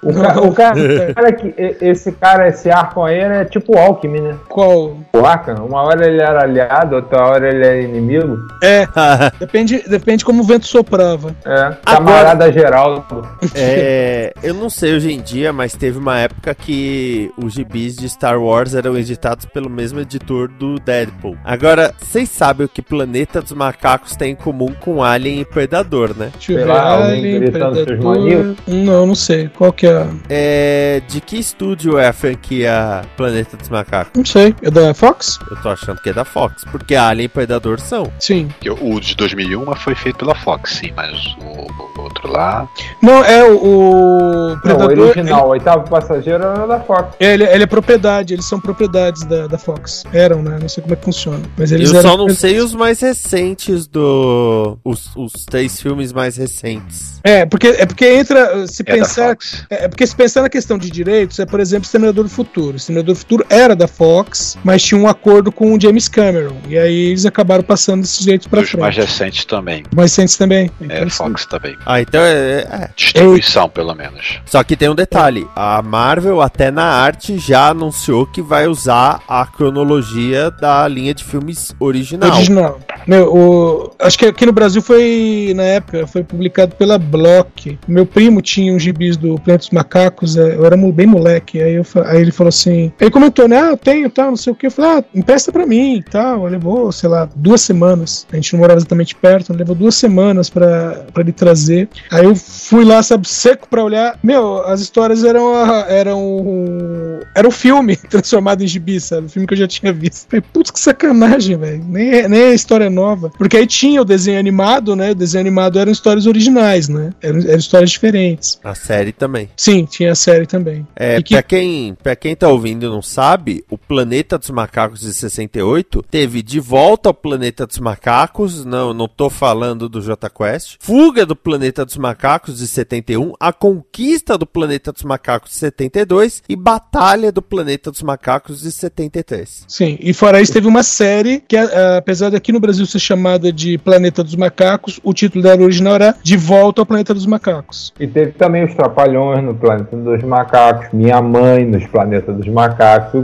O, 0.04 0.14
ca- 0.14 0.42
o 0.42 0.54
cara, 0.54 1.14
cara 1.14 1.32
que, 1.34 1.54
esse 1.82 2.12
cara, 2.12 2.48
esse 2.48 2.70
Arkham 2.70 3.06
aí, 3.06 3.20
é 3.20 3.46
tipo 3.46 3.76
o 3.76 3.80
Alckmin, 3.80 4.22
né? 4.22 4.36
Qual? 4.48 4.98
O 5.14 5.26
Arkham, 5.26 5.66
uma 5.66 5.82
hora 5.84 6.08
ele 6.08 6.22
era 6.22 6.44
aliado, 6.44 6.96
outra 6.96 7.26
hora 7.26 7.48
ele 7.50 7.66
era 7.66 7.82
inimigo. 7.82 8.38
É, 8.64 8.88
depende, 9.40 9.84
depende 9.88 10.24
como 10.26 10.42
o 10.42 10.46
vento 10.46 10.68
soprava. 10.68 11.36
É, 11.46 11.76
camarada 11.86 12.52
Geraldo. 12.52 13.28
É, 13.56 14.34
eu 14.44 14.54
não 14.54 14.70
sei 14.70 14.96
hoje 14.96 15.12
em 15.12 15.22
dia, 15.22 15.52
mas 15.54 15.74
teve 15.74 15.98
uma 15.98 16.20
época 16.20 16.54
que 16.54 17.32
os 17.38 17.54
gibis 17.54 17.96
de 17.96 18.10
Star 18.10 18.42
Wars 18.42 18.74
eram 18.76 18.98
editados 18.98 19.46
pelo 19.46 19.70
mesmo 19.70 20.00
editor 20.00 20.48
do 20.48 20.76
Deadpool. 20.80 21.29
Deadpool. 21.30 21.38
Agora, 21.44 21.94
vocês 22.00 22.30
sabem 22.30 22.66
o 22.66 22.70
que 22.70 22.82
Planeta 22.82 23.42
dos 23.42 23.52
Macacos 23.52 24.16
tem 24.16 24.32
em 24.32 24.36
comum 24.36 24.74
com 24.80 25.04
Alien 25.04 25.42
e 25.42 25.46
Predador, 25.46 26.16
né? 26.16 26.30
Deixa 26.34 26.54
eu 26.54 26.58
Sei 26.58 26.66
lá, 26.66 26.96
Alien, 27.06 27.40
Predador. 27.52 28.04
maníacos. 28.04 28.56
Não, 28.68 29.06
não 29.08 29.16
sei. 29.16 29.50
Qual 29.50 29.72
que 29.74 29.88
é? 29.88 29.98
a- 29.98 30.08
É. 30.30 31.02
De 31.08 31.22
que 31.22 31.38
estúdio 31.38 31.98
é 31.98 32.08
a 32.08 32.14
franquia 32.14 33.02
Planeta 33.18 33.56
dos 33.58 33.70
Macacos? 33.70 34.12
Não 34.16 34.26
sei. 34.26 34.54
É 34.62 34.70
da 34.72 34.94
Fox? 34.94 35.40
Eu 35.50 35.58
tô 35.62 35.70
achando 35.70 36.02
que 36.02 36.10
é 36.10 36.14
da 36.14 36.26
Fox, 36.26 36.64
porque 36.72 36.96
Alien 36.96 37.26
e 37.26 37.30
Predador 37.30 37.80
são. 37.80 38.12
Sim. 38.20 38.50
O 38.82 39.00
de 39.00 39.16
2001 39.16 39.76
foi 39.76 39.96
feito 39.96 40.18
pela 40.20 40.36
Fox, 40.36 40.74
sim, 40.78 40.92
mas 40.96 41.12
o, 41.42 42.00
o 42.00 42.02
outro 42.04 42.32
lá. 42.32 42.68
Não, 43.02 43.24
é 43.24 43.44
o, 43.44 43.58
o 43.58 44.50
Não, 44.50 44.60
Predador. 44.60 44.98
o 44.98 45.02
original, 45.04 45.48
o 45.48 45.50
oitavo 45.52 45.90
passageiro 45.90 46.44
era 46.44 46.66
da 46.68 46.80
Fox. 46.80 47.16
Ele, 47.20 47.44
ele 47.44 47.64
é 47.64 47.68
propriedade, 47.68 48.34
eles 48.34 48.46
são 48.46 48.60
propriedades 48.60 49.24
da, 49.26 49.48
da 49.48 49.58
Fox. 49.58 50.04
Eram, 50.14 50.42
né? 50.42 50.58
Não 50.62 50.70
sei 50.70 50.82
como 50.82 50.94
é 50.94 50.98
que 50.98 51.06
funciona. 51.06 51.19
Mas 51.58 51.72
eles 51.72 51.92
Eu 51.92 52.02
só 52.02 52.16
não 52.16 52.30
sei 52.30 52.60
os 52.60 52.74
mais 52.74 53.00
recentes 53.00 53.88
do. 53.88 54.78
Os, 54.84 55.16
os 55.16 55.34
três 55.46 55.82
filmes 55.82 56.14
mais 56.14 56.38
recentes. 56.38 57.20
É, 57.24 57.46
porque, 57.46 57.68
é 57.68 57.86
porque 57.86 58.08
entra. 58.08 58.68
Se 58.68 58.84
É 58.86 58.96
pensar. 58.96 59.30
Fox. 59.30 59.66
É 59.70 59.88
porque 59.88 60.06
se 60.06 60.16
pensar 60.16 60.42
na 60.42 60.50
questão 60.50 60.78
de 60.78 60.90
direitos, 60.90 61.40
é, 61.40 61.46
por 61.46 61.60
exemplo, 61.60 61.86
Exterminador 61.86 62.24
do 62.24 62.30
Futuro. 62.30 62.78
Exterminador 62.78 63.16
do 63.16 63.20
Futuro 63.20 63.46
era 63.50 63.76
da 63.76 63.88
Fox, 63.88 64.58
mas 64.64 64.84
tinha 64.84 65.00
um 65.00 65.08
acordo 65.08 65.52
com 65.52 65.74
o 65.74 65.82
James 65.82 66.08
Cameron. 66.08 66.56
E 66.68 66.78
aí 66.78 67.10
eles 67.10 67.26
acabaram 67.26 67.64
passando 67.64 68.04
esses 68.04 68.20
direitos 68.20 68.48
pra 68.48 68.62
Dos 68.62 68.74
mais 68.76 68.96
recentes 68.96 69.46
também. 69.46 69.84
Mais 69.96 70.12
recentes 70.12 70.38
também. 70.38 70.72
É, 70.82 71.00
Então, 71.00 71.10
Fox 71.10 71.46
também. 71.46 71.78
Ah, 71.86 72.02
então 72.02 72.22
é. 72.22 72.60
é. 72.62 72.90
Distribuição, 72.96 73.70
pelo 73.70 73.94
menos. 73.94 74.40
Só 74.46 74.64
que 74.64 74.76
tem 74.76 74.90
um 74.90 74.96
detalhe: 74.96 75.48
a 75.56 75.82
Marvel, 75.82 76.42
até 76.42 76.72
na 76.72 76.86
arte, 76.86 77.38
já 77.38 77.70
anunciou 77.70 78.26
que 78.26 78.42
vai 78.42 78.68
usar 78.68 79.22
a 79.28 79.46
cronologia 79.46 80.52
da 80.52 80.88
linha 80.88 81.09
de 81.14 81.24
filmes 81.24 81.74
original. 81.80 82.32
Original. 82.32 82.80
Meu, 83.08 83.34
o, 83.34 83.92
acho 84.00 84.18
que 84.18 84.26
aqui 84.26 84.46
no 84.46 84.52
Brasil 84.52 84.82
foi, 84.82 85.54
na 85.56 85.64
época, 85.64 86.06
foi 86.08 86.24
publicado 86.24 86.76
pela 86.76 86.98
Block. 86.98 87.78
Meu 87.88 88.06
primo 88.06 88.42
tinha 88.42 88.74
uns 88.74 88.84
gibis 88.84 89.18
do 89.18 89.36
Planeta 89.36 89.58
dos 89.60 89.70
Macacos, 89.72 90.38
é, 90.38 90.56
eu 90.56 90.66
era 90.66 90.78
bem 90.92 91.08
moleque. 91.08 91.62
Aí, 91.62 91.74
eu 91.76 91.86
aí 92.06 92.22
ele 92.22 92.32
falou 92.32 92.50
assim: 92.50 92.92
ele 93.00 93.12
comentou, 93.12 93.48
né? 93.48 93.60
Ah, 93.62 93.70
eu 93.72 93.78
tenho, 93.78 94.10
tal, 94.10 94.30
não 94.30 94.38
sei 94.38 94.54
o 94.54 94.56
que. 94.56 94.68
Eu 94.68 94.72
falei, 94.72 94.92
ah, 94.92 95.04
empresta 95.14 95.52
pra 95.52 95.66
mim 95.66 95.96
e 95.96 96.04
tal. 96.04 96.46
Levou, 96.46 96.92
sei 96.92 97.10
lá, 97.10 97.30
duas 97.36 97.62
semanas. 97.62 98.26
A 98.32 98.36
gente 98.36 98.54
não 98.54 98.60
morava 98.60 98.80
exatamente 98.80 99.16
perto, 99.16 99.54
levou 99.54 99.76
duas 99.76 99.96
semanas 99.96 100.50
pra, 100.50 101.06
pra 101.14 101.22
ele 101.24 101.32
trazer. 101.32 101.90
Aí 102.12 102.26
eu 102.26 102.36
fui 102.36 102.84
lá, 102.86 103.02
sabe, 103.04 103.28
seco 103.28 103.68
pra 103.70 103.84
olhar. 103.84 104.18
Meu, 104.24 104.62
as 104.66 104.82
histórias 104.82 105.24
eram. 105.24 105.56
a- 105.56 105.86
eram 105.90 107.20
era 107.36 107.48
o 107.48 107.52
filme 107.52 107.96
transformado 108.10 108.64
em 108.64 108.68
gibi, 108.68 109.00
sabe? 109.00 109.28
O 109.28 109.30
filme 109.30 109.48
que 109.48 109.54
eu 109.54 109.58
já 109.58 109.68
tinha 109.68 109.92
visto. 109.94 110.28
Falei, 110.30 110.44
putz, 110.54 110.72
que 110.72 110.80
sacanagem, 111.00 111.58
velho. 111.58 111.84
Nem, 111.88 112.10
é- 112.10 112.28
nem 112.28 112.40
é 112.42 112.54
história 112.54 112.90
nova. 112.90 113.30
Porque 113.38 113.58
aí 113.58 113.66
tinha 113.66 114.02
o 114.02 114.06
desenho 114.06 114.38
animado, 114.40 114.96
né? 114.96 115.12
O 115.12 115.16
desenho 115.16 115.42
animado 115.42 115.80
eram 115.80 115.92
histórias 115.92 116.26
originais, 116.28 116.90
né? 116.90 117.14
Eram, 117.22 117.40
eram 117.40 117.58
histórias 117.58 117.92
diferentes. 117.92 118.60
A 118.64 118.76
série 118.76 119.12
também. 119.12 119.50
Sim, 119.56 119.86
tinha 119.86 120.12
a 120.12 120.16
série 120.16 120.46
também. 120.46 120.86
É, 120.96 121.22
que- 121.22 121.34
pra, 121.34 121.44
quem, 121.44 121.96
pra 122.04 122.16
quem 122.16 122.36
tá 122.36 122.48
ouvindo 122.50 122.86
e 122.86 122.90
não 122.90 123.02
sabe, 123.02 123.64
o 123.70 123.78
Planeta 123.78 124.38
dos 124.38 124.50
Macacos 124.50 125.00
de 125.02 125.14
68 125.14 126.04
teve 126.10 126.42
De 126.42 126.60
Volta 126.60 127.10
ao 127.10 127.14
Planeta 127.14 127.66
dos 127.66 127.80
Macacos, 127.80 128.66
não, 128.66 128.94
não 128.94 129.08
tô 129.08 129.30
falando 129.30 129.88
do 129.88 130.02
J 130.02 130.30
Quest, 130.30 130.76
Fuga 130.80 131.26
do 131.26 131.36
Planeta 131.36 131.86
dos 131.86 131.98
Macacos 131.98 132.58
de 132.58 132.68
71, 132.68 133.34
A 133.40 133.54
Conquista 133.54 134.38
do 134.38 134.46
Planeta 134.46 134.92
dos 134.92 135.04
Macacos 135.04 135.52
de 135.52 135.58
72 135.58 136.44
e 136.50 136.56
Batalha 136.56 137.32
do 137.32 137.42
Planeta 137.42 137.92
dos 137.92 138.02
Macacos 138.02 138.62
de 138.62 138.72
73. 138.72 139.64
Sim, 139.68 139.98
e 140.02 140.14
fora 140.14 140.42
isso 140.42 140.52
teve 140.54 140.68
uma 140.68 140.84
série 140.90 141.42
que, 141.48 141.56
a- 141.56 141.98
apesar 141.98 142.30
daqui 142.32 142.52
no 142.52 142.60
Brasil 142.60 142.86
ser 142.86 143.00
chamada 143.00 143.52
de 143.52 143.78
Planeta 143.78 144.24
dos 144.24 144.36
Macacos, 144.36 145.00
o 145.04 145.14
título 145.14 145.44
dela 145.44 145.62
original 145.64 145.96
era 145.96 146.16
De 146.24 146.36
Volta 146.36 146.82
ao 146.82 146.86
Planeta 146.86 147.14
dos 147.14 147.26
Macacos. 147.26 147.94
E 148.00 148.08
teve 148.08 148.32
também 148.34 148.66
os 148.66 148.74
Trapalhões 148.76 149.44
no 149.44 149.54
Planeta 149.56 149.96
dos 149.96 150.24
Macacos, 150.24 150.88
Minha 150.92 151.22
Mãe 151.22 151.66
nos 151.66 151.86
Planetas 151.88 152.36
dos 152.36 152.48
Macacos. 152.48 153.14
O, 153.14 153.18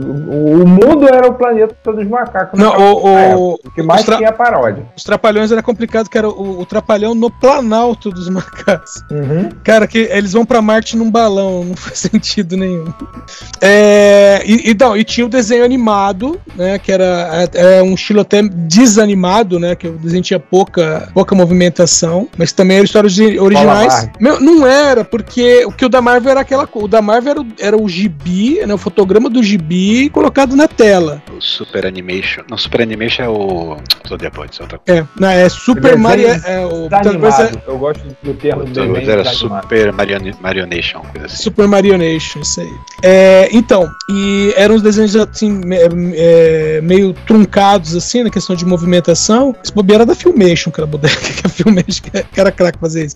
o 0.63 0.67
mundo 0.67 1.07
era 1.07 1.27
o 1.27 1.33
Planeta 1.33 1.75
dos 1.91 2.07
Macacos. 2.07 2.59
Não, 2.59 2.69
naquela 2.71 2.91
o- 2.93 3.03
o- 3.03 3.17
época. 3.17 3.67
o 3.67 3.71
que 3.71 3.83
mais 3.83 4.03
tinha 4.05 4.31
paródia. 4.31 4.83
Os 4.95 5.03
Trapalhões 5.03 5.51
era 5.51 5.61
complicado, 5.63 6.09
que 6.09 6.17
era 6.17 6.29
o, 6.29 6.59
o 6.61 6.65
Trapalhão 6.65 7.13
no 7.15 7.29
Planalto 7.31 8.09
dos 8.11 8.29
Macacos. 8.29 8.91
Uhum. 9.11 9.49
Cara, 9.63 9.87
que 9.87 9.97
eles 10.11 10.33
vão 10.33 10.45
pra 10.45 10.61
Marte 10.61 10.95
num 10.95 11.09
balão, 11.09 11.63
não 11.65 11.75
faz 11.75 11.99
sentido 11.99 12.55
nenhum. 12.55 12.85
É, 13.61 14.41
e, 14.45 14.71
e, 14.71 14.77
não, 14.79 14.95
e 14.95 15.03
tinha 15.03 15.25
o 15.25 15.29
desenho 15.29 15.63
animado, 15.65 16.39
né? 16.55 16.77
Que 16.79 16.91
era, 16.91 17.49
é, 17.55 17.81
um 17.81 17.93
estilo 17.93 18.21
até 18.21 18.41
desanimado, 18.41 19.59
né? 19.59 19.75
Que 19.75 19.87
o 19.87 19.97
desenho 19.97 20.23
tinha 20.23 20.39
pouca, 20.39 21.09
pouca 21.13 21.35
movimentação, 21.35 22.27
mas 22.37 22.51
também 22.51 22.77
eram 22.77 22.85
histórias 22.85 23.17
originais. 23.17 24.09
Meu, 24.19 24.39
não 24.39 24.65
era, 24.65 25.03
porque 25.03 25.65
o 25.65 25.71
que 25.71 25.85
o 25.85 25.89
da 25.89 26.01
Marvel 26.01 26.31
era 26.31 26.41
aquela 26.41 26.67
coisa. 26.67 26.85
O 26.85 26.89
da 26.89 27.01
Marvel 27.01 27.31
era 27.31 27.41
o, 27.41 27.47
era 27.59 27.77
o 27.81 27.89
gibi, 27.89 28.65
né? 28.65 28.73
O 28.73 28.77
fotograma 28.77 29.29
do 29.29 29.41
gibi 29.41 30.09
colocado 30.09 30.55
na 30.55 30.67
tela. 30.67 31.21
O 31.35 31.41
Super 31.41 31.85
Animation. 31.85 32.43
Não, 32.49 32.57
Super 32.57 32.81
Animation 32.81 33.23
é 33.23 33.29
o. 33.29 33.77
Thunderbolts, 34.07 34.59
é 34.59 34.63
outra 34.63 34.77
coisa. 34.79 35.01
É, 35.01 35.19
não, 35.19 35.29
é 35.29 35.49
Super 35.49 35.81
Desenho 35.81 35.99
Mario. 35.99 36.27
É, 36.27 36.65
o, 36.65 36.89
Desanimado. 36.89 37.61
Eu 37.67 37.77
gosto 37.77 38.03
do 38.23 38.33
termo 38.33 38.61
O 38.61 38.65
desenho 38.65 38.87
Thunderbolts 38.87 39.09
era. 39.09 39.23
Super 39.25 39.91
Marion- 39.91 40.33
Marionation, 40.41 41.01
coisa 41.11 41.25
assim. 41.25 41.43
Super 41.43 41.67
Marionation, 41.67 42.39
isso 42.41 42.61
aí. 42.61 42.73
É, 43.03 43.49
então, 43.51 43.89
e 44.09 44.53
eram 44.55 44.75
uns 44.75 44.81
desenhos 44.81 45.15
assim, 45.15 45.61
é, 46.15 46.81
meio 46.81 47.13
truncados, 47.35 47.95
assim, 47.95 48.23
na 48.23 48.29
questão 48.29 48.55
de 48.55 48.65
movimentação. 48.65 49.55
Esse 49.63 49.73
bobeira 49.73 50.03
era 50.03 50.05
da 50.05 50.15
Filmation, 50.15 50.71
que 50.71 50.79
era 50.79 50.87
boneca, 50.87 51.15
que 51.33 51.45
a 51.45 51.49
Filmation 51.49 52.03
que 52.31 52.39
era 52.39 52.51
craque 52.51 52.79
fazer 52.79 53.05
isso. 53.05 53.15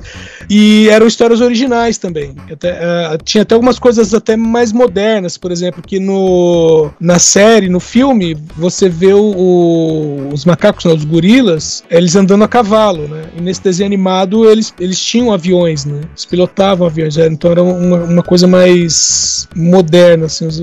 E 0.50 0.88
eram 0.90 1.08
histórias 1.08 1.40
originais 1.42 1.98
também. 1.98 2.36
Até, 2.52 2.70
é, 2.70 3.18
tinha 3.24 3.44
até 3.44 3.56
algumas 3.56 3.80
coisas 3.80 4.14
até 4.14 4.36
mais 4.36 4.72
modernas, 4.74 5.38
por 5.38 5.52
exemplo, 5.52 5.82
que 5.82 6.00
no, 6.00 6.90
na 7.00 7.18
série, 7.20 7.70
no 7.70 7.80
filme, 7.80 8.36
você 8.58 8.90
vê 8.90 9.14
o- 9.14 9.20
o- 9.36 10.30
os 10.34 10.44
macacos, 10.46 10.84
não, 10.86 10.96
os 10.96 11.06
gorilas, 11.06 11.84
eles 11.90 12.16
andando 12.16 12.44
a 12.44 12.48
cavalo, 12.48 13.08
né? 13.08 13.24
E 13.38 13.42
nesse 13.42 13.62
desenho 13.64 13.88
animado 13.88 14.50
eles, 14.50 14.74
eles 14.80 15.00
tinham 15.00 15.32
aviões, 15.32 15.86
né? 15.86 16.02
Eles 16.10 16.26
pilotavam 16.26 16.86
aviões, 16.88 17.18
é, 17.18 17.28
então 17.28 17.52
era 17.52 17.64
uma, 17.64 17.98
uma 17.98 18.24
coisa 18.24 18.48
mais 18.48 19.48
moderna, 19.56 20.26
assim, 20.26 20.46
os, 20.48 20.62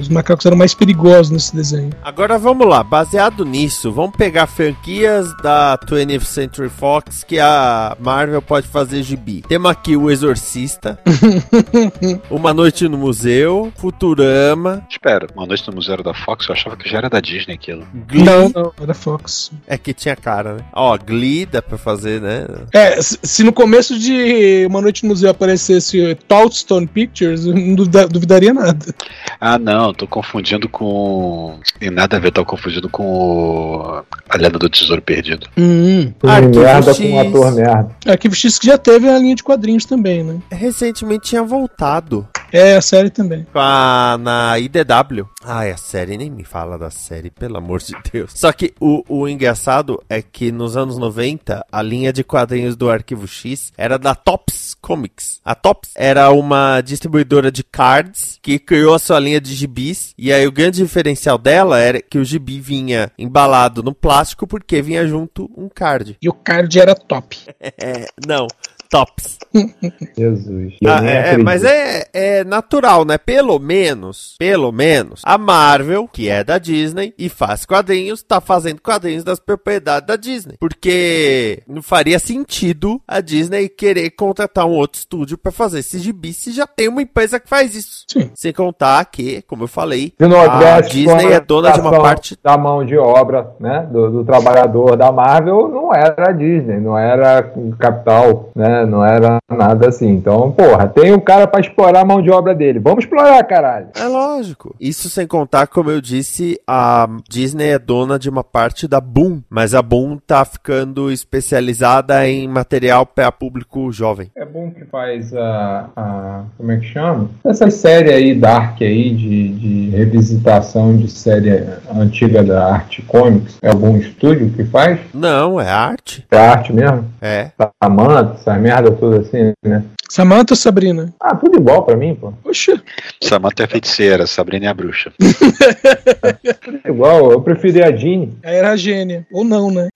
os 0.00 0.08
macacos 0.08 0.44
eram 0.46 0.56
mais 0.56 0.74
perigosos 0.74 1.30
nesse 1.30 1.54
desenho. 1.54 1.90
Agora 2.02 2.38
vamos 2.38 2.66
lá, 2.66 2.71
baseado 2.80 3.44
nisso, 3.44 3.90
vamos 3.90 4.14
pegar 4.16 4.46
franquias 4.46 5.26
da 5.42 5.76
20th 5.84 6.20
Century 6.22 6.68
Fox 6.68 7.24
que 7.24 7.40
a 7.40 7.96
Marvel 7.98 8.40
pode 8.40 8.68
fazer 8.68 9.02
gibi. 9.02 9.42
Temos 9.48 9.68
aqui 9.72 9.96
o 9.96 10.08
Exorcista, 10.08 10.96
Uma 12.30 12.54
Noite 12.54 12.86
no 12.88 12.96
Museu, 12.96 13.72
Futurama, 13.76 14.86
Espera, 14.88 15.26
Uma 15.34 15.46
Noite 15.46 15.66
no 15.68 15.74
Museu 15.74 16.00
da 16.02 16.14
Fox, 16.14 16.46
eu 16.48 16.54
achava 16.54 16.76
que 16.76 16.88
já 16.88 16.98
era 16.98 17.10
da 17.10 17.20
Disney 17.20 17.54
aquilo. 17.54 17.84
Glee. 18.06 18.22
Não, 18.22 18.48
não, 18.54 18.72
era 18.80 18.94
Fox. 18.94 19.50
É 19.66 19.76
que 19.76 19.92
tinha 19.92 20.14
cara, 20.14 20.54
né? 20.54 20.64
Ó, 20.72 20.96
Glee 20.96 21.44
dá 21.46 21.60
pra 21.60 21.76
fazer, 21.76 22.20
né? 22.20 22.46
É, 22.72 23.00
se, 23.02 23.42
no 23.42 23.52
começo 23.52 23.98
de 23.98 24.64
Uma 24.68 24.80
Noite 24.80 25.02
no 25.02 25.08
Museu 25.08 25.30
aparecesse 25.30 26.14
Touchstone 26.28 26.86
Pictures, 26.86 27.44
eu 27.46 27.54
não 27.54 27.74
duvida- 27.74 28.06
duvidaria 28.06 28.54
nada. 28.54 28.94
Ah, 29.40 29.58
não, 29.58 29.92
tô 29.92 30.06
confundindo 30.06 30.68
com. 30.68 31.58
Tem 31.80 31.90
nada 31.90 32.16
a 32.16 32.20
ver, 32.20 32.30
tô 32.30 32.44
confundindo 32.44 32.61
com 32.90 33.04
o. 33.04 34.02
A 34.28 34.36
Lenda 34.36 34.58
do 34.58 34.68
Tesouro 34.68 35.02
Perdido. 35.02 35.46
Hum. 35.56 36.12
Arquivo 36.22 36.60
merda 36.60 36.94
X. 36.94 36.98
com 36.98 37.12
um 37.12 37.20
ator 37.20 37.52
merda. 37.52 37.90
Arquivo 38.06 38.34
X 38.34 38.58
que 38.58 38.66
já 38.66 38.78
teve 38.78 39.08
a 39.08 39.18
linha 39.18 39.34
de 39.34 39.42
quadrinhos 39.42 39.84
também, 39.84 40.22
né? 40.22 40.38
Recentemente 40.50 41.28
tinha 41.28 41.42
voltado 41.42 42.26
É, 42.52 42.76
a 42.76 42.82
série 42.82 43.08
também. 43.08 43.46
com 43.50 43.58
a, 43.58 44.18
na 44.20 44.58
IDW. 44.58 45.26
Ai, 45.42 45.70
a 45.70 45.76
série, 45.76 46.18
nem 46.18 46.30
me 46.30 46.44
fala 46.44 46.78
da 46.78 46.90
série, 46.90 47.30
pelo 47.30 47.56
amor 47.56 47.80
de 47.80 47.94
Deus. 48.12 48.32
Só 48.34 48.52
que 48.52 48.74
o, 48.78 49.02
o 49.08 49.26
engraçado 49.28 50.02
é 50.08 50.20
que 50.20 50.52
nos 50.52 50.76
anos 50.76 50.98
90, 50.98 51.64
a 51.72 51.82
linha 51.82 52.12
de 52.12 52.22
quadrinhos 52.22 52.76
do 52.76 52.90
Arquivo 52.90 53.26
X 53.26 53.72
era 53.76 53.98
da 53.98 54.14
Tops 54.14 54.74
Comics. 54.80 55.40
A 55.44 55.54
Tops 55.54 55.92
era 55.94 56.30
uma 56.30 56.80
distribuidora 56.82 57.50
de 57.50 57.64
cards 57.64 58.38
que 58.42 58.58
criou 58.58 58.94
a 58.94 58.98
sua 58.98 59.18
linha 59.18 59.40
de 59.40 59.54
gibis. 59.54 60.12
E 60.18 60.32
aí 60.32 60.46
o 60.46 60.52
grande 60.52 60.82
diferencial 60.82 61.38
dela 61.38 61.78
era 61.78 62.02
que 62.02 62.18
o 62.18 62.24
gibi 62.24 62.60
vinha 62.60 63.10
embalado 63.18 63.82
no 63.82 63.94
plástico 63.94 64.46
porque 64.46 64.82
vinha 64.82 65.06
junto 65.06 65.50
um 65.56 65.68
card. 65.68 66.18
E 66.20 66.28
o 66.28 66.32
card 66.34 66.78
era 66.78 66.94
top. 66.94 67.38
É, 67.84 68.06
não. 68.26 68.46
Tops. 68.92 69.38
Jesus. 70.16 70.74
Ah, 70.84 71.02
é, 71.02 71.20
acredito. 71.20 71.44
mas 71.44 71.64
é, 71.64 72.04
é 72.12 72.44
natural, 72.44 73.06
né? 73.06 73.16
Pelo 73.16 73.58
menos, 73.58 74.36
pelo 74.38 74.70
menos, 74.70 75.22
a 75.24 75.38
Marvel, 75.38 76.06
que 76.12 76.28
é 76.28 76.44
da 76.44 76.58
Disney 76.58 77.14
e 77.18 77.30
faz 77.30 77.64
quadrinhos, 77.64 78.22
tá 78.22 78.38
fazendo 78.38 78.82
quadrinhos 78.82 79.24
das 79.24 79.40
propriedades 79.40 80.06
da 80.06 80.16
Disney. 80.16 80.56
Porque 80.60 81.62
não 81.66 81.80
faria 81.80 82.18
sentido 82.18 83.00
a 83.08 83.22
Disney 83.22 83.66
querer 83.70 84.10
contratar 84.10 84.66
um 84.66 84.72
outro 84.72 84.98
estúdio 84.98 85.38
pra 85.38 85.50
fazer 85.50 85.78
esse 85.78 85.98
gibi 85.98 86.34
se 86.34 86.52
já 86.52 86.66
tem 86.66 86.88
uma 86.88 87.00
empresa 87.00 87.40
que 87.40 87.48
faz 87.48 87.74
isso. 87.74 88.04
Sim. 88.08 88.30
Sem 88.34 88.52
contar 88.52 89.02
que, 89.06 89.40
como 89.42 89.64
eu 89.64 89.68
falei, 89.68 90.12
a 90.20 90.26
houvesse 90.26 90.90
Disney 90.90 91.32
é 91.32 91.40
dona 91.40 91.72
de 91.72 91.80
uma 91.80 91.90
parte. 91.92 92.38
da 92.44 92.58
mão 92.58 92.84
de 92.84 92.98
obra, 92.98 93.54
né, 93.58 93.88
do, 93.90 94.10
do 94.10 94.24
trabalhador 94.24 94.96
da 94.96 95.10
Marvel, 95.10 95.68
não 95.68 95.94
era 95.94 96.28
a 96.28 96.32
Disney, 96.32 96.78
não 96.78 96.98
era 96.98 97.42
capital, 97.78 98.50
né, 98.54 98.81
não 98.86 99.04
era 99.04 99.38
nada 99.50 99.88
assim. 99.88 100.08
Então, 100.10 100.52
porra, 100.52 100.86
tem 100.88 101.12
um 101.12 101.20
cara 101.20 101.46
pra 101.46 101.60
explorar 101.60 102.00
a 102.00 102.04
mão 102.04 102.20
de 102.22 102.30
obra 102.30 102.54
dele. 102.54 102.78
Vamos 102.78 103.04
explorar, 103.04 103.42
caralho. 103.44 103.88
É 103.96 104.04
lógico. 104.04 104.74
Isso 104.80 105.08
sem 105.08 105.26
contar, 105.26 105.66
como 105.66 105.90
eu 105.90 106.00
disse, 106.00 106.60
a 106.66 107.08
Disney 107.28 107.68
é 107.70 107.78
dona 107.78 108.18
de 108.18 108.28
uma 108.28 108.44
parte 108.44 108.86
da 108.88 109.00
Boom, 109.00 109.40
mas 109.50 109.74
a 109.74 109.82
Boom 109.82 110.18
tá 110.26 110.44
ficando 110.44 111.10
especializada 111.10 112.26
em 112.28 112.46
material 112.48 113.04
para 113.06 113.30
público 113.32 113.90
jovem. 113.92 114.30
É 114.36 114.44
bom 114.44 114.70
que 114.70 114.84
faz 114.86 115.34
a, 115.34 115.86
a- 115.96 116.42
como 116.56 116.72
é 116.72 116.76
que 116.78 116.86
chama? 116.86 117.28
Essa 117.44 117.70
série 117.70 118.10
aí, 118.12 118.34
Dark 118.34 118.80
aí, 118.80 119.10
de, 119.14 119.48
de 119.48 119.90
revisitação 119.96 120.96
de 120.96 121.10
série 121.10 121.64
antiga 121.94 122.42
da 122.42 122.72
Arte 122.72 123.02
Comics. 123.02 123.58
É 123.62 123.68
algum 123.68 123.96
estúdio 123.96 124.50
que 124.50 124.64
faz? 124.64 124.98
Não, 125.12 125.60
é 125.60 125.68
arte. 125.70 126.26
É 126.30 126.38
arte 126.38 126.72
mesmo? 126.72 127.04
É. 127.20 127.50
Samanta, 127.82 128.34
essas 128.34 128.46
merda 128.72 128.90
toda 128.92 129.20
assim, 129.20 129.52
né? 129.62 129.84
Samantha 130.08 130.52
ou 130.52 130.56
Sabrina? 130.56 131.12
Ah, 131.20 131.34
tudo 131.36 131.56
igual 131.58 131.84
pra 131.84 131.96
mim, 131.96 132.14
pô. 132.14 132.32
Poxa, 132.42 132.80
Samantha 133.22 133.64
é 133.64 133.66
feiticeira, 133.66 134.26
Sabrina 134.26 134.66
é 134.66 134.68
a 134.68 134.74
bruxa. 134.74 135.12
Tudo 136.62 136.80
igual, 136.86 137.32
eu 137.32 137.40
preferi 137.40 137.82
a 137.82 137.90
Jean. 137.94 138.28
era 138.42 138.72
a 138.72 138.76
gênia. 138.76 139.26
Ou 139.32 139.44
não, 139.44 139.70
né? 139.70 139.88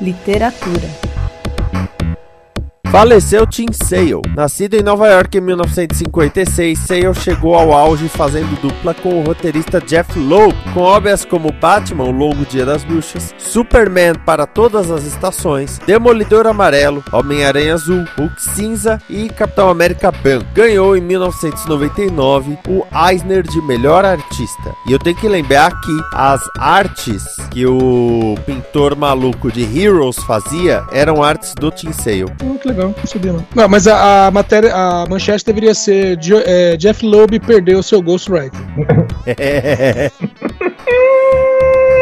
Literatura. 0.00 1.07
Faleceu 2.90 3.46
Tim 3.46 3.66
Sale. 3.70 4.22
Nascido 4.34 4.74
em 4.74 4.82
Nova 4.82 5.08
York 5.08 5.36
em 5.36 5.42
1956, 5.42 6.78
Sale 6.78 7.14
chegou 7.14 7.54
ao 7.54 7.74
auge 7.74 8.08
fazendo 8.08 8.58
dupla 8.62 8.94
com 8.94 9.20
o 9.20 9.22
roteirista 9.22 9.78
Jeff 9.78 10.18
Loeb, 10.18 10.56
com 10.72 10.80
obras 10.80 11.22
como 11.22 11.52
Batman, 11.52 12.04
O 12.04 12.10
Longo 12.10 12.46
Dia 12.46 12.64
das 12.64 12.84
Bruxas, 12.84 13.34
Superman 13.36 14.14
para 14.24 14.46
Todas 14.46 14.90
as 14.90 15.04
Estações, 15.04 15.78
Demolidor 15.86 16.46
Amarelo, 16.46 17.04
Homem-Aranha 17.12 17.74
Azul, 17.74 18.06
Hulk 18.16 18.42
Cinza 18.42 18.98
e 19.10 19.28
Capitão 19.28 19.68
América 19.68 20.10
Branco. 20.10 20.46
Ganhou 20.54 20.96
em 20.96 21.02
1999 21.02 22.58
o 22.66 22.86
Eisner 23.06 23.42
de 23.42 23.60
Melhor 23.60 24.06
Artista. 24.06 24.74
E 24.88 24.92
eu 24.92 24.98
tenho 24.98 25.16
que 25.16 25.28
lembrar 25.28 25.78
que 25.78 25.98
as 26.14 26.40
artes 26.58 27.22
que 27.50 27.66
o 27.66 28.34
pintor 28.46 28.96
maluco 28.96 29.52
de 29.52 29.62
Heroes 29.78 30.16
fazia 30.24 30.82
eram 30.90 31.22
artes 31.22 31.52
do 31.54 31.70
Tim 31.70 31.92
Sale. 31.92 32.24
Legal, 32.78 32.94
não 32.96 33.06
sabia 33.06 33.32
não. 33.32 33.44
Não, 33.56 33.68
mas 33.68 33.88
a, 33.88 34.28
a 34.28 34.30
matéria, 34.30 34.72
a 34.72 35.04
manchete 35.08 35.44
deveria 35.44 35.74
ser 35.74 36.16
é, 36.46 36.76
Jeff 36.76 37.04
Loeb 37.04 37.40
perdeu 37.40 37.82
seu 37.82 38.00
Ghostwriter. 38.00 38.60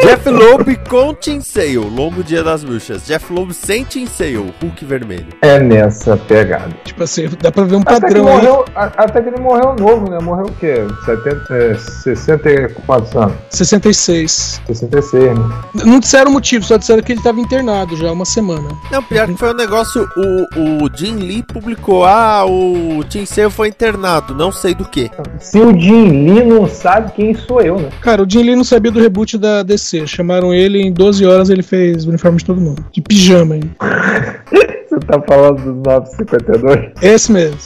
Jeff 0.01 0.29
Loeb 0.29 0.75
com 0.87 1.13
Tim 1.13 1.41
Sale, 1.41 1.77
Longo 1.77 2.23
Dia 2.23 2.43
das 2.43 2.63
Bruxas. 2.63 3.05
Jeff 3.05 3.33
Loeb 3.33 3.53
sem 3.53 3.83
Tim 3.83 4.05
Sale, 4.05 4.53
Hulk 4.61 4.85
vermelho. 4.85 5.27
É 5.41 5.59
nessa 5.59 6.15
pegada. 6.15 6.69
Tipo 6.85 7.03
assim, 7.03 7.27
dá 7.41 7.51
pra 7.51 7.63
ver 7.63 7.75
um 7.75 7.81
Até 7.81 7.95
que, 7.95 8.01
padrão 8.01 8.23
morreu, 8.23 8.65
até 8.75 9.21
que 9.21 9.29
ele 9.29 9.39
morreu 9.39 9.75
novo, 9.75 10.09
né? 10.09 10.19
Morreu 10.21 10.45
o 10.45 10.53
quê? 10.53 10.85
70, 11.05 11.53
é, 11.53 11.75
64 11.75 13.19
anos? 13.19 13.35
66. 13.49 14.61
66, 14.67 15.37
né? 15.37 15.45
Não 15.85 15.99
disseram 15.99 16.29
o 16.29 16.33
motivo, 16.33 16.63
só 16.63 16.77
disseram 16.77 17.01
que 17.01 17.11
ele 17.11 17.21
tava 17.21 17.39
internado 17.39 17.97
já 17.97 18.09
há 18.09 18.11
uma 18.11 18.25
semana. 18.25 18.69
Não, 18.91 19.01
pior 19.01 19.27
que 19.27 19.37
foi 19.37 19.51
um 19.51 19.57
negócio, 19.57 20.07
o, 20.15 20.83
o 20.85 20.89
Jim 20.95 21.15
Lee 21.15 21.43
publicou, 21.43 22.05
ah, 22.05 22.45
o 22.45 23.03
Tim 23.09 23.25
Sale 23.25 23.49
foi 23.49 23.69
internado, 23.69 24.35
não 24.35 24.51
sei 24.51 24.75
do 24.75 24.85
que. 24.85 25.09
Se 25.39 25.59
o 25.59 25.77
Jim 25.77 26.09
Lee 26.09 26.45
não 26.45 26.67
sabe 26.67 27.11
quem 27.13 27.33
sou 27.33 27.61
eu, 27.61 27.79
né? 27.79 27.89
Cara, 28.01 28.23
o 28.23 28.29
Jim 28.29 28.43
Lee 28.43 28.55
não 28.55 28.63
sabia 28.63 28.91
do 28.91 28.99
reboot 28.99 29.37
da 29.37 29.63
DC. 29.63 29.86
Chamaram 30.05 30.53
ele 30.53 30.79
em 30.79 30.91
12 30.91 31.25
horas 31.25 31.49
ele 31.49 31.63
fez 31.63 32.05
o 32.05 32.09
uniforme 32.09 32.37
de 32.37 32.45
todo 32.45 32.59
mundo. 32.59 32.85
De 32.91 33.01
pijama 33.01 33.55
ainda. 33.55 33.69
Você 34.89 34.99
tá 35.05 35.21
falando 35.27 35.61
do 35.61 35.75
952? 35.89 36.91
Esse 37.01 37.31
mesmo. 37.31 37.59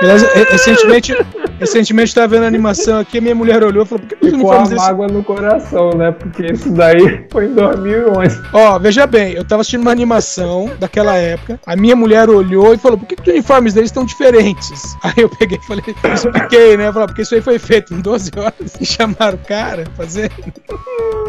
Aliás, 0.00 0.22
recentemente, 0.50 1.14
recentemente 1.62 2.14
tava 2.14 2.28
vendo 2.28 2.44
a 2.44 2.46
animação 2.46 2.98
aqui, 2.98 3.20
minha 3.20 3.34
mulher 3.34 3.62
olhou 3.62 3.84
e 3.84 3.86
falou, 3.86 4.04
por 4.04 4.16
que 4.16 4.26
os 4.26 4.32
Ficou 4.32 4.52
a 4.52 4.62
desse... 4.62 4.74
mágoa 4.74 5.06
no 5.06 5.22
coração, 5.22 5.90
né? 5.90 6.10
Porque 6.10 6.46
isso 6.46 6.70
daí 6.72 7.26
foi 7.30 7.46
em 7.46 7.54
2011. 7.54 8.42
Ó, 8.52 8.78
veja 8.78 9.06
bem, 9.06 9.32
eu 9.32 9.44
tava 9.44 9.60
assistindo 9.60 9.82
uma 9.82 9.92
animação 9.92 10.70
daquela 10.78 11.16
época, 11.16 11.60
a 11.64 11.76
minha 11.76 11.94
mulher 11.94 12.28
olhou 12.28 12.74
e 12.74 12.78
falou, 12.78 12.98
por 12.98 13.06
que, 13.06 13.16
que 13.16 13.22
os 13.22 13.28
uniformes 13.28 13.74
deles 13.74 13.90
estão 13.90 14.04
diferentes? 14.04 14.96
Aí 15.02 15.14
eu 15.16 15.28
peguei 15.28 15.58
e 15.58 15.66
falei, 15.66 15.84
expliquei, 16.14 16.76
né? 16.76 16.92
Falei, 16.92 17.06
porque 17.06 17.22
isso 17.22 17.34
aí 17.34 17.40
foi 17.40 17.58
feito 17.58 17.94
em 17.94 18.00
12 18.00 18.30
horas 18.36 18.76
e 18.80 18.84
chamaram 18.84 19.38
o 19.38 19.46
cara 19.46 19.84
fazer. 19.96 20.30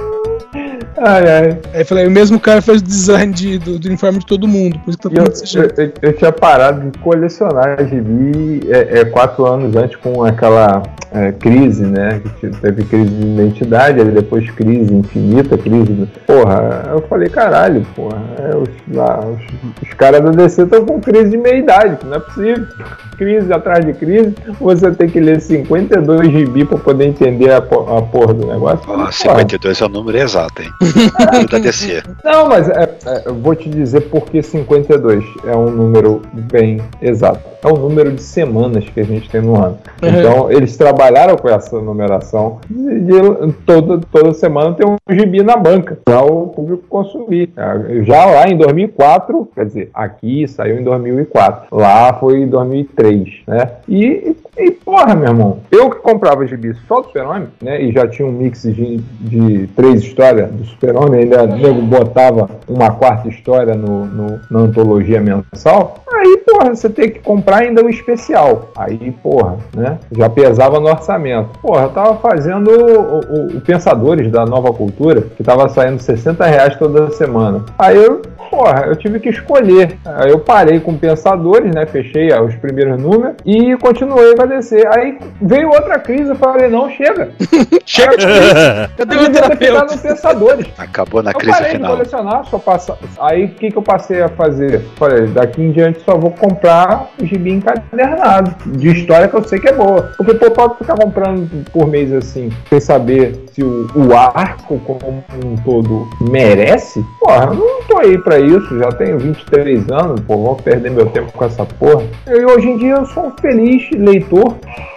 Ai, 1.05 1.27
ai. 1.29 1.59
Aí 1.73 1.81
eu 1.81 1.85
falei, 1.85 2.07
o 2.07 2.11
mesmo 2.11 2.39
cara 2.39 2.61
fez 2.61 2.81
o 2.81 2.83
design 2.83 3.33
de- 3.33 3.57
do, 3.59 3.77
do 3.77 3.87
uniforme 3.87 4.19
de 4.19 4.25
todo 4.25 4.47
mundo, 4.47 4.79
por 4.79 4.89
isso 4.89 4.97
que 4.97 5.09
tá 5.09 5.21
Eu, 5.21 5.45
jeito. 5.45 5.81
eu, 5.81 5.91
eu 6.01 6.13
tinha 6.13 6.31
parado 6.31 6.89
de 6.89 6.97
colecionar 6.99 7.85
gibi 7.87 8.61
é, 8.69 8.99
é, 8.99 9.05
quatro 9.05 9.45
anos 9.45 9.75
antes 9.75 9.97
com 9.97 10.23
aquela 10.23 10.81
é, 11.11 11.31
crise, 11.33 11.83
né? 11.85 12.21
Que 12.39 12.49
te- 12.49 12.57
teve 12.61 12.83
crise 12.85 13.09
de 13.09 13.27
identidade, 13.27 13.99
aí 13.99 14.11
depois 14.11 14.49
crise 14.51 14.93
infinita, 14.93 15.57
crise. 15.57 15.91
do- 15.91 16.07
Porra, 16.25 16.83
eu 16.93 17.01
falei, 17.09 17.27
caralho, 17.29 17.85
porra, 17.95 18.21
é, 18.39 18.55
os, 18.55 18.69
lá, 18.95 19.19
os, 19.19 19.41
os 19.87 19.93
caras 19.95 20.21
da 20.21 20.31
DC 20.31 20.63
estão 20.63 20.85
com 20.85 21.01
crise 21.01 21.31
de 21.31 21.37
meia-idade, 21.37 21.97
não 22.05 22.15
é 22.15 22.19
possível. 22.19 22.65
Crise 23.17 23.51
atrás 23.53 23.85
de 23.85 23.93
crise, 23.93 24.35
você 24.59 24.91
tem 24.91 25.09
que 25.09 25.19
ler 25.19 25.39
52 25.39 26.31
gibi 26.31 26.65
pra 26.65 26.77
poder 26.77 27.05
entender 27.05 27.51
a, 27.51 27.57
a 27.57 27.61
porra 28.01 28.33
do 28.33 28.47
negócio. 28.47 28.85
Porra. 28.85 29.11
52 29.11 29.81
é 29.81 29.85
o 29.85 29.89
número 29.89 30.17
exato, 30.17 30.61
hein? 30.61 30.69
da 31.49 31.59
DC. 31.59 32.03
Não, 32.23 32.47
mas 32.47 32.69
é, 32.69 32.97
é, 33.05 33.23
eu 33.25 33.35
vou 33.35 33.55
te 33.55 33.69
dizer 33.69 34.01
por 34.01 34.25
que 34.25 34.41
52 34.41 35.23
é 35.45 35.55
um 35.55 35.69
número 35.69 36.21
bem 36.51 36.81
exato. 37.01 37.39
É 37.63 37.67
o 37.67 37.77
número 37.77 38.11
de 38.11 38.21
semanas 38.21 38.83
que 38.89 38.99
a 38.99 39.03
gente 39.03 39.29
tem 39.29 39.41
no 39.41 39.55
ano. 39.55 39.77
Uhum. 40.01 40.09
Então, 40.09 40.51
eles 40.51 40.75
trabalharam 40.75 41.37
com 41.37 41.49
essa 41.49 41.79
numeração 41.79 42.59
de, 42.69 42.99
de 42.99 43.53
toda, 43.65 43.99
toda 44.11 44.33
semana 44.33 44.75
tem 44.75 44.85
um 44.85 44.97
gibi 45.09 45.41
na 45.41 45.55
banca 45.55 45.97
para 46.03 46.21
o 46.23 46.47
público 46.47 46.83
consumir. 46.89 47.49
É, 47.55 48.03
Já 48.03 48.25
lá 48.25 48.47
em 48.47 48.57
2004, 48.57 49.49
quer 49.55 49.65
dizer, 49.65 49.89
aqui 49.93 50.47
saiu 50.47 50.79
em 50.79 50.83
2004, 50.83 51.67
lá 51.71 52.13
foi 52.15 52.41
em 52.41 52.47
2003, 52.47 53.12
né? 53.47 53.71
E, 53.87 54.35
e 54.57 54.71
porra, 54.71 55.15
meu 55.15 55.29
irmão, 55.29 55.59
eu 55.71 55.89
que 55.89 55.97
comprava 55.97 56.45
gibi 56.45 56.73
só 56.87 57.01
do 57.01 57.07
Super-Homem, 57.07 57.47
né? 57.61 57.81
E 57.81 57.91
já 57.91 58.07
tinha 58.07 58.27
um 58.27 58.31
mix 58.31 58.61
de, 58.63 58.97
de 58.97 59.67
três 59.75 60.01
histórias 60.03 60.49
do 60.51 60.63
Super-Homem, 60.65 61.21
ainda 61.23 61.45
nego 61.47 61.81
botava 61.81 62.49
uma 62.67 62.91
quarta 62.91 63.27
história 63.29 63.73
no, 63.75 64.05
no- 64.05 64.39
na 64.51 64.59
antologia 64.59 65.19
mensal. 65.21 65.95
Aí, 66.13 66.37
porra, 66.47 66.75
você 66.75 66.89
tem 66.89 67.09
que 67.09 67.19
comprar 67.19 67.57
ainda 67.63 67.83
o 67.83 67.89
especial. 67.89 68.69
Aí, 68.77 69.11
porra, 69.23 69.57
né? 69.75 69.97
Já 70.15 70.29
pesava 70.29 70.79
no 70.79 70.87
orçamento. 70.87 71.57
Porra, 71.59 71.83
eu 71.83 71.89
tava 71.89 72.15
fazendo 72.17 72.69
o, 72.69 73.19
o- 73.19 73.57
o 73.57 73.61
Pensadores 73.61 74.31
da 74.31 74.45
Nova 74.45 74.71
Cultura, 74.71 75.21
que 75.35 75.43
tava 75.43 75.67
saindo 75.69 75.99
60 76.01 76.45
reais 76.45 76.75
toda 76.77 77.09
semana. 77.11 77.65
Aí 77.79 77.97
eu, 77.97 78.21
porra, 78.49 78.85
eu 78.87 78.95
tive 78.95 79.19
que 79.19 79.29
escolher. 79.29 79.97
Eu 80.29 80.39
parei 80.39 80.79
com 80.79 80.95
Pensadores, 80.95 81.73
né? 81.73 81.85
Fechei 81.87 82.29
os 82.39 82.53
primeiros 82.55 83.01
números 83.01 83.35
e 83.45 83.75
continuei 83.77 84.35
DC. 84.45 84.83
Aí 84.95 85.17
veio 85.41 85.69
outra 85.69 85.99
crise, 85.99 86.29
eu 86.29 86.35
falei, 86.35 86.69
não, 86.69 86.89
chega. 86.89 87.31
Chega 87.85 88.17
de 88.17 88.25
Eu 88.97 89.05
Cadê 89.05 89.15
o 89.15 89.19
devia 89.19 89.29
ter 89.29 89.57
ficado 89.57 89.57
terapeuta? 89.57 89.95
no 89.95 90.01
Pensadores. 90.01 90.67
Acabou 90.77 91.23
na 91.23 91.31
Eu 91.31 91.35
crise 91.35 91.57
parei 91.57 91.77
de 91.77 91.85
colecionar, 91.85 92.45
só 92.45 92.57
passa. 92.57 92.97
Aí 93.19 93.45
o 93.45 93.49
que, 93.49 93.71
que 93.71 93.77
eu 93.77 93.81
passei 93.81 94.21
a 94.21 94.29
fazer? 94.29 94.81
Falei, 94.95 95.27
daqui 95.27 95.61
em 95.61 95.71
diante 95.71 96.01
só 96.01 96.17
vou 96.17 96.31
comprar 96.31 97.09
gibi 97.21 97.51
encadernado, 97.51 98.55
de 98.65 98.89
história 98.89 99.27
que 99.27 99.35
eu 99.35 99.43
sei 99.43 99.59
que 99.59 99.69
é 99.69 99.73
boa. 99.73 100.11
Porque 100.17 100.33
pô, 100.33 100.51
pode 100.51 100.77
ficar 100.77 100.95
comprando 100.97 101.65
por 101.71 101.87
mês 101.87 102.11
assim, 102.13 102.51
sem 102.69 102.79
saber 102.79 103.43
se 103.51 103.63
o, 103.63 103.87
o 103.95 104.15
arco 104.15 104.79
como 104.79 105.23
um 105.43 105.55
todo 105.63 106.07
merece. 106.21 107.03
Porra, 107.19 107.45
eu 107.45 107.53
não 107.55 107.83
tô 107.83 107.97
aí 107.99 108.17
pra 108.17 108.39
isso, 108.39 108.77
já 108.79 108.89
tenho 108.91 109.19
23 109.19 109.89
anos, 109.91 110.21
pô, 110.21 110.37
vou 110.37 110.55
perder 110.55 110.91
meu 110.91 111.05
tempo 111.07 111.31
com 111.33 111.45
essa 111.45 111.65
porra. 111.65 112.03
E 112.27 112.45
hoje 112.45 112.69
em 112.69 112.77
dia 112.77 112.95
eu 112.95 113.05
sou 113.07 113.27
um 113.27 113.31
feliz 113.41 113.89
leitor 113.91 114.32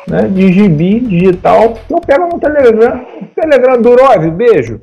né, 0.06 0.28
de 0.28 0.52
gibi 0.52 1.00
digital. 1.00 1.78
Eu 1.90 2.00
pego 2.00 2.28
no 2.32 2.38
Telegram. 2.38 3.00
Telegram 3.36 3.82
Durov, 3.82 4.30
beijo. 4.30 4.80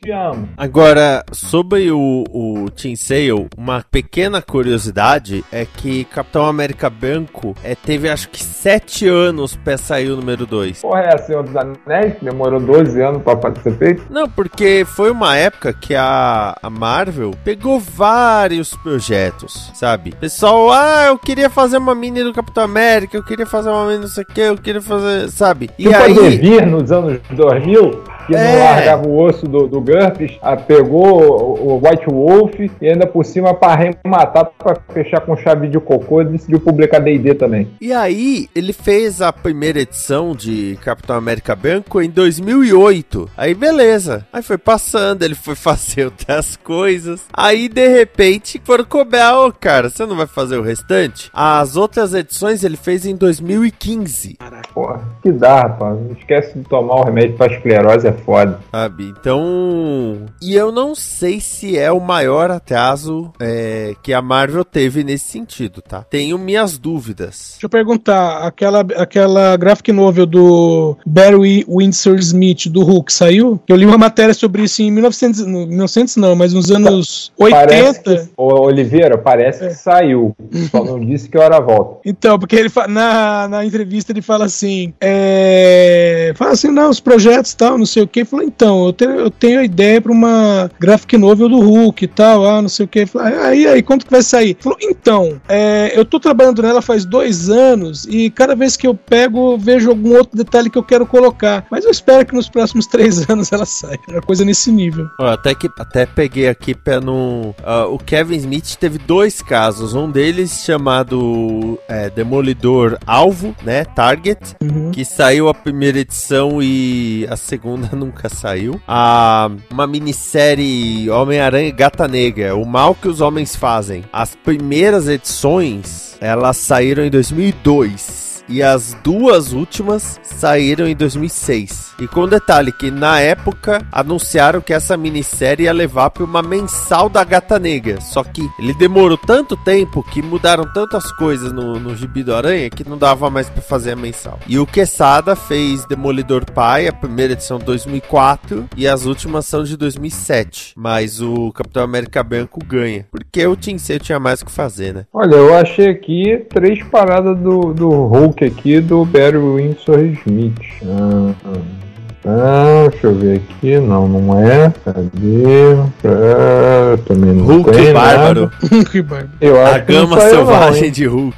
Te 0.00 0.12
amo. 0.12 0.48
Agora, 0.56 1.24
sobre 1.32 1.90
o, 1.90 2.22
o 2.30 2.70
Team 2.70 2.94
Sale, 2.94 3.48
uma 3.58 3.84
pequena 3.90 4.40
curiosidade 4.40 5.44
é 5.50 5.66
que 5.66 6.04
Capitão 6.04 6.46
América 6.46 6.88
Branco 6.88 7.56
é, 7.64 7.74
teve 7.74 8.08
acho 8.08 8.28
que 8.28 8.40
7 8.42 9.08
anos 9.08 9.56
pra 9.56 9.76
sair 9.76 10.10
o 10.10 10.16
número 10.16 10.46
2. 10.46 10.82
Porra, 10.82 11.00
é 11.00 11.14
a 11.14 11.18
Senhor 11.18 11.42
dos 11.42 11.56
Anéis, 11.56 12.14
demorou 12.22 12.60
12 12.60 13.00
anos 13.02 13.22
pra 13.22 13.54
ser 13.56 13.76
feito? 13.76 14.04
Não, 14.08 14.28
porque 14.28 14.84
foi 14.86 15.10
uma 15.10 15.36
época 15.36 15.72
que 15.72 15.94
a, 15.94 16.56
a 16.62 16.70
Marvel 16.70 17.32
pegou 17.42 17.80
vários 17.80 18.74
projetos, 18.76 19.72
sabe? 19.74 20.14
Pessoal, 20.20 20.70
ah, 20.72 21.06
eu 21.08 21.18
queria 21.18 21.50
fazer 21.50 21.78
uma 21.78 21.94
mini 21.94 22.22
do 22.22 22.32
Capitão 22.32 22.62
América, 22.62 23.16
eu 23.16 23.24
queria 23.24 23.46
fazer 23.46 23.70
uma 23.70 23.86
mini 23.86 24.02
não 24.02 24.08
sei 24.08 24.22
o 24.22 24.26
que, 24.26 24.40
eu 24.40 24.56
queria 24.56 24.82
fazer, 24.82 25.28
sabe? 25.30 25.70
E 25.78 25.84
tipo 25.84 25.96
aí. 25.96 26.14
Devir 26.14 26.66
nos 26.66 26.92
anos 26.92 27.20
2000, 27.30 27.63
New. 27.64 28.04
Que 28.26 28.34
É. 28.34 28.52
não 28.52 28.58
largava 28.64 29.06
o 29.08 29.18
osso 29.18 29.46
do, 29.46 29.66
do 29.66 29.80
GURPS, 29.80 30.38
pegou 30.66 31.22
o, 31.60 31.74
o 31.74 31.76
White 31.76 32.06
Wolf 32.06 32.54
e 32.80 32.88
ainda 32.88 33.06
por 33.06 33.24
cima 33.24 33.54
pra 33.54 33.72
arrematar, 33.72 34.50
pra 34.58 34.76
fechar 34.92 35.20
com 35.20 35.36
chave 35.36 35.68
de 35.68 35.78
cocô, 35.80 36.22
e 36.22 36.24
decidiu 36.26 36.60
publicar 36.60 36.98
D&D 37.00 37.34
também. 37.34 37.68
E 37.80 37.92
aí, 37.92 38.48
ele 38.54 38.72
fez 38.72 39.20
a 39.20 39.32
primeira 39.32 39.80
edição 39.80 40.34
de 40.34 40.78
Capitão 40.82 41.16
América 41.16 41.54
Branco 41.54 42.00
em 42.00 42.08
2008. 42.10 43.28
Aí, 43.36 43.54
beleza. 43.54 44.26
Aí 44.32 44.42
foi 44.42 44.58
passando, 44.58 45.22
ele 45.22 45.34
foi 45.34 45.54
fazer 45.56 46.06
outras 46.06 46.56
coisas. 46.56 47.22
Aí, 47.32 47.68
de 47.68 47.88
repente, 47.88 48.60
foram 48.64 48.84
cobrar, 48.84 49.38
ô 49.40 49.52
cara, 49.52 49.88
você 49.88 50.04
não 50.06 50.16
vai 50.16 50.26
fazer 50.26 50.56
o 50.56 50.62
restante? 50.62 51.30
As 51.32 51.76
outras 51.76 52.14
edições 52.14 52.64
ele 52.64 52.76
fez 52.76 53.06
em 53.06 53.14
2015, 53.16 54.36
Porra, 54.72 55.00
que 55.22 55.30
dá, 55.30 55.62
rapaz. 55.62 55.98
Não 56.00 56.12
esquece 56.18 56.58
de 56.58 56.64
tomar 56.64 56.96
o 56.96 57.04
remédio 57.04 57.36
pra 57.36 57.46
esclerose, 57.52 58.08
é 58.08 58.12
foda. 58.14 58.60
sabe? 58.70 59.12
Então. 59.18 60.26
E 60.40 60.54
eu 60.54 60.70
não 60.72 60.94
sei 60.94 61.40
se 61.40 61.76
é 61.78 61.90
o 61.92 62.00
maior 62.00 62.50
atraso 62.50 63.32
é, 63.40 63.94
que 64.02 64.12
a 64.12 64.20
Marvel 64.22 64.64
teve 64.64 65.02
nesse 65.04 65.28
sentido, 65.28 65.80
tá? 65.82 66.02
Tenho 66.02 66.38
minhas 66.38 66.78
dúvidas. 66.78 67.52
Deixa 67.52 67.66
eu 67.66 67.68
perguntar, 67.70 68.46
aquela, 68.46 68.80
aquela 68.96 69.56
graphic 69.56 69.92
novel 69.92 70.26
do 70.26 70.96
Barry 71.06 71.64
Windsor 71.68 72.16
Smith, 72.18 72.66
do 72.68 72.82
Hulk, 72.82 73.12
saiu? 73.12 73.60
Eu 73.68 73.76
li 73.76 73.86
uma 73.86 73.98
matéria 73.98 74.34
sobre 74.34 74.62
isso 74.64 74.82
em 74.82 74.90
1900, 74.90 75.46
no- 75.46 75.66
1900 75.66 76.16
não, 76.16 76.34
mas 76.36 76.52
nos 76.52 76.70
anos 76.70 77.32
Parece 77.38 78.00
80. 78.00 78.16
que, 78.26 78.30
Oliveira, 78.36 79.18
parece 79.18 79.64
É. 79.64 79.68
que 79.68 79.74
saiu. 79.74 80.34
Só 80.70 80.84
não 80.84 81.00
disse 81.00 81.28
que 81.28 81.38
hora 81.38 81.60
volta. 81.60 82.00
Então, 82.04 82.38
porque 82.38 82.56
ele 82.56 82.70
na, 82.88 83.48
na 83.48 83.64
entrevista 83.64 84.12
ele 84.12 84.22
fala 84.22 84.44
assim, 84.44 84.92
é, 85.00 86.32
fala 86.36 86.52
assim, 86.52 86.70
não, 86.70 86.90
os 86.90 87.00
projetos 87.00 87.52
e 87.52 87.56
tal, 87.56 87.78
não 87.78 87.86
sei 87.86 88.03
o 88.04 88.08
que. 88.08 88.20
Ele 88.20 88.28
falou, 88.28 88.44
então, 88.44 88.86
eu 88.86 88.92
tenho, 88.92 89.10
eu 89.12 89.30
tenho 89.30 89.60
a 89.60 89.64
ideia 89.64 90.00
para 90.00 90.12
uma 90.12 90.70
graphic 90.78 91.16
novel 91.16 91.48
do 91.48 91.60
Hulk 91.60 92.04
e 92.04 92.08
tal, 92.08 92.46
ah, 92.46 92.62
não 92.62 92.68
sei 92.68 92.84
o 92.84 92.88
que. 92.88 93.04
Aí, 93.18 93.66
aí, 93.66 93.82
quanto 93.82 94.04
que 94.04 94.10
vai 94.10 94.22
sair? 94.22 94.50
Ele 94.50 94.58
falou, 94.60 94.78
então, 94.80 95.40
é, 95.48 95.92
eu 95.94 96.04
tô 96.04 96.18
trabalhando 96.20 96.62
nela 96.62 96.82
faz 96.82 97.04
dois 97.04 97.50
anos 97.50 98.04
e 98.06 98.30
cada 98.30 98.54
vez 98.54 98.76
que 98.76 98.86
eu 98.86 98.94
pego, 98.94 99.56
vejo 99.58 99.90
algum 99.90 100.16
outro 100.16 100.36
detalhe 100.36 100.70
que 100.70 100.78
eu 100.78 100.82
quero 100.82 101.06
colocar. 101.06 101.66
Mas 101.70 101.84
eu 101.84 101.90
espero 101.90 102.24
que 102.24 102.34
nos 102.34 102.48
próximos 102.48 102.86
três 102.88 103.28
anos 103.28 103.52
ela 103.52 103.66
saia. 103.66 103.98
Era 104.08 104.20
coisa 104.20 104.44
nesse 104.44 104.70
nível. 104.70 105.06
Ó, 105.18 105.26
até 105.26 105.54
que 105.54 105.68
até 105.78 106.06
peguei 106.06 106.48
aqui 106.48 106.74
pra 106.74 107.00
não. 107.00 107.54
ah, 107.64 107.86
o 107.86 107.98
Kevin 107.98 108.36
Smith 108.36 108.76
teve 108.76 108.98
dois 108.98 109.42
casos. 109.42 109.94
Um 109.94 110.10
deles 110.10 110.62
chamado 110.64 111.78
é, 111.88 112.10
Demolidor 112.10 112.98
Alvo, 113.06 113.54
né? 113.62 113.84
Target. 113.84 114.56
Que 114.92 115.04
saiu 115.04 115.48
a 115.48 115.54
primeira 115.54 115.98
edição 115.98 116.62
e 116.62 117.26
a 117.30 117.36
segunda 117.36 117.93
nunca 117.96 118.28
saiu. 118.28 118.80
A, 118.86 119.50
uma 119.70 119.86
minissérie 119.86 121.08
Homem-Aranha 121.10 121.68
e 121.68 121.72
Gata 121.72 122.08
Negra. 122.08 122.56
O 122.56 122.64
mal 122.64 122.94
que 122.94 123.08
os 123.08 123.20
homens 123.20 123.56
fazem. 123.56 124.04
As 124.12 124.34
primeiras 124.34 125.08
edições 125.08 126.16
elas 126.20 126.56
saíram 126.56 127.04
em 127.04 127.10
2002. 127.10 128.33
E 128.48 128.62
as 128.62 128.94
duas 129.02 129.52
últimas 129.52 130.20
saíram 130.22 130.86
em 130.86 130.94
2006. 130.94 131.94
E 132.00 132.08
com 132.08 132.28
detalhe 132.28 132.72
que 132.72 132.90
na 132.90 133.20
época 133.20 133.86
anunciaram 133.90 134.60
que 134.60 134.72
essa 134.72 134.96
minissérie 134.96 135.64
ia 135.64 135.72
levar 135.72 136.10
para 136.10 136.24
uma 136.24 136.42
mensal 136.42 137.08
da 137.08 137.24
Gata 137.24 137.58
Negra. 137.58 138.00
Só 138.00 138.22
que 138.22 138.42
ele 138.58 138.74
demorou 138.74 139.16
tanto 139.16 139.56
tempo 139.56 140.02
que 140.02 140.20
mudaram 140.20 140.70
tantas 140.72 141.10
coisas 141.12 141.52
no, 141.52 141.78
no 141.78 141.96
Gibi 141.96 142.22
do 142.22 142.34
Aranha 142.34 142.68
que 142.68 142.88
não 142.88 142.98
dava 142.98 143.30
mais 143.30 143.48
para 143.48 143.62
fazer 143.62 143.92
a 143.92 143.96
mensal. 143.96 144.38
E 144.46 144.58
o 144.58 144.66
Quesada 144.66 145.36
fez 145.36 145.86
Demolidor 145.86 146.44
Pai, 146.52 146.88
a 146.88 146.92
primeira 146.92 147.32
edição 147.32 147.58
de 147.58 147.64
2004 147.64 148.68
e 148.76 148.86
as 148.86 149.06
últimas 149.06 149.46
são 149.46 149.62
de 149.62 149.76
2007. 149.76 150.74
Mas 150.76 151.20
o 151.20 151.52
Capitão 151.52 151.82
América 151.82 152.22
Branco 152.22 152.60
ganha. 152.64 153.06
Porque 153.10 153.46
o 153.46 153.56
Tim 153.56 153.78
C 153.78 153.98
tinha 153.98 154.18
mais 154.18 154.42
o 154.42 154.46
que 154.46 154.52
fazer, 154.52 154.92
né? 154.92 155.06
Olha, 155.12 155.36
eu 155.36 155.54
achei 155.54 155.88
aqui 155.88 156.44
três 156.50 156.82
paradas 156.84 157.38
do, 157.38 157.72
do 157.72 157.88
Hulk 157.88 158.33
aqui 158.42 158.80
do 158.80 159.04
Barry 159.04 159.36
Windsor 159.36 160.16
Smith. 160.24 160.54
Ah, 160.82 161.34
ah. 161.44 161.83
Ah, 162.26 162.88
deixa 162.90 163.06
eu 163.06 163.14
ver 163.14 163.36
aqui. 163.36 163.78
Não, 163.78 164.08
não 164.08 164.38
é. 164.38 164.72
Cadê? 164.84 165.74
Ah, 166.04 166.98
também 167.06 167.32
não 167.34 167.44
Hulk 167.44 167.70
tem 167.70 167.92
Bárbaro. 167.92 168.50
que 168.90 169.02
bárbaro. 169.02 169.30
Nada. 169.30 169.36
Eu 169.40 169.60
acho 169.62 169.74
A 169.74 169.78
gama 169.78 170.20
selvagem 170.20 170.84
não, 170.84 170.90
de 170.90 171.06
Hulk. 171.06 171.36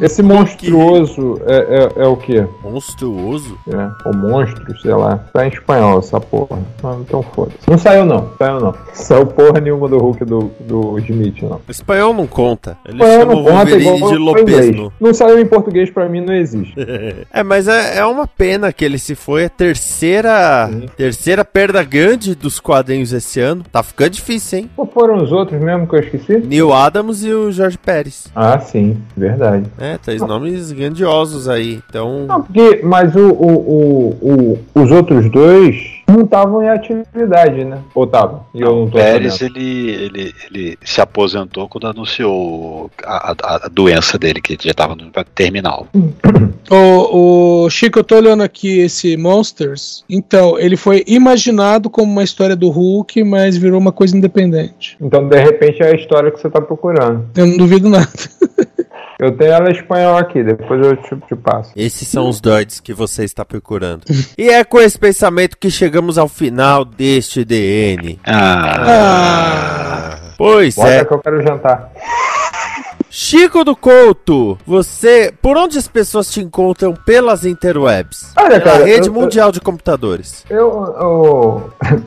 Esse 0.00 0.22
monstruoso 0.22 1.40
é, 1.46 1.56
é, 1.56 2.02
é 2.04 2.06
o 2.06 2.16
quê? 2.16 2.46
Monstruoso? 2.62 3.58
É, 3.68 4.08
o 4.08 4.16
monstro, 4.16 4.78
sei 4.80 4.94
lá. 4.94 5.18
Tá 5.32 5.46
em 5.46 5.48
espanhol 5.48 5.98
essa 5.98 6.20
porra. 6.20 6.58
Ah, 6.82 6.96
então 7.00 7.22
foda-se. 7.22 7.68
Não 7.68 7.76
saiu 7.78 8.04
não, 8.04 8.30
saiu 8.38 8.60
não. 8.60 8.74
Saiu 8.94 9.26
porra 9.26 9.60
nenhuma 9.60 9.88
do 9.88 9.98
Hulk 9.98 10.24
do, 10.24 10.50
do 10.60 10.98
Smith, 11.00 11.42
não. 11.42 11.60
O 11.66 11.70
espanhol 11.70 12.14
não 12.14 12.26
conta. 12.26 12.78
Ele 12.86 13.02
Espanhol 13.02 13.20
chama 13.20 13.34
não 13.34 13.40
o 13.40 13.44
conta, 13.44 13.56
Wolverine 13.56 13.96
igual 13.96 14.12
de 14.12 14.18
Lopesno. 14.18 14.92
Não 15.00 15.14
saiu 15.14 15.40
em 15.40 15.46
português 15.46 15.90
pra 15.90 16.08
mim, 16.08 16.20
não 16.20 16.34
existe. 16.34 16.74
É, 17.32 17.42
mas 17.42 17.66
é, 17.68 17.98
é 17.98 18.06
uma 18.06 18.26
pena 18.26 18.72
que 18.72 18.84
ele 18.84 18.98
se 18.98 19.14
foi. 19.14 19.48
Terceira, 19.56 20.68
Sim. 20.70 20.86
terceira 20.96 21.44
perda 21.44 21.82
grande 21.82 22.34
dos 22.34 22.58
quadrinhos 22.60 23.12
esse 23.12 23.40
ano. 23.40 23.64
Tá 23.70 23.82
ficando 23.82 24.10
difícil, 24.10 24.58
hein? 24.60 24.70
Qual 24.74 24.86
foram 24.86 25.22
os 25.22 25.32
outros 25.32 25.60
mesmo 25.60 25.86
que 25.86 25.94
eu 25.96 26.00
esqueci? 26.00 26.38
Neil 26.38 26.72
Adams 26.72 27.22
e 27.24 27.32
o 27.32 27.50
Jorge 27.52 27.78
Pérez. 27.78 28.26
Ah, 28.34 28.58
sim, 28.58 28.98
verdade. 29.16 29.66
É, 29.78 29.96
três 29.98 30.20
nomes 30.22 30.72
grandiosos 30.72 31.48
aí. 31.48 31.80
Então, 31.88 32.26
Não, 32.26 32.42
porque, 32.42 32.80
mas 32.84 33.14
o, 33.14 33.28
o, 33.30 33.52
o, 33.52 34.58
o- 34.74 34.82
os 34.82 34.90
outros 34.90 35.30
dois 35.30 35.93
não 36.06 36.22
estavam 36.22 36.62
em 36.62 36.68
atividade, 36.68 37.64
né? 37.64 37.78
Ou 37.94 38.04
estavam? 38.04 38.44
O 38.54 38.90
Pérez 38.90 39.40
ele, 39.40 39.90
ele, 39.90 40.34
ele 40.50 40.78
se 40.84 41.00
aposentou 41.00 41.68
quando 41.68 41.86
anunciou 41.86 42.90
a, 43.04 43.32
a- 43.32 43.60
a 43.64 43.68
doença 43.68 44.18
dele, 44.18 44.40
que 44.40 44.56
já 44.62 44.70
estava 44.70 44.94
no 44.94 45.10
terminal. 45.34 45.86
O, 46.70 47.64
o 47.64 47.70
Chico, 47.70 47.98
eu 47.98 48.04
tô 48.04 48.16
olhando 48.16 48.42
aqui 48.42 48.80
esse 48.80 49.16
Monsters. 49.16 50.04
Então, 50.08 50.58
ele 50.58 50.76
foi 50.76 51.04
imaginado 51.06 51.88
como 51.90 52.10
uma 52.10 52.22
história 52.22 52.56
do 52.56 52.68
Hulk, 52.70 53.22
mas 53.24 53.56
virou 53.56 53.78
uma 53.80 53.92
coisa 53.92 54.16
independente. 54.16 54.96
Então, 55.00 55.28
de 55.28 55.38
repente, 55.40 55.82
é 55.82 55.88
a 55.92 55.94
história 55.94 56.30
que 56.30 56.40
você 56.40 56.48
tá 56.50 56.60
procurando. 56.60 57.26
Eu 57.36 57.46
não 57.46 57.56
duvido 57.56 57.88
nada. 57.88 58.08
Eu 59.18 59.36
tenho 59.36 59.52
ela 59.52 59.70
em 59.70 59.72
espanhol 59.72 60.16
aqui, 60.16 60.42
depois 60.42 60.84
eu 60.84 60.96
te, 60.96 61.16
te 61.28 61.36
passo. 61.36 61.72
esses 61.76 62.06
são 62.08 62.28
os 62.28 62.40
droids 62.40 62.80
que 62.80 62.92
você 62.92 63.24
está 63.24 63.44
procurando. 63.44 64.04
e 64.36 64.48
é 64.48 64.64
com 64.64 64.80
esse 64.80 64.98
pensamento 64.98 65.56
que 65.56 65.70
chegamos 65.70 66.18
ao 66.18 66.28
final 66.28 66.84
deste 66.84 67.44
DN. 67.44 68.18
Ah, 68.26 70.18
Pois 70.36 70.74
Bota 70.74 70.88
é. 70.90 71.04
que 71.04 71.14
eu 71.14 71.18
quero 71.20 71.42
jantar. 71.42 71.92
Chico 73.16 73.62
do 73.62 73.76
Couto, 73.76 74.58
você. 74.66 75.32
Por 75.40 75.56
onde 75.56 75.78
as 75.78 75.86
pessoas 75.86 76.28
te 76.32 76.40
encontram 76.40 76.92
pelas 76.94 77.46
interwebs? 77.46 78.32
Olha, 78.36 78.58
Pela 78.60 78.72
cara, 78.78 78.84
rede 78.84 79.06
eu- 79.06 79.14
mundial 79.14 79.52
de 79.52 79.60
computadores. 79.60 80.44
Eu, 80.50 80.68
eu, 81.00 81.70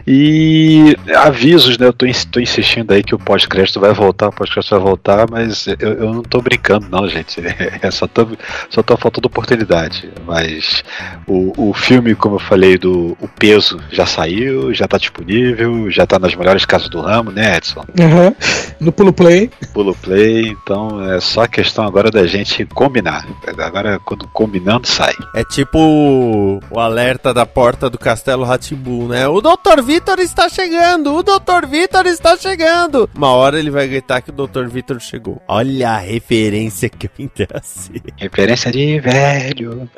E 0.07 0.97
avisos, 1.17 1.79
né? 1.79 1.87
Eu 1.87 1.93
tô, 1.93 2.07
tô 2.31 2.41
insistindo 2.41 2.93
aí 2.93 3.03
que 3.03 3.15
o 3.15 3.19
pós-crédito 3.19 3.81
vai 3.81 3.93
voltar, 3.93 4.29
o 4.29 4.33
pós-crédito 4.33 4.71
vai 4.71 4.81
voltar, 4.81 5.27
mas 5.31 5.67
eu, 5.67 5.93
eu 5.95 6.15
não 6.15 6.23
tô 6.23 6.41
brincando, 6.41 6.87
não, 6.91 7.09
gente. 7.09 7.41
É 7.83 7.91
só 7.91 8.07
tô, 8.07 8.29
só 8.71 8.83
tô 8.83 8.97
faltando 8.97 9.27
oportunidade. 9.27 10.11
Mas 10.27 10.85
o, 11.27 11.71
o 11.71 11.75
filme, 11.75 12.15
como 12.15 12.37
eu 12.37 12.39
falei, 12.39 12.77
do 12.77 13.17
O 13.21 13.27
Peso 13.27 13.81
já 13.91 14.07
saiu, 14.07 14.73
já 14.73 14.87
tá 14.87 14.99
disponível, 14.99 15.91
já 15.91 16.07
tá 16.07 16.19
nas 16.19 16.35
melhores 16.35 16.65
casas 16.65 16.89
do 16.89 17.01
ramo, 17.01 17.31
né, 17.31 17.57
Edson? 17.57 17.85
Aham. 17.99 18.35
No 18.79 18.93
pulo 18.93 19.13
play. 19.13 19.51
Pulo 19.73 19.95
play, 19.95 20.49
então 20.49 21.05
é 21.11 21.21
só 21.21 21.47
questão 21.47 21.85
agora 21.85 22.11
da 22.11 22.27
gente 22.27 22.65
combinar. 22.67 23.27
Agora, 23.59 23.99
quando 24.05 24.29
combinando, 24.29 24.87
sai. 24.87 25.15
É 25.35 25.45
tipo 25.45 26.61
o 26.71 26.81
alerta 26.81 27.33
da 27.33 27.47
porta 27.47 27.89
do 27.89 27.99
Castelo 27.99 28.45
Ratimbu, 28.45 29.09
né? 29.09 29.27
O 29.27 29.41
Dr. 29.41 29.83
Vitor 29.83 30.19
está 30.19 30.49
chegando! 30.49 30.92
O 30.95 31.23
Dr. 31.23 31.67
Vitor 31.67 32.07
está 32.07 32.37
chegando! 32.37 33.09
Uma 33.15 33.31
hora 33.31 33.59
ele 33.59 33.71
vai 33.71 33.89
gritar 33.89 34.21
que 34.21 34.29
o 34.29 34.33
Dr. 34.33 34.67
Vitor 34.67 35.01
chegou. 35.01 35.41
Olha 35.49 35.93
a 35.93 35.97
referência 35.97 36.87
que 36.91 37.07
eu 37.07 37.11
assim. 37.55 37.95
Referência 38.19 38.71
de 38.71 39.01
velho. 39.01 39.89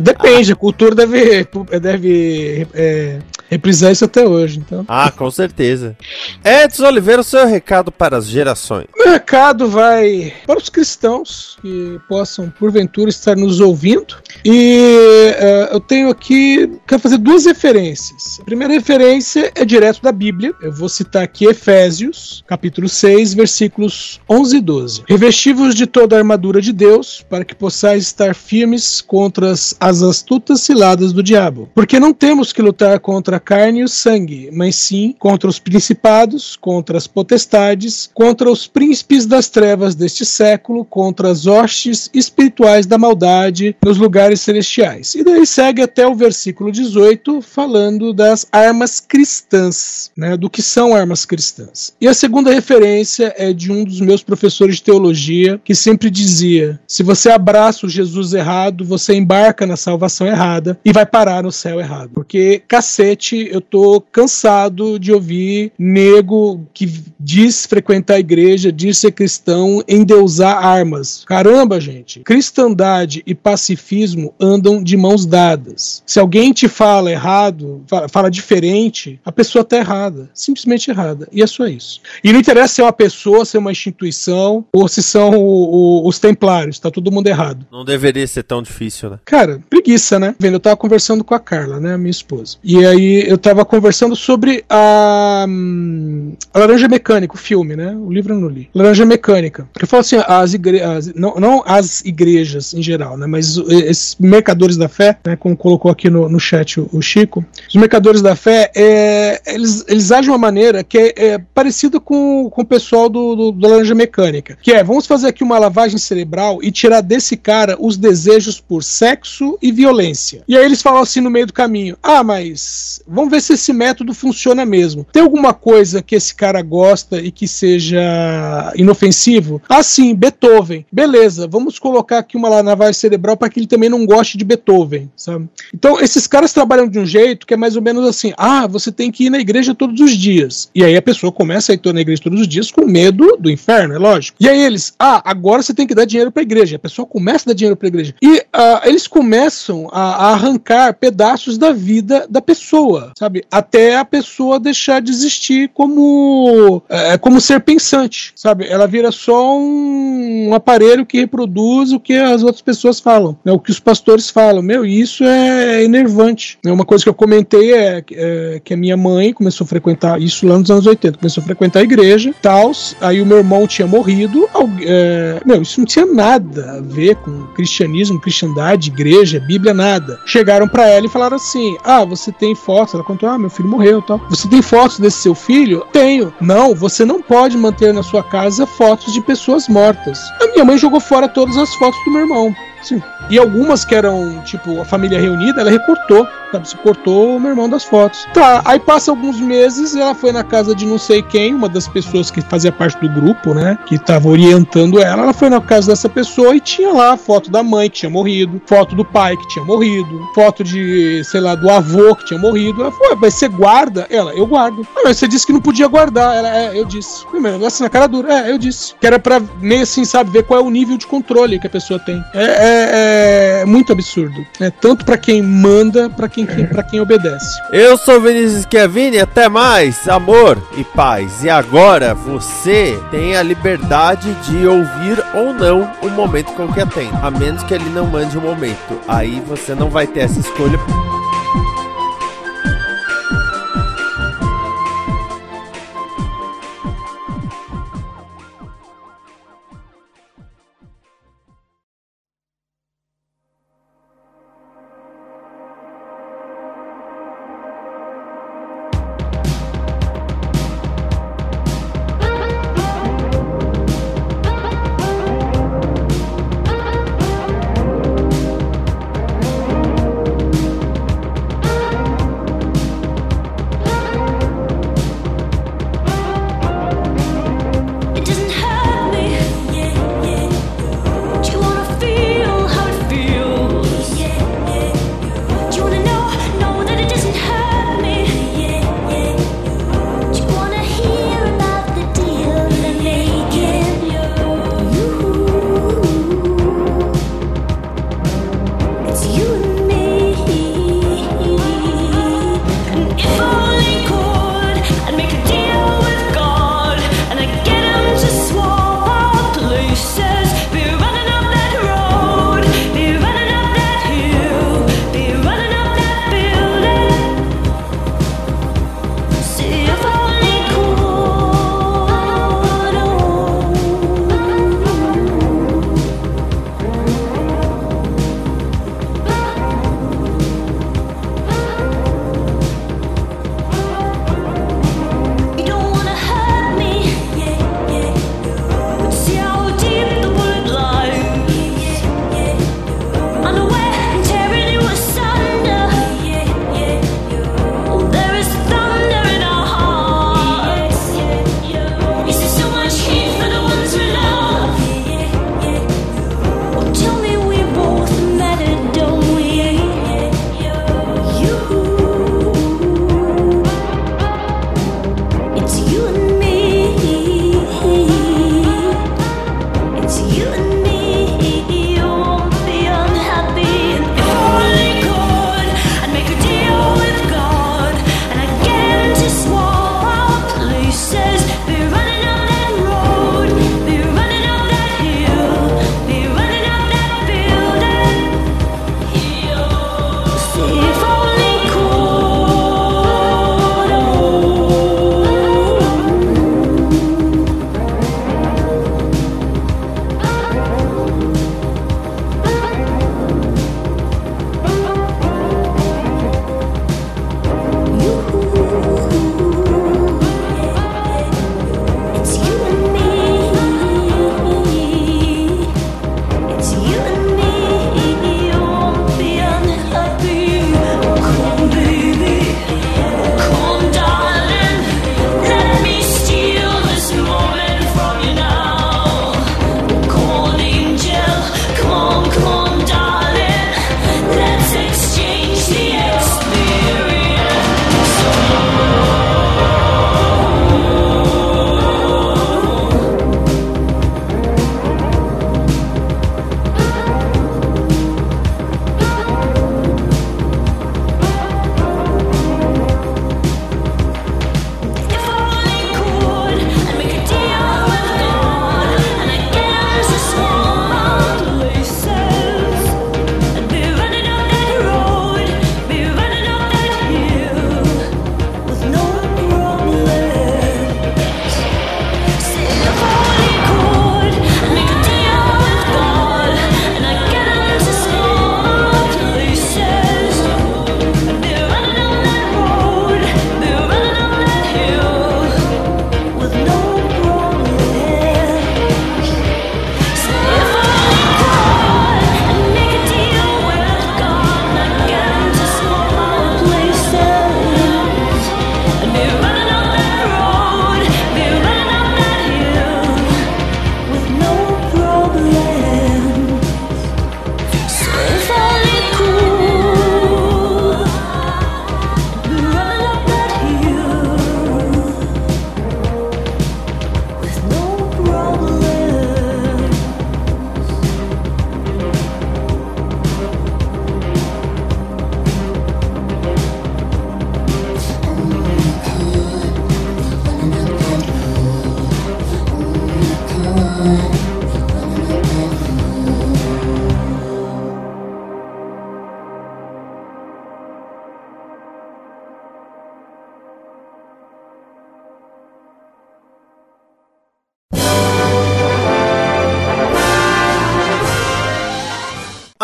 Depende, 0.00 0.52
a 0.52 0.56
cultura 0.56 0.92
deve, 0.92 1.46
deve 1.80 2.66
é, 2.74 3.20
reprisar 3.50 3.90
isso 3.90 4.04
até 4.04 4.26
hoje. 4.26 4.60
Então. 4.60 4.84
Ah, 4.88 5.10
com 5.10 5.30
certeza. 5.30 5.96
Edson 6.44 6.86
Oliveira, 6.86 7.20
o 7.20 7.24
seu 7.24 7.46
recado 7.46 7.90
para 7.90 8.16
as 8.16 8.26
gerações. 8.26 8.86
Meu 8.96 9.12
recado 9.12 9.68
vai 9.68 10.32
para 10.46 10.58
os 10.58 10.68
cristãos 10.68 11.58
que 11.60 11.98
possam, 12.08 12.48
porventura, 12.58 13.10
estar 13.10 13.36
nos 13.36 13.60
ouvindo. 13.60 14.16
E 14.44 15.34
eh, 15.36 15.68
eu 15.72 15.80
tenho 15.80 16.08
aqui, 16.08 16.70
quero 16.86 17.00
fazer 17.00 17.18
duas 17.18 17.44
referências. 17.44 18.38
A 18.40 18.44
primeira 18.44 18.72
referência 18.72 19.50
é 19.54 19.64
direto 19.64 20.00
da 20.00 20.12
Bíblia. 20.12 20.54
Eu 20.62 20.72
vou 20.72 20.88
citar 20.88 21.24
aqui 21.24 21.46
Efésios, 21.46 22.44
capítulo 22.46 22.88
6, 22.88 23.34
versículos 23.34 24.20
11 24.28 24.56
e 24.56 24.60
12. 24.60 25.02
Revestivos 25.08 25.74
de 25.74 25.86
toda 25.86 26.14
a 26.14 26.18
armadura 26.18 26.60
de 26.60 26.72
Deus, 26.72 27.24
para 27.28 27.44
que 27.44 27.54
possais 27.54 28.04
estar 28.04 28.34
firmes 28.34 29.00
contra 29.00 29.50
as, 29.50 29.74
as 29.80 30.02
astutas 30.02 30.60
ciladas 30.60 31.12
do 31.12 31.22
diabo. 31.22 31.68
Porque 31.74 31.98
não 31.98 32.12
temos 32.12 32.52
que 32.52 32.62
lutar 32.62 33.00
contra 33.00 33.36
a 33.36 33.39
carne 33.40 33.80
e 33.80 33.84
o 33.84 33.88
sangue, 33.88 34.50
mas 34.52 34.76
sim 34.76 35.14
contra 35.18 35.48
os 35.48 35.58
principados, 35.58 36.56
contra 36.56 36.96
as 36.96 37.06
potestades, 37.06 38.10
contra 38.12 38.50
os 38.50 38.66
príncipes 38.66 39.26
das 39.26 39.48
trevas 39.48 39.94
deste 39.94 40.24
século, 40.24 40.84
contra 40.84 41.30
as 41.30 41.46
hostes 41.46 42.10
espirituais 42.12 42.86
da 42.86 42.98
maldade 42.98 43.76
nos 43.84 43.98
lugares 43.98 44.40
celestiais. 44.40 45.14
E 45.14 45.24
daí 45.24 45.46
segue 45.46 45.82
até 45.82 46.06
o 46.06 46.14
versículo 46.14 46.70
18, 46.70 47.40
falando 47.42 48.12
das 48.12 48.46
armas 48.52 49.00
cristãs, 49.00 50.10
né, 50.16 50.36
do 50.36 50.50
que 50.50 50.62
são 50.62 50.94
armas 50.94 51.24
cristãs. 51.24 51.94
E 52.00 52.06
a 52.06 52.14
segunda 52.14 52.52
referência 52.52 53.34
é 53.36 53.52
de 53.52 53.72
um 53.72 53.84
dos 53.84 54.00
meus 54.00 54.22
professores 54.22 54.76
de 54.76 54.82
teologia, 54.82 55.60
que 55.64 55.74
sempre 55.74 56.10
dizia: 56.10 56.80
se 56.86 57.02
você 57.02 57.30
abraça 57.30 57.86
o 57.86 57.88
Jesus 57.88 58.32
errado, 58.32 58.84
você 58.84 59.14
embarca 59.14 59.66
na 59.66 59.76
salvação 59.76 60.26
errada 60.26 60.78
e 60.84 60.92
vai 60.92 61.06
parar 61.06 61.42
no 61.42 61.52
céu 61.52 61.80
errado. 61.80 62.10
Porque, 62.14 62.62
cacete, 62.66 63.29
eu 63.36 63.60
tô 63.60 64.00
cansado 64.00 64.98
de 64.98 65.12
ouvir 65.12 65.72
nego 65.78 66.60
que 66.72 66.88
diz 67.18 67.66
frequentar 67.66 68.14
a 68.14 68.20
igreja, 68.20 68.72
diz 68.72 68.98
ser 68.98 69.12
cristão, 69.12 69.82
endeusar 69.88 70.64
armas. 70.64 71.22
Caramba, 71.26 71.80
gente, 71.80 72.20
cristandade 72.20 73.22
e 73.26 73.34
pacifismo 73.34 74.34
andam 74.40 74.82
de 74.82 74.96
mãos 74.96 75.24
dadas. 75.26 76.02
Se 76.06 76.18
alguém 76.18 76.52
te 76.52 76.68
fala 76.68 77.10
errado, 77.10 77.82
fala, 78.10 78.30
diferente, 78.30 79.20
a 79.24 79.32
pessoa 79.32 79.64
tá 79.64 79.76
errada, 79.78 80.30
simplesmente 80.34 80.90
errada. 80.90 81.28
E 81.32 81.42
é 81.42 81.46
só 81.46 81.66
isso. 81.66 82.00
E 82.24 82.32
não 82.32 82.40
interessa 82.40 82.74
se 82.74 82.80
é 82.80 82.84
uma 82.84 82.92
pessoa, 82.92 83.44
se 83.44 83.56
é 83.56 83.60
uma 83.60 83.72
instituição 83.72 84.64
ou 84.72 84.88
se 84.88 85.02
são 85.02 85.30
o- 85.30 86.02
o- 86.04 86.08
os 86.08 86.18
templários, 86.18 86.78
tá 86.78 86.90
todo 86.90 87.10
mundo 87.12 87.26
errado. 87.26 87.66
Não 87.70 87.84
deveria 87.84 88.26
ser 88.26 88.42
tão 88.42 88.62
difícil, 88.62 89.10
né? 89.10 89.18
Cara, 89.24 89.60
preguiça, 89.68 90.18
né? 90.18 90.34
Vendo, 90.38 90.54
eu 90.54 90.60
tava 90.60 90.76
conversando 90.76 91.22
com 91.24 91.34
a 91.34 91.40
Carla, 91.40 91.78
né, 91.80 91.96
minha 91.96 92.10
esposa. 92.10 92.56
E 92.62 92.84
aí 92.84 93.19
eu 93.28 93.38
tava 93.38 93.64
conversando 93.64 94.16
sobre 94.16 94.64
a, 94.68 95.44
hum, 95.48 96.32
a 96.52 96.58
Laranja 96.58 96.88
Mecânica, 96.88 97.34
o 97.34 97.38
filme, 97.38 97.76
né? 97.76 97.94
O 97.96 98.10
livro 98.10 98.34
eu 98.34 98.40
não 98.40 98.48
li. 98.48 98.68
Laranja 98.74 99.04
Mecânica. 99.04 99.68
Eu 99.80 99.86
falo 99.86 100.00
assim, 100.00 100.16
as 100.26 100.54
igrejas, 100.54 101.12
não, 101.14 101.34
não 101.36 101.62
as 101.66 102.02
igrejas 102.04 102.74
em 102.74 102.82
geral, 102.82 103.16
né? 103.16 103.26
Mas 103.26 103.56
esses 103.56 104.16
mercadores 104.18 104.76
da 104.76 104.88
fé, 104.88 105.18
né? 105.24 105.36
Como 105.36 105.56
colocou 105.56 105.90
aqui 105.90 106.08
no, 106.08 106.28
no 106.28 106.40
chat 106.40 106.80
o, 106.80 106.88
o 106.92 107.02
Chico, 107.02 107.44
os 107.68 107.74
mercadores 107.74 108.22
da 108.22 108.34
fé, 108.34 108.70
é, 108.74 109.40
eles, 109.46 109.84
eles 109.88 110.10
agem 110.10 110.24
de 110.24 110.30
uma 110.30 110.38
maneira 110.38 110.84
que 110.84 110.98
é, 110.98 111.14
é 111.16 111.38
parecida 111.38 111.98
com, 111.98 112.48
com 112.50 112.62
o 112.62 112.64
pessoal 112.64 113.08
do, 113.08 113.34
do, 113.34 113.52
da 113.52 113.68
Laranja 113.68 113.94
Mecânica. 113.94 114.56
Que 114.60 114.72
é, 114.72 114.84
vamos 114.84 115.06
fazer 115.06 115.28
aqui 115.28 115.42
uma 115.42 115.58
lavagem 115.58 115.98
cerebral 115.98 116.60
e 116.62 116.70
tirar 116.70 117.00
desse 117.00 117.36
cara 117.36 117.76
os 117.78 117.96
desejos 117.96 118.60
por 118.60 118.82
sexo 118.84 119.58
e 119.60 119.72
violência. 119.72 120.42
E 120.46 120.56
aí 120.56 120.64
eles 120.64 120.82
falam 120.82 121.02
assim 121.02 121.20
no 121.20 121.30
meio 121.30 121.46
do 121.46 121.52
caminho: 121.52 121.96
ah, 122.02 122.22
mas 122.22 123.02
vamos 123.10 123.30
ver 123.30 123.40
se 123.40 123.54
esse 123.54 123.72
método 123.72 124.14
funciona 124.14 124.64
mesmo. 124.64 125.06
Tem 125.12 125.22
alguma 125.22 125.52
coisa 125.52 126.02
que 126.02 126.14
esse 126.14 126.34
cara 126.34 126.62
gosta 126.62 127.20
e 127.20 127.30
que 127.30 127.46
seja 127.46 128.72
inofensivo? 128.76 129.60
Ah, 129.68 129.82
sim, 129.82 130.14
Beethoven. 130.14 130.86
Beleza, 130.92 131.46
vamos 131.46 131.78
colocar 131.78 132.18
aqui 132.18 132.36
uma 132.36 132.48
lavagem 132.48 132.94
cerebral 132.94 133.36
para 133.36 133.48
que 133.48 133.60
ele 133.60 133.66
também 133.66 133.88
não 133.88 134.06
goste 134.06 134.38
de 134.38 134.44
Beethoven, 134.44 135.10
sabe? 135.16 135.48
Então, 135.74 136.00
esses 136.00 136.26
caras 136.26 136.52
trabalham 136.52 136.88
de 136.88 136.98
um 136.98 137.06
jeito 137.06 137.46
que 137.46 137.54
é 137.54 137.56
mais 137.56 137.76
ou 137.76 137.82
menos 137.82 138.06
assim: 138.06 138.32
ah, 138.36 138.66
você 138.66 138.92
tem 138.92 139.10
que 139.10 139.26
ir 139.26 139.30
na 139.30 139.38
igreja 139.38 139.74
todos 139.74 140.00
os 140.00 140.12
dias. 140.16 140.70
E 140.74 140.84
aí 140.84 140.96
a 140.96 141.02
pessoa 141.02 141.32
começa 141.32 141.72
a 141.72 141.74
ir 141.74 141.80
na 141.92 142.00
igreja 142.00 142.22
todos 142.22 142.40
os 142.40 142.48
dias 142.48 142.70
com 142.70 142.84
medo 142.86 143.36
do 143.38 143.50
inferno, 143.50 143.94
é 143.94 143.98
lógico. 143.98 144.36
E 144.40 144.48
aí 144.48 144.62
eles, 144.62 144.92
ah, 144.98 145.22
agora 145.24 145.62
você 145.62 145.74
tem 145.74 145.86
que 145.86 145.94
dar 145.94 146.04
dinheiro 146.04 146.30
para 146.30 146.42
a 146.42 146.44
igreja. 146.44 146.76
A 146.76 146.78
pessoa 146.78 147.06
começa 147.06 147.44
a 147.44 147.48
dar 147.48 147.54
dinheiro 147.54 147.76
para 147.76 147.86
a 147.86 147.88
igreja. 147.88 148.14
E 148.22 148.44
ah, 148.52 148.82
eles 148.84 149.06
começam 149.06 149.88
a, 149.90 150.00
a 150.00 150.32
arrancar 150.32 150.94
pedaços 150.94 151.58
da 151.58 151.72
vida 151.72 152.26
da 152.28 152.40
pessoa, 152.40 152.99
sabe? 153.18 153.44
Até 153.50 153.96
a 153.96 154.04
pessoa 154.04 154.60
deixar 154.60 155.00
de 155.00 155.10
existir 155.10 155.70
como, 155.74 156.82
é, 156.88 157.18
como 157.18 157.40
ser 157.40 157.60
pensante, 157.60 158.32
sabe? 158.34 158.66
Ela 158.66 158.86
vira 158.86 159.10
só 159.10 159.56
um, 159.58 160.48
um 160.48 160.54
aparelho 160.54 161.06
que 161.06 161.18
reproduz 161.18 161.92
o 161.92 162.00
que 162.00 162.14
as 162.14 162.42
outras 162.42 162.62
pessoas 162.62 163.00
falam, 163.00 163.36
né? 163.44 163.52
o 163.52 163.58
que 163.58 163.70
os 163.70 163.80
pastores 163.80 164.30
falam. 164.30 164.62
Meu, 164.62 164.84
isso 164.84 165.24
é 165.24 165.82
enervante. 165.82 166.58
Né? 166.64 166.72
Uma 166.72 166.84
coisa 166.84 167.04
que 167.04 167.10
eu 167.10 167.14
comentei 167.14 167.74
é, 167.74 168.04
é 168.12 168.60
que 168.62 168.74
a 168.74 168.76
minha 168.76 168.96
mãe 168.96 169.32
começou 169.32 169.64
a 169.64 169.68
frequentar 169.68 170.20
isso 170.20 170.46
lá 170.46 170.58
nos 170.58 170.70
anos 170.70 170.86
80, 170.86 171.18
começou 171.18 171.42
a 171.42 171.44
frequentar 171.44 171.80
a 171.80 171.84
igreja, 171.84 172.34
tal, 172.42 172.72
aí 173.00 173.20
o 173.20 173.26
meu 173.26 173.38
irmão 173.38 173.66
tinha 173.66 173.86
morrido, 173.86 174.48
é, 174.82 175.40
meu, 175.44 175.62
isso 175.62 175.80
não 175.80 175.86
tinha 175.86 176.06
nada 176.06 176.78
a 176.78 176.80
ver 176.80 177.16
com 177.16 177.46
cristianismo, 177.54 178.20
cristandade, 178.20 178.90
igreja, 178.90 179.40
Bíblia, 179.40 179.74
nada. 179.74 180.20
Chegaram 180.26 180.68
pra 180.68 180.86
ela 180.88 181.06
e 181.06 181.10
falaram 181.10 181.36
assim: 181.36 181.76
Ah, 181.84 182.04
você 182.04 182.30
tem 182.32 182.54
fotos? 182.80 182.94
Ela 182.94 183.04
contou: 183.04 183.28
Ah, 183.28 183.38
meu 183.38 183.50
filho 183.50 183.68
morreu 183.68 184.02
tal. 184.02 184.20
Você 184.28 184.48
tem 184.48 184.62
fotos 184.62 184.98
desse 184.98 185.18
seu 185.18 185.34
filho? 185.34 185.84
Tenho. 185.92 186.32
Não, 186.40 186.74
você 186.74 187.04
não 187.04 187.20
pode 187.20 187.56
manter 187.56 187.92
na 187.92 188.02
sua 188.02 188.22
casa 188.22 188.66
fotos 188.66 189.12
de 189.12 189.20
pessoas 189.20 189.68
mortas. 189.68 190.18
A 190.40 190.46
minha 190.52 190.64
mãe 190.64 190.78
jogou 190.78 191.00
fora 191.00 191.28
todas 191.28 191.56
as 191.56 191.72
fotos 191.74 191.98
do 192.04 192.10
meu 192.10 192.22
irmão. 192.22 192.54
Sim. 192.82 193.02
E 193.28 193.38
algumas 193.38 193.84
que 193.84 193.94
eram, 193.94 194.40
tipo, 194.44 194.80
a 194.80 194.84
família 194.84 195.20
reunida, 195.20 195.60
ela 195.60 195.70
recortou, 195.70 196.26
sabe? 196.50 196.68
Se 196.68 196.76
cortou 196.76 197.36
o 197.36 197.40
meu 197.40 197.50
irmão 197.50 197.68
das 197.68 197.84
fotos. 197.84 198.26
Tá, 198.34 198.62
aí 198.64 198.78
passa 198.78 199.10
alguns 199.10 199.38
meses, 199.40 199.94
ela 199.94 200.14
foi 200.14 200.32
na 200.32 200.42
casa 200.42 200.74
de 200.74 200.86
não 200.86 200.98
sei 200.98 201.22
quem, 201.22 201.54
uma 201.54 201.68
das 201.68 201.86
pessoas 201.86 202.30
que 202.30 202.40
fazia 202.40 202.72
parte 202.72 202.98
do 202.98 203.08
grupo, 203.08 203.54
né? 203.54 203.78
Que 203.86 203.98
tava 203.98 204.28
orientando 204.28 204.98
ela. 205.00 205.22
Ela 205.22 205.32
foi 205.32 205.48
na 205.48 205.60
casa 205.60 205.88
dessa 205.88 206.08
pessoa 206.08 206.54
e 206.56 206.60
tinha 206.60 206.92
lá 206.92 207.16
foto 207.16 207.50
da 207.50 207.62
mãe 207.62 207.88
que 207.88 207.98
tinha 207.98 208.10
morrido, 208.10 208.60
foto 208.66 208.94
do 208.94 209.04
pai 209.04 209.36
que 209.36 209.48
tinha 209.48 209.64
morrido, 209.64 210.20
foto 210.34 210.64
de, 210.64 211.22
sei 211.24 211.40
lá, 211.40 211.54
do 211.54 211.70
avô 211.70 212.14
que 212.16 212.24
tinha 212.26 212.38
morrido. 212.38 212.82
Ela 212.82 212.92
falou, 212.92 213.10
"Ué, 213.10 213.18
mas 213.20 213.34
você 213.34 213.48
guarda? 213.48 214.06
Ela, 214.10 214.32
eu 214.34 214.46
guardo. 214.46 214.86
Ah, 214.96 215.02
mas 215.04 215.18
você 215.18 215.28
disse 215.28 215.46
que 215.46 215.52
não 215.52 215.60
podia 215.60 215.86
guardar. 215.86 216.36
Ela, 216.36 216.56
é, 216.56 216.78
eu 216.78 216.84
disse. 216.84 217.24
Primeiro, 217.26 217.64
assim, 217.64 217.82
na 217.82 217.90
cara 217.90 218.06
dura. 218.06 218.32
É, 218.32 218.50
eu 218.50 218.58
disse. 218.58 218.94
Que 219.00 219.06
era 219.06 219.18
pra 219.18 219.40
meio 219.60 219.82
assim, 219.82 220.04
sabe, 220.04 220.30
ver 220.30 220.44
qual 220.44 220.60
é 220.60 220.62
o 220.62 220.70
nível 220.70 220.96
de 220.96 221.06
controle 221.06 221.58
que 221.58 221.66
a 221.66 221.70
pessoa 221.70 221.98
tem. 221.98 222.22
É, 222.34 222.44
é, 222.44 222.69
é 222.70 223.64
muito 223.66 223.92
absurdo, 223.92 224.44
né? 224.58 224.70
Tanto 224.70 225.04
para 225.04 225.16
quem 225.16 225.42
manda, 225.42 226.08
para 226.08 226.28
quem, 226.28 226.46
quem 226.46 226.66
para 226.66 226.82
quem 226.82 227.00
obedece. 227.00 227.60
Eu 227.72 227.96
sou 227.96 228.20
Vinícius 228.20 228.66
Chiavini, 228.70 229.18
até 229.18 229.48
mais, 229.48 230.08
amor 230.08 230.62
e 230.76 230.84
paz. 230.84 231.44
E 231.44 231.50
agora 231.50 232.14
você 232.14 232.98
tem 233.10 233.36
a 233.36 233.42
liberdade 233.42 234.32
de 234.44 234.66
ouvir 234.66 235.22
ou 235.34 235.52
não 235.52 235.90
o 236.02 236.08
momento 236.10 236.52
que 236.52 236.80
atende, 236.80 237.12
a 237.22 237.30
menos 237.30 237.62
que 237.62 237.74
ele 237.74 237.88
não 237.90 238.06
mande 238.06 238.36
o 238.38 238.40
momento. 238.40 239.00
Aí 239.06 239.42
você 239.46 239.74
não 239.74 239.90
vai 239.90 240.06
ter 240.06 240.20
essa 240.20 240.40
escolha. 240.40 240.78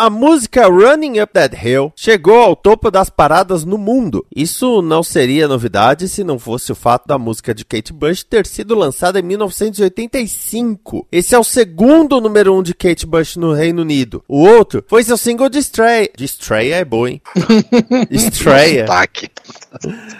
A 0.07 0.09
música 0.09 0.65
Running 0.69 1.19
Up 1.19 1.33
That 1.33 1.53
Hill 1.53 1.91
chegou 1.93 2.39
ao 2.39 2.55
topo 2.55 2.89
das 2.89 3.09
paradas 3.09 3.65
no 3.65 3.77
mundo. 3.77 4.25
Isso 4.33 4.81
não 4.81 5.03
seria 5.03 5.49
novidade 5.49 6.07
se 6.07 6.23
não 6.23 6.39
fosse 6.39 6.71
o 6.71 6.75
fato 6.75 7.05
da 7.05 7.17
música 7.17 7.53
de 7.53 7.65
Kate 7.65 7.91
Bush 7.91 8.23
ter 8.23 8.45
sido 8.45 8.73
lançada 8.73 9.19
em 9.19 9.23
1985. 9.23 11.05
Esse 11.11 11.35
é 11.35 11.37
o 11.37 11.43
segundo 11.43 12.21
número 12.21 12.57
um 12.57 12.63
de 12.63 12.73
Kate 12.73 13.05
Bush 13.05 13.35
no 13.35 13.51
Reino 13.51 13.81
Unido. 13.81 14.23
O 14.29 14.47
outro 14.47 14.81
foi 14.87 15.03
seu 15.03 15.17
single 15.17 15.49
de 15.49 15.59
Stray. 15.59 16.09
De 16.15 16.23
Stray 16.23 16.71
é 16.71 16.85
bom, 16.85 17.05
hein? 17.05 17.21
Estreia. 18.09 18.85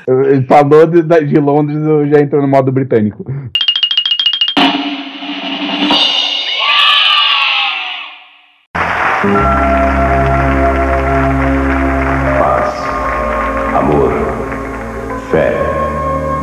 Ele 0.06 0.46
falou 0.48 0.86
de, 0.86 1.02
de 1.02 1.40
Londres, 1.40 1.78
eu 1.78 2.10
já 2.10 2.20
entrou 2.20 2.42
no 2.42 2.48
modo 2.50 2.74
britânico. 2.74 3.26